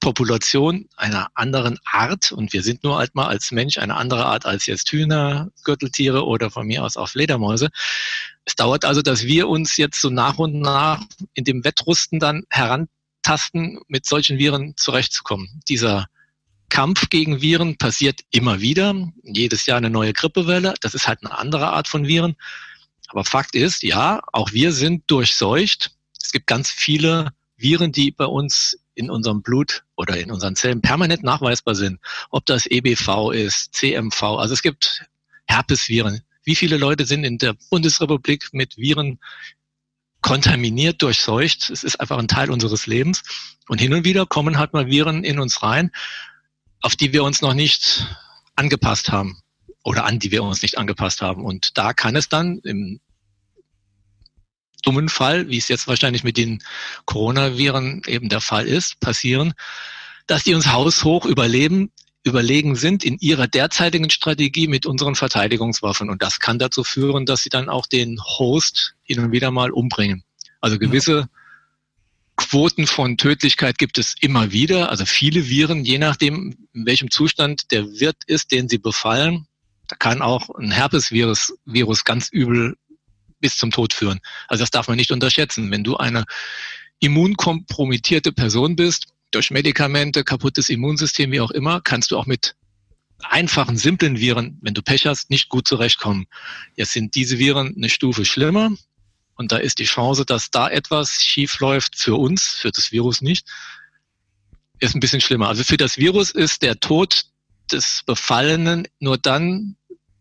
Population 0.00 0.86
einer 0.96 1.28
anderen 1.34 1.78
Art, 1.90 2.30
und 2.30 2.52
wir 2.52 2.62
sind 2.62 2.84
nur 2.84 2.98
halt 2.98 3.14
mal 3.14 3.26
als 3.26 3.52
Mensch 3.52 3.78
eine 3.78 3.96
andere 3.96 4.26
Art 4.26 4.44
als 4.44 4.66
jetzt 4.66 4.90
Hühner, 4.92 5.50
Gürteltiere 5.64 6.26
oder 6.26 6.50
von 6.50 6.66
mir 6.66 6.84
aus 6.84 6.98
auch 6.98 7.08
Fledermäuse. 7.08 7.70
Es 8.44 8.54
dauert 8.54 8.84
also, 8.84 9.00
dass 9.00 9.24
wir 9.24 9.48
uns 9.48 9.78
jetzt 9.78 9.98
so 10.00 10.10
nach 10.10 10.36
und 10.36 10.60
nach 10.60 11.02
in 11.32 11.44
dem 11.44 11.64
Wettrüsten 11.64 12.20
dann 12.20 12.44
herantasten, 12.50 13.80
mit 13.88 14.04
solchen 14.04 14.36
Viren 14.36 14.74
zurechtzukommen. 14.76 15.62
Dieser 15.70 16.06
Kampf 16.68 17.08
gegen 17.08 17.40
Viren 17.40 17.76
passiert 17.76 18.22
immer 18.30 18.60
wieder. 18.60 18.94
Jedes 19.22 19.66
Jahr 19.66 19.78
eine 19.78 19.90
neue 19.90 20.12
Grippewelle. 20.12 20.74
Das 20.80 20.94
ist 20.94 21.06
halt 21.06 21.24
eine 21.24 21.36
andere 21.36 21.68
Art 21.68 21.88
von 21.88 22.06
Viren. 22.06 22.36
Aber 23.08 23.24
Fakt 23.24 23.54
ist, 23.54 23.82
ja, 23.82 24.20
auch 24.32 24.52
wir 24.52 24.72
sind 24.72 25.04
durchseucht. 25.08 25.92
Es 26.20 26.32
gibt 26.32 26.46
ganz 26.46 26.70
viele 26.70 27.32
Viren, 27.56 27.92
die 27.92 28.10
bei 28.10 28.26
uns 28.26 28.76
in 28.94 29.10
unserem 29.10 29.42
Blut 29.42 29.84
oder 29.96 30.16
in 30.18 30.30
unseren 30.30 30.56
Zellen 30.56 30.80
permanent 30.80 31.22
nachweisbar 31.22 31.74
sind. 31.74 32.00
Ob 32.30 32.46
das 32.46 32.66
EBV 32.66 33.30
ist, 33.32 33.74
CMV, 33.74 34.22
also 34.22 34.54
es 34.54 34.62
gibt 34.62 35.04
Herpesviren. 35.46 36.22
Wie 36.44 36.56
viele 36.56 36.76
Leute 36.76 37.06
sind 37.06 37.24
in 37.24 37.38
der 37.38 37.54
Bundesrepublik 37.70 38.48
mit 38.52 38.76
Viren 38.76 39.18
kontaminiert, 40.20 41.02
durchseucht? 41.02 41.70
Es 41.70 41.84
ist 41.84 42.00
einfach 42.00 42.18
ein 42.18 42.28
Teil 42.28 42.50
unseres 42.50 42.86
Lebens. 42.86 43.22
Und 43.68 43.80
hin 43.80 43.94
und 43.94 44.04
wieder 44.04 44.26
kommen 44.26 44.58
halt 44.58 44.72
mal 44.72 44.86
Viren 44.86 45.24
in 45.24 45.38
uns 45.38 45.62
rein 45.62 45.90
auf 46.84 46.96
die 46.96 47.14
wir 47.14 47.24
uns 47.24 47.40
noch 47.40 47.54
nicht 47.54 48.06
angepasst 48.56 49.10
haben 49.10 49.40
oder 49.84 50.04
an 50.04 50.18
die 50.18 50.30
wir 50.30 50.42
uns 50.42 50.60
nicht 50.60 50.76
angepasst 50.76 51.22
haben. 51.22 51.42
Und 51.42 51.78
da 51.78 51.94
kann 51.94 52.14
es 52.14 52.28
dann 52.28 52.58
im 52.58 53.00
dummen 54.82 55.08
Fall, 55.08 55.48
wie 55.48 55.56
es 55.56 55.68
jetzt 55.68 55.88
wahrscheinlich 55.88 56.24
mit 56.24 56.36
den 56.36 56.62
Coronaviren 57.06 58.02
eben 58.06 58.28
der 58.28 58.42
Fall 58.42 58.66
ist, 58.66 59.00
passieren, 59.00 59.54
dass 60.26 60.44
die 60.44 60.52
uns 60.52 60.66
haushoch 60.66 61.24
überleben, 61.24 61.90
überlegen 62.22 62.76
sind 62.76 63.02
in 63.02 63.16
ihrer 63.18 63.46
derzeitigen 63.46 64.10
Strategie 64.10 64.68
mit 64.68 64.84
unseren 64.84 65.14
Verteidigungswaffen. 65.14 66.10
Und 66.10 66.20
das 66.20 66.38
kann 66.38 66.58
dazu 66.58 66.84
führen, 66.84 67.24
dass 67.24 67.42
sie 67.42 67.48
dann 67.48 67.70
auch 67.70 67.86
den 67.86 68.20
Host 68.22 68.94
hin 69.04 69.20
und 69.20 69.32
wieder 69.32 69.50
mal 69.50 69.70
umbringen. 69.70 70.22
Also 70.60 70.78
gewisse 70.78 71.30
Quoten 72.36 72.86
von 72.86 73.16
Tödlichkeit 73.16 73.78
gibt 73.78 73.98
es 73.98 74.14
immer 74.20 74.50
wieder. 74.52 74.90
Also 74.90 75.06
viele 75.06 75.48
Viren, 75.48 75.84
je 75.84 75.98
nachdem, 75.98 76.56
in 76.72 76.86
welchem 76.86 77.10
Zustand 77.10 77.70
der 77.70 77.84
Wirt 78.00 78.24
ist, 78.26 78.50
den 78.50 78.68
sie 78.68 78.78
befallen, 78.78 79.46
da 79.88 79.96
kann 79.96 80.22
auch 80.22 80.50
ein 80.50 80.70
Herpesvirus 80.70 81.54
Virus 81.64 82.04
ganz 82.04 82.28
übel 82.30 82.76
bis 83.40 83.56
zum 83.56 83.70
Tod 83.70 83.92
führen. 83.92 84.20
Also 84.48 84.62
das 84.62 84.70
darf 84.70 84.88
man 84.88 84.96
nicht 84.96 85.12
unterschätzen. 85.12 85.70
Wenn 85.70 85.84
du 85.84 85.96
eine 85.96 86.24
immunkompromittierte 87.00 88.32
Person 88.32 88.76
bist, 88.76 89.06
durch 89.30 89.50
Medikamente, 89.50 90.24
kaputtes 90.24 90.68
Immunsystem, 90.68 91.32
wie 91.32 91.40
auch 91.40 91.50
immer, 91.50 91.80
kannst 91.80 92.12
du 92.12 92.18
auch 92.18 92.26
mit 92.26 92.54
einfachen, 93.20 93.76
simplen 93.76 94.18
Viren, 94.18 94.58
wenn 94.62 94.74
du 94.74 94.82
Pech 94.82 95.06
hast, 95.06 95.30
nicht 95.30 95.48
gut 95.48 95.66
zurechtkommen. 95.66 96.26
Jetzt 96.76 96.92
sind 96.92 97.14
diese 97.14 97.38
Viren 97.38 97.74
eine 97.76 97.88
Stufe 97.88 98.24
schlimmer 98.24 98.70
und 99.36 99.52
da 99.52 99.56
ist 99.56 99.78
die 99.78 99.84
Chance, 99.84 100.24
dass 100.24 100.50
da 100.50 100.68
etwas 100.68 101.22
schief 101.22 101.58
läuft 101.60 101.96
für 101.96 102.16
uns, 102.16 102.48
für 102.48 102.70
das 102.70 102.92
Virus 102.92 103.20
nicht, 103.20 103.46
ist 104.80 104.94
ein 104.94 105.00
bisschen 105.00 105.20
schlimmer. 105.20 105.48
Also 105.48 105.64
für 105.64 105.76
das 105.76 105.98
Virus 105.98 106.30
ist 106.30 106.62
der 106.62 106.78
Tod 106.80 107.24
des 107.70 108.02
Befallenen 108.06 108.86
nur 109.00 109.18
dann 109.18 109.76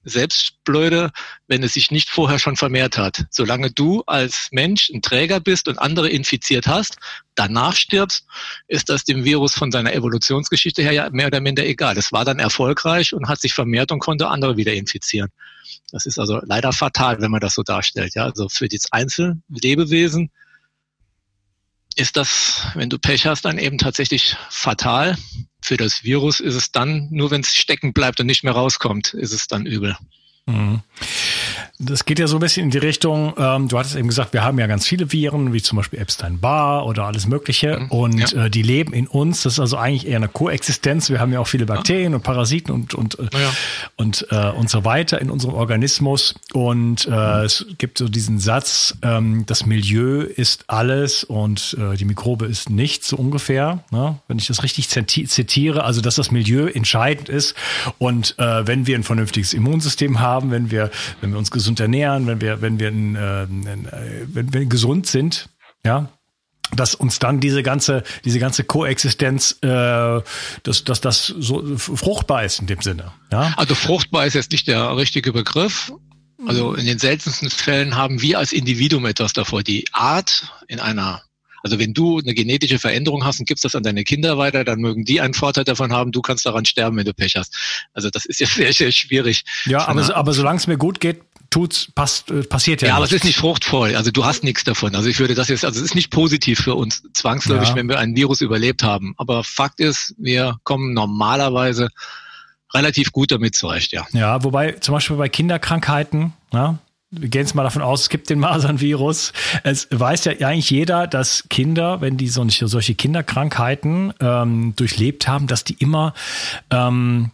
selbst 0.06 0.64
blöde, 0.66 1.12
wenn 1.48 1.64
es 1.64 1.74
sich 1.74 1.90
nicht 1.90 2.10
vorher 2.10 2.40
schon 2.40 2.58
vermehrt 2.58 2.98
hat. 2.98 3.26
Solange 3.30 3.72
du 3.72 4.04
als 4.06 4.50
Mensch 4.52 4.90
ein 4.90 5.02
Träger 5.02 5.40
bist 5.40 5.68
und 5.68 5.80
andere 5.80 6.10
infiziert 6.10 6.68
hast, 6.68 6.98
danach 7.36 7.76
stirbst, 7.76 8.26
ist 8.68 8.90
das 8.90 9.06
dem 9.06 9.24
Virus 9.24 9.54
von 9.54 9.72
seiner 9.72 9.94
Evolutionsgeschichte 9.94 10.82
her 10.82 10.92
ja 10.92 11.10
mehr 11.12 11.28
oder 11.28 11.40
minder 11.40 11.66
egal. 11.66 11.98
Es 11.98 12.12
war 12.12 12.26
dann 12.26 12.40
erfolgreich 12.40 13.14
und 13.14 13.28
hat 13.28 13.40
sich 13.40 13.54
vermehrt 13.54 13.92
und 13.92 14.00
konnte 14.00 14.28
andere 14.28 14.58
wieder 14.58 14.74
infizieren. 14.74 15.30
Das 15.94 16.08
ist 16.08 16.18
also 16.18 16.42
leider 16.44 16.74
fatal, 16.74 17.22
wenn 17.22 17.30
man 17.30 17.40
das 17.40 17.54
so 17.54 17.62
darstellt. 17.62 18.16
Ja, 18.16 18.24
also 18.26 18.50
für 18.50 18.68
das 18.68 18.92
Einzellebewesen 18.92 20.32
ist 21.96 22.18
das, 22.18 22.64
wenn 22.74 22.90
du 22.90 22.98
Pech 22.98 23.28
hast, 23.28 23.46
dann 23.46 23.60
eben 23.60 23.78
tatsächlich 23.78 24.36
fatal. 24.50 25.16
Für 25.62 25.78
das 25.78 26.04
Virus 26.04 26.40
ist 26.40 26.56
es 26.56 26.72
dann, 26.72 27.10
nur 27.12 27.30
wenn 27.30 27.42
es 27.42 27.54
stecken 27.54 27.94
bleibt 27.94 28.20
und 28.20 28.26
nicht 28.26 28.44
mehr 28.44 28.54
rauskommt, 28.54 29.14
ist 29.14 29.34
es 29.34 29.46
dann 29.46 29.68
übel. 29.68 29.96
Mhm. 30.48 30.82
Das 31.86 32.06
geht 32.06 32.20
ja 32.20 32.28
so 32.28 32.38
ein 32.38 32.40
bisschen 32.40 32.66
in 32.66 32.70
die 32.70 32.78
Richtung, 32.78 33.34
ähm, 33.38 33.68
du 33.68 33.78
hattest 33.78 33.96
eben 33.96 34.08
gesagt, 34.08 34.34
wir 34.34 34.44
haben 34.44 34.60
ja 34.60 34.68
ganz 34.68 34.88
viele 34.88 35.12
Viren, 35.12 35.54
wie 35.54 35.62
zum 35.62 35.78
Beispiel 35.78 36.00
Epstein-Barr 36.00 36.86
oder 36.86 37.06
alles 37.06 37.28
Mögliche. 37.28 37.80
Mhm. 37.80 37.88
Und 37.88 38.32
ja. 38.32 38.46
äh, 38.46 38.50
die 38.50 38.62
leben 38.62 38.94
in 38.94 39.08
uns. 39.08 39.44
Das 39.44 39.54
ist 39.54 39.60
also 39.60 39.78
eigentlich 39.78 40.08
eher 40.08 40.18
eine 40.18 40.28
Koexistenz. 40.28 41.10
Wir 41.10 41.20
haben 41.20 41.34
ja 41.34 41.40
auch 41.40 41.48
viele 41.48 41.66
Bakterien 41.66 42.12
ja. 42.12 42.18
und 42.18 42.24
Parasiten 42.24 42.74
und, 42.74 42.94
und, 42.94 43.20
äh, 43.20 43.24
ja. 43.24 43.54
und, 43.98 44.28
äh, 44.30 44.50
und 44.52 44.70
so 44.70 44.86
weiter 44.86 45.22
in 45.22 45.30
unserem 45.30 45.54
Organismus. 45.56 46.36
Und 46.54 47.06
äh, 47.06 47.10
mhm. 47.10 47.46
es 47.46 47.66
gibt 47.78 47.98
so 47.98 48.08
diesen 48.08 48.40
Satz, 48.40 48.98
ähm, 49.02 49.46
das 49.46 49.66
Milieu 49.66 50.22
ist 50.22 50.66
alles 50.68 51.24
und 51.24 51.78
äh, 51.80 51.96
die 51.98 52.06
Mikrobe 52.06 52.46
ist 52.46 52.70
nichts, 52.70 53.10
so 53.10 53.18
ungefähr. 53.18 53.84
Ne? 53.92 54.20
Wenn 54.28 54.38
ich 54.38 54.48
das 54.48 54.64
richtig 54.64 54.90
zitiere, 54.90 55.84
also 55.84 56.02
dass 56.02 56.16
das 56.16 56.32
Milieu 56.32 56.68
entscheidend 56.68 57.30
ist. 57.30 57.56
Und 57.98 58.36
äh, 58.40 58.68
wenn 58.68 58.88
wir 58.88 58.98
ein 58.98 59.04
vernünftiges 59.04 59.54
Immunsystem 59.54 60.20
haben, 60.20 60.52
wenn 60.52 60.72
wir, 60.72 60.92
wenn 61.22 61.32
wir 61.32 61.38
uns 61.38 61.52
gesund 61.52 61.73
gesund 61.74 61.80
ernähren, 61.80 62.28
wenn 62.28 62.42
wir, 62.42 62.62
wenn 62.62 62.80
wir, 62.80 62.90
äh, 62.90 63.48
wenn 64.28 64.54
wir 64.54 64.66
gesund 64.66 65.08
sind, 65.08 65.50
ja, 65.86 66.10
dass 66.76 66.96
uns 66.96 67.20
dann 67.20 67.40
diese 67.40 67.64
ganze, 67.64 68.04
diese 68.26 68.40
ganze 68.40 68.64
Koexistenz, 68.64 69.58
äh, 69.62 70.22
dass, 70.64 70.84
dass 70.84 71.02
das 71.02 71.28
so 71.28 71.78
fruchtbar 71.78 72.46
ist 72.46 72.60
in 72.60 72.68
dem 72.68 72.82
Sinne. 72.82 73.12
Ja? 73.32 73.54
Also 73.58 73.76
fruchtbar 73.76 74.26
ist 74.26 74.34
jetzt 74.34 74.52
nicht 74.52 74.68
der 74.68 74.96
richtige 74.98 75.34
Begriff. 75.34 75.92
Also 76.46 76.74
in 76.74 76.86
den 76.86 77.00
seltensten 77.00 77.50
Fällen 77.50 77.96
haben 77.96 78.22
wir 78.22 78.38
als 78.38 78.52
Individuum 78.52 79.06
etwas 79.06 79.34
davor. 79.34 79.64
Die 79.64 79.86
Art 79.94 80.52
in 80.68 80.80
einer 80.80 81.22
also 81.64 81.80
wenn 81.80 81.94
du 81.94 82.20
eine 82.20 82.34
genetische 82.34 82.78
Veränderung 82.78 83.24
hast 83.24 83.40
und 83.40 83.48
gibst 83.48 83.64
das 83.64 83.74
an 83.74 83.84
deine 83.84 84.04
Kinder 84.04 84.38
weiter, 84.38 84.66
dann 84.66 84.80
mögen 84.80 85.06
die 85.06 85.22
einen 85.22 85.34
Vorteil 85.34 85.64
davon 85.64 85.94
haben, 85.94 86.12
du 86.12 86.22
kannst 86.22 86.46
daran 86.46 86.66
sterben, 86.66 86.98
wenn 86.98 87.06
du 87.06 87.14
Pech 87.14 87.38
hast. 87.38 87.56
Also 87.94 88.10
das 88.10 88.26
ist 88.26 88.42
ja 88.42 88.48
sehr, 88.48 88.74
sehr 88.74 88.92
schwierig. 88.92 89.46
Ja, 89.66 89.88
aber, 89.88 90.14
aber 90.14 90.34
solange 90.34 90.58
es 90.58 90.68
mir 90.68 90.78
gut 90.78 91.00
geht, 91.00 91.22
tut's, 91.54 91.88
passt, 91.94 92.32
äh, 92.32 92.44
passiert 92.44 92.82
ja. 92.82 92.90
Ja, 92.90 92.96
aber 92.96 93.06
es 93.06 93.12
ist 93.12 93.24
nicht 93.24 93.38
fruchtvoll. 93.38 93.96
Also 93.96 94.12
du 94.12 94.26
hast 94.26 94.44
nichts 94.44 94.64
davon. 94.64 94.96
Also 94.96 95.08
ich 95.08 95.20
würde 95.20 95.36
das 95.36 95.50
jetzt, 95.50 95.64
also 95.64 95.80
es 95.80 95.86
ist 95.86 95.96
nicht 95.96 96.10
positiv 96.10 96.60
für 96.60 96.74
uns 96.74 97.04
zwangsläufig, 97.14 97.70
ja. 97.70 97.76
wenn 97.76 97.88
wir 97.88 98.00
ein 98.00 98.16
Virus 98.16 98.42
überlebt 98.42 98.84
haben. 98.84 99.14
Aber 99.18 99.44
Fakt 99.44 99.80
ist, 99.80 100.16
wir 100.18 100.58
kommen 100.64 100.94
normalerweise 100.94 101.90
relativ 102.74 103.12
gut 103.12 103.32
damit 103.32 103.56
zurecht, 103.56 103.92
ja. 103.92 104.08
Ja, 104.14 104.44
wobei 104.44 104.72
zum 104.74 104.94
Beispiel 104.94 105.16
bei 105.16 105.30
Kinderkrankheiten, 105.30 106.34
ja, 106.52 106.80
wir 107.12 107.30
gehen 107.30 107.42
jetzt 107.42 107.54
mal 107.54 107.62
davon 107.62 107.84
aus, 107.84 108.02
es 108.02 108.10
gibt 108.10 108.32
den 108.32 108.40
Masernvirus. 108.40 109.34
Es 109.62 109.88
weiß 109.92 110.26
ja 110.26 110.32
eigentlich 110.48 110.72
jeder, 110.72 111.06
dass 111.06 111.44
Kinder, 111.50 112.02
wenn 112.02 112.18
die 112.18 112.28
so, 112.28 112.44
solche 112.50 112.96
Kinderkrankheiten 112.96 114.14
ähm, 114.20 114.74
durchlebt 114.76 115.28
haben, 115.28 115.46
dass 115.46 115.64
die 115.64 115.76
immer 115.76 116.16
ähm, 116.72 117.30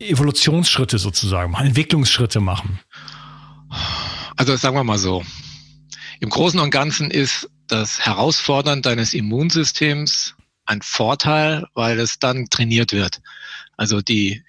Evolutionsschritte 0.00 0.98
sozusagen 0.98 1.52
machen, 1.52 1.66
Entwicklungsschritte 1.66 2.40
machen. 2.40 2.80
Also 4.36 4.56
sagen 4.56 4.76
wir 4.76 4.84
mal 4.84 4.98
so. 4.98 5.24
Im 6.20 6.28
Großen 6.28 6.60
und 6.60 6.70
Ganzen 6.70 7.10
ist 7.10 7.48
das 7.66 8.00
Herausfordern 8.00 8.82
deines 8.82 9.14
Immunsystems 9.14 10.34
ein 10.66 10.82
Vorteil, 10.82 11.66
weil 11.74 11.98
es 11.98 12.18
dann 12.18 12.48
trainiert 12.50 12.92
wird. 12.92 13.20
Also 13.76 14.00
die, 14.00 14.42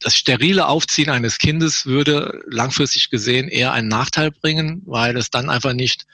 das 0.00 0.16
sterile 0.16 0.66
Aufziehen 0.66 1.10
eines 1.10 1.38
Kindes 1.38 1.86
würde 1.86 2.42
langfristig 2.46 3.10
gesehen 3.10 3.48
eher 3.48 3.72
einen 3.72 3.88
Nachteil 3.88 4.30
bringen, 4.30 4.82
weil 4.86 5.16
es 5.16 5.30
dann 5.30 5.50
einfach 5.50 5.72
nicht, 5.72 6.06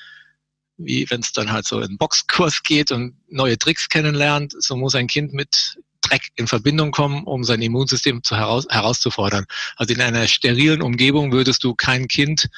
wie 0.76 1.08
wenn 1.10 1.20
es 1.20 1.32
dann 1.32 1.52
halt 1.52 1.66
so 1.66 1.80
in 1.80 1.98
Boxkurs 1.98 2.62
geht 2.62 2.90
und 2.90 3.16
neue 3.28 3.58
Tricks 3.58 3.88
kennenlernt, 3.88 4.54
so 4.58 4.76
muss 4.76 4.94
ein 4.94 5.06
Kind 5.06 5.32
mit 5.32 5.78
Dreck 6.08 6.28
in 6.36 6.46
Verbindung 6.46 6.90
kommen, 6.90 7.24
um 7.24 7.44
sein 7.44 7.62
Immunsystem 7.62 8.22
zu 8.22 8.36
heraus, 8.36 8.66
herauszufordern. 8.70 9.44
Also 9.76 9.94
in 9.94 10.00
einer 10.00 10.26
sterilen 10.26 10.82
Umgebung 10.82 11.32
würdest 11.32 11.64
du 11.64 11.74
kein 11.74 12.08
Kind 12.08 12.48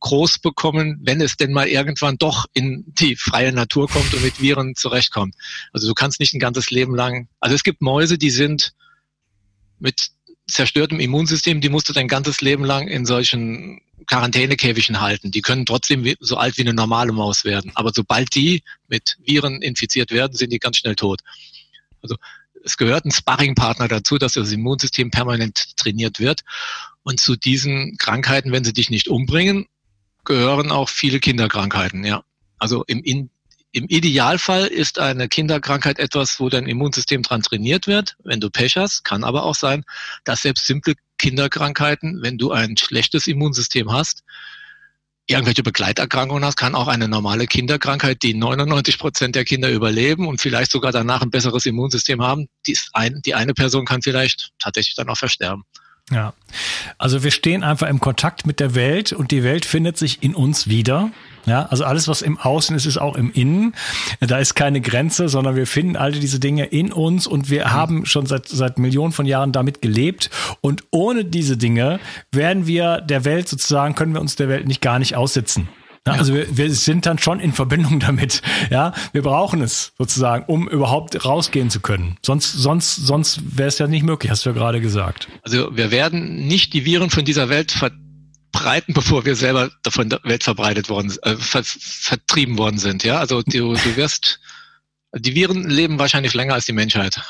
groß 0.00 0.40
bekommen, 0.40 0.98
wenn 1.02 1.20
es 1.20 1.36
denn 1.36 1.52
mal 1.52 1.68
irgendwann 1.68 2.18
doch 2.18 2.46
in 2.54 2.84
die 2.86 3.14
freie 3.16 3.52
Natur 3.52 3.88
kommt 3.88 4.12
und 4.12 4.22
mit 4.22 4.40
Viren 4.40 4.74
zurechtkommt. 4.74 5.34
Also 5.72 5.86
du 5.86 5.94
kannst 5.94 6.18
nicht 6.18 6.34
ein 6.34 6.40
ganzes 6.40 6.70
Leben 6.70 6.94
lang, 6.94 7.28
also 7.40 7.54
es 7.54 7.62
gibt 7.62 7.80
Mäuse, 7.80 8.18
die 8.18 8.30
sind 8.30 8.72
mit 9.78 10.10
zerstörtem 10.48 10.98
Immunsystem, 11.00 11.60
die 11.60 11.68
musst 11.68 11.88
du 11.88 11.92
dein 11.92 12.08
ganzes 12.08 12.40
Leben 12.40 12.64
lang 12.64 12.88
in 12.88 13.06
solchen 13.06 13.80
Quarantänekäfigen 14.06 15.00
halten. 15.00 15.30
Die 15.30 15.40
können 15.40 15.66
trotzdem 15.66 16.14
so 16.20 16.36
alt 16.36 16.58
wie 16.58 16.62
eine 16.62 16.74
normale 16.74 17.12
Maus 17.12 17.44
werden. 17.44 17.70
Aber 17.74 17.92
sobald 17.94 18.34
die 18.34 18.62
mit 18.88 19.16
Viren 19.24 19.62
infiziert 19.62 20.10
werden, 20.10 20.34
sind 20.34 20.52
die 20.52 20.58
ganz 20.58 20.78
schnell 20.78 20.96
tot. 20.96 21.20
Also 22.02 22.16
es 22.64 22.76
gehört 22.76 23.04
ein 23.04 23.10
Sparringpartner 23.10 23.88
dazu, 23.88 24.18
dass 24.18 24.34
das 24.34 24.52
Immunsystem 24.52 25.10
permanent 25.10 25.76
trainiert 25.76 26.20
wird. 26.20 26.42
Und 27.02 27.20
zu 27.20 27.36
diesen 27.36 27.96
Krankheiten, 27.98 28.52
wenn 28.52 28.64
sie 28.64 28.72
dich 28.72 28.90
nicht 28.90 29.08
umbringen, 29.08 29.66
gehören 30.24 30.70
auch 30.70 30.88
viele 30.88 31.20
Kinderkrankheiten, 31.20 32.04
ja. 32.04 32.22
Also 32.58 32.84
im, 32.86 33.02
in, 33.02 33.30
im 33.72 33.86
Idealfall 33.88 34.66
ist 34.66 34.98
eine 34.98 35.28
Kinderkrankheit 35.28 35.98
etwas, 35.98 36.38
wo 36.38 36.48
dein 36.48 36.66
Immunsystem 36.66 37.22
dran 37.22 37.42
trainiert 37.42 37.86
wird. 37.86 38.16
Wenn 38.22 38.40
du 38.40 38.50
Pech 38.50 38.76
hast, 38.76 39.04
kann 39.04 39.24
aber 39.24 39.42
auch 39.44 39.56
sein, 39.56 39.84
dass 40.24 40.42
selbst 40.42 40.66
simple 40.66 40.94
Kinderkrankheiten, 41.18 42.22
wenn 42.22 42.38
du 42.38 42.52
ein 42.52 42.76
schlechtes 42.76 43.26
Immunsystem 43.26 43.90
hast, 43.90 44.22
irgendwelche 45.32 45.62
Begleiterkrankungen 45.62 46.44
hast, 46.44 46.56
kann 46.56 46.74
auch 46.74 46.88
eine 46.88 47.08
normale 47.08 47.46
Kinderkrankheit, 47.46 48.22
die 48.22 48.34
99 48.34 48.98
Prozent 48.98 49.34
der 49.34 49.44
Kinder 49.44 49.70
überleben 49.70 50.28
und 50.28 50.40
vielleicht 50.40 50.70
sogar 50.70 50.92
danach 50.92 51.22
ein 51.22 51.30
besseres 51.30 51.66
Immunsystem 51.66 52.22
haben, 52.22 52.46
die, 52.66 52.76
ein, 52.92 53.20
die 53.24 53.34
eine 53.34 53.54
Person 53.54 53.84
kann 53.84 54.02
vielleicht 54.02 54.50
tatsächlich 54.58 54.94
dann 54.94 55.08
auch 55.08 55.16
versterben. 55.16 55.64
Ja, 56.10 56.34
also 56.98 57.22
wir 57.22 57.30
stehen 57.30 57.62
einfach 57.62 57.88
im 57.88 58.00
Kontakt 58.00 58.46
mit 58.46 58.60
der 58.60 58.74
Welt 58.74 59.12
und 59.12 59.30
die 59.30 59.42
Welt 59.42 59.64
findet 59.64 59.96
sich 59.96 60.22
in 60.22 60.34
uns 60.34 60.68
wieder. 60.68 61.10
Ja, 61.46 61.66
also 61.66 61.84
alles, 61.84 62.08
was 62.08 62.22
im 62.22 62.38
Außen 62.38 62.76
ist, 62.76 62.86
ist 62.86 62.98
auch 62.98 63.16
im 63.16 63.32
Innen. 63.32 63.74
Da 64.20 64.38
ist 64.38 64.54
keine 64.54 64.80
Grenze, 64.80 65.28
sondern 65.28 65.56
wir 65.56 65.66
finden 65.66 65.96
all 65.96 66.12
diese 66.12 66.38
Dinge 66.38 66.66
in 66.66 66.92
uns 66.92 67.26
und 67.26 67.50
wir 67.50 67.66
mhm. 67.66 67.72
haben 67.72 68.06
schon 68.06 68.26
seit, 68.26 68.48
seit 68.48 68.78
Millionen 68.78 69.12
von 69.12 69.26
Jahren 69.26 69.52
damit 69.52 69.82
gelebt. 69.82 70.30
Und 70.60 70.84
ohne 70.90 71.24
diese 71.24 71.56
Dinge 71.56 71.98
werden 72.30 72.66
wir 72.66 73.00
der 73.00 73.24
Welt 73.24 73.48
sozusagen, 73.48 73.94
können 73.94 74.14
wir 74.14 74.20
uns 74.20 74.36
der 74.36 74.48
Welt 74.48 74.66
nicht 74.66 74.80
gar 74.80 74.98
nicht 74.98 75.16
aussitzen. 75.16 75.68
Ja, 76.06 76.14
also 76.14 76.34
wir, 76.34 76.56
wir 76.56 76.70
sind 76.72 77.06
dann 77.06 77.18
schon 77.18 77.38
in 77.38 77.52
Verbindung 77.52 78.00
damit. 78.06 78.42
Ja, 78.70 78.92
wir 79.12 79.22
brauchen 79.22 79.62
es 79.62 79.92
sozusagen, 79.98 80.44
um 80.46 80.68
überhaupt 80.68 81.24
rausgehen 81.24 81.70
zu 81.70 81.80
können. 81.80 82.16
Sonst, 82.24 82.52
sonst, 82.52 82.96
sonst 82.96 83.56
wäre 83.56 83.68
es 83.68 83.78
ja 83.78 83.86
nicht 83.86 84.02
möglich, 84.02 84.30
hast 84.30 84.44
du 84.44 84.50
ja 84.50 84.54
gerade 84.54 84.80
gesagt. 84.80 85.28
Also 85.42 85.76
wir 85.76 85.90
werden 85.90 86.46
nicht 86.46 86.72
die 86.72 86.84
Viren 86.84 87.10
von 87.10 87.24
dieser 87.24 87.48
Welt 87.48 87.70
verbreiten, 88.62 88.94
bevor 88.94 89.24
wir 89.24 89.36
selber 89.36 89.70
davon 89.82 90.08
der 90.08 90.20
Welt 90.22 90.44
verbreitet 90.44 90.88
worden, 90.88 91.12
äh, 91.22 91.36
ver 91.36 91.62
vertrieben 91.64 92.58
worden 92.58 92.78
sind. 92.78 93.04
Ja, 93.04 93.18
also 93.18 93.42
du, 93.42 93.74
du 93.74 93.96
wirst, 93.96 94.40
die 95.16 95.34
Viren 95.34 95.68
leben 95.68 95.98
wahrscheinlich 95.98 96.34
länger 96.34 96.54
als 96.54 96.66
die 96.66 96.72
Menschheit. 96.72 97.20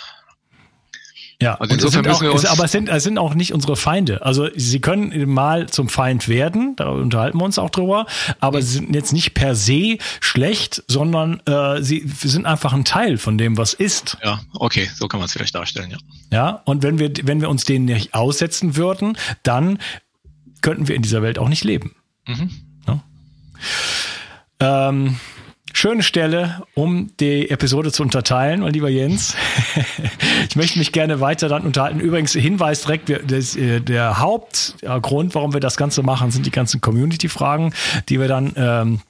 Ja, 1.40 1.56
also 1.56 1.74
insofern 1.74 2.04
müssen 2.04 2.22
wir 2.22 2.32
uns 2.32 2.44
aber 2.44 2.66
es 2.66 2.72
sind, 2.72 2.88
es 2.88 3.02
sind 3.02 3.18
auch 3.18 3.34
nicht 3.34 3.52
unsere 3.52 3.74
Feinde. 3.74 4.24
Also 4.24 4.48
sie 4.54 4.78
können 4.78 5.28
mal 5.28 5.68
zum 5.68 5.88
Feind 5.88 6.28
werden, 6.28 6.76
da 6.76 6.90
unterhalten 6.90 7.38
wir 7.38 7.44
uns 7.44 7.58
auch 7.58 7.70
drüber, 7.70 8.06
aber 8.38 8.62
sie 8.62 8.74
sind 8.74 8.94
jetzt 8.94 9.12
nicht 9.12 9.34
per 9.34 9.56
se 9.56 9.98
schlecht, 10.20 10.84
sondern 10.86 11.40
äh, 11.46 11.82
sie 11.82 12.08
sind 12.22 12.46
einfach 12.46 12.72
ein 12.72 12.84
Teil 12.84 13.18
von 13.18 13.38
dem, 13.38 13.58
was 13.58 13.74
ist. 13.74 14.18
Ja, 14.22 14.40
okay, 14.54 14.88
so 14.94 15.08
kann 15.08 15.18
man 15.18 15.26
es 15.26 15.32
vielleicht 15.32 15.56
darstellen, 15.56 15.90
ja. 15.90 15.98
Ja, 16.30 16.62
und 16.64 16.84
wenn 16.84 17.00
wir, 17.00 17.12
wenn 17.24 17.40
wir 17.40 17.50
uns 17.50 17.64
denen 17.64 17.86
nicht 17.86 18.14
aussetzen 18.14 18.76
würden, 18.76 19.18
dann 19.42 19.78
könnten 20.62 20.88
wir 20.88 20.96
in 20.96 21.02
dieser 21.02 21.22
Welt 21.22 21.38
auch 21.38 21.48
nicht 21.48 21.64
leben. 21.64 21.94
Mhm. 22.26 22.50
Ja? 22.86 23.02
Ähm, 24.60 25.16
schöne 25.72 26.02
Stelle, 26.02 26.62
um 26.74 27.10
die 27.18 27.50
Episode 27.50 27.92
zu 27.92 28.02
unterteilen, 28.02 28.60
mein 28.60 28.72
lieber 28.72 28.88
Jens. 28.88 29.36
ich 30.48 30.56
möchte 30.56 30.78
mich 30.78 30.92
gerne 30.92 31.20
weiter 31.20 31.48
dann 31.48 31.64
unterhalten. 31.64 32.00
Übrigens, 32.00 32.32
Hinweis 32.32 32.82
direkt, 32.82 33.12
das, 33.30 33.56
äh, 33.56 33.80
der 33.80 34.18
Hauptgrund, 34.18 35.34
warum 35.34 35.52
wir 35.52 35.60
das 35.60 35.76
Ganze 35.76 36.02
machen, 36.02 36.30
sind 36.30 36.46
die 36.46 36.50
ganzen 36.50 36.80
Community-Fragen, 36.80 37.74
die 38.08 38.20
wir 38.20 38.28
dann 38.28 38.52
ähm, 38.56 39.00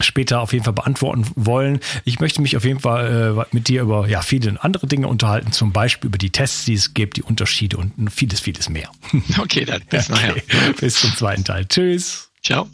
später 0.00 0.40
auf 0.40 0.52
jeden 0.52 0.64
Fall 0.64 0.74
beantworten 0.74 1.26
wollen. 1.36 1.80
Ich 2.04 2.20
möchte 2.20 2.42
mich 2.42 2.56
auf 2.56 2.64
jeden 2.64 2.80
Fall 2.80 3.36
äh, 3.38 3.54
mit 3.54 3.68
dir 3.68 3.82
über 3.82 4.08
ja, 4.08 4.22
viele 4.22 4.62
andere 4.62 4.86
Dinge 4.86 5.08
unterhalten, 5.08 5.52
zum 5.52 5.72
Beispiel 5.72 6.08
über 6.08 6.18
die 6.18 6.30
Tests, 6.30 6.64
die 6.64 6.74
es 6.74 6.94
gibt, 6.94 7.16
die 7.16 7.22
Unterschiede 7.22 7.76
und 7.76 8.10
vieles, 8.10 8.40
vieles 8.40 8.68
mehr. 8.68 8.90
Okay, 9.38 9.64
dann 9.64 9.82
bis 9.88 10.10
okay. 10.10 10.42
nachher. 10.48 10.72
Bis 10.80 11.00
zum 11.00 11.14
zweiten 11.14 11.44
Teil. 11.44 11.66
Tschüss. 11.66 12.30
Ciao. 12.42 12.68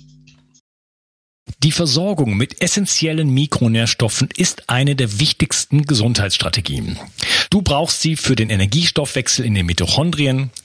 Die 1.62 1.72
Versorgung 1.72 2.36
mit 2.36 2.60
essentiellen 2.62 3.30
Mikronährstoffen 3.30 4.28
ist 4.36 4.68
eine 4.68 4.96
der 4.96 5.20
wichtigsten 5.20 5.82
Gesundheitsstrategien. 5.82 6.98
Du 7.50 7.62
brauchst 7.62 8.00
sie 8.00 8.16
für 8.16 8.36
den 8.36 8.50
Energiestoffwechsel 8.50 9.44
in 9.44 9.54
den 9.54 9.66
Mitochondrien, 9.66 10.50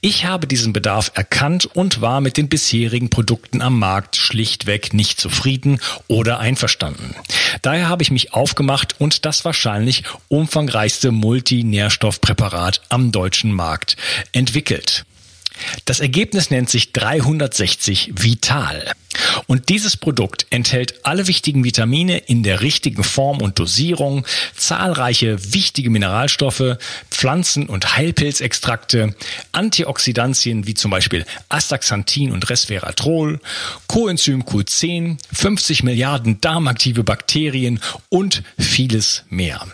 Ich 0.00 0.24
habe 0.24 0.46
diesen 0.46 0.72
Bedarf 0.72 1.12
erkannt 1.14 1.66
und 1.66 2.00
war 2.00 2.20
mit 2.20 2.36
den 2.36 2.48
bisherigen 2.48 3.10
Produkten 3.10 3.62
am 3.62 3.78
Markt 3.78 4.16
schlichtweg 4.16 4.94
nicht 4.94 5.20
zufrieden 5.20 5.80
oder 6.08 6.38
einverstanden. 6.38 7.14
Daher 7.62 7.88
habe 7.88 8.02
ich 8.02 8.10
mich 8.10 8.34
aufgemacht 8.34 9.00
und 9.00 9.24
das 9.24 9.44
wahrscheinlich 9.44 10.04
umfangreichste 10.28 11.10
Multinährstoffpräparat 11.12 12.82
am 12.88 13.12
deutschen 13.12 13.52
Markt 13.52 13.96
entwickelt. 14.32 15.04
Das 15.84 16.00
Ergebnis 16.00 16.50
nennt 16.50 16.70
sich 16.70 16.92
360 16.92 18.12
Vital. 18.16 18.92
Und 19.46 19.68
dieses 19.68 19.96
Produkt 19.96 20.46
enthält 20.50 21.04
alle 21.04 21.26
wichtigen 21.26 21.64
Vitamine 21.64 22.18
in 22.18 22.42
der 22.42 22.60
richtigen 22.62 23.04
Form 23.04 23.42
und 23.42 23.58
Dosierung, 23.58 24.26
zahlreiche 24.56 25.52
wichtige 25.52 25.90
Mineralstoffe, 25.90 26.78
Pflanzen- 27.22 27.68
und 27.68 27.96
Heilpilzextrakte, 27.96 29.14
Antioxidantien 29.52 30.66
wie 30.66 30.74
zum 30.74 30.90
Beispiel 30.90 31.24
Astaxanthin 31.48 32.32
und 32.32 32.50
Resveratrol, 32.50 33.38
Coenzym 33.86 34.42
Q10, 34.42 35.18
50 35.32 35.84
Milliarden 35.84 36.40
darmaktive 36.40 37.04
Bakterien 37.04 37.78
und 38.08 38.42
vieles 38.58 39.22
mehr. 39.30 39.64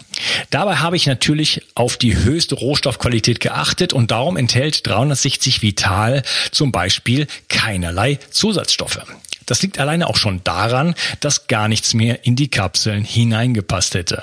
Dabei 0.50 0.76
habe 0.76 0.96
ich 0.96 1.06
natürlich 1.06 1.62
auf 1.74 1.96
die 1.96 2.18
höchste 2.18 2.54
Rohstoffqualität 2.54 3.40
geachtet 3.40 3.94
und 3.94 4.10
darum 4.10 4.36
enthält 4.36 4.86
360 4.86 5.62
Vital 5.62 6.24
zum 6.50 6.70
Beispiel 6.70 7.28
keinerlei 7.48 8.18
Zusatzstoffe. 8.30 9.00
Das 9.46 9.62
liegt 9.62 9.78
alleine 9.78 10.08
auch 10.08 10.18
schon 10.18 10.44
daran, 10.44 10.94
dass 11.20 11.46
gar 11.46 11.68
nichts 11.68 11.94
mehr 11.94 12.26
in 12.26 12.36
die 12.36 12.48
Kapseln 12.48 13.04
hineingepasst 13.04 13.94
hätte. 13.94 14.22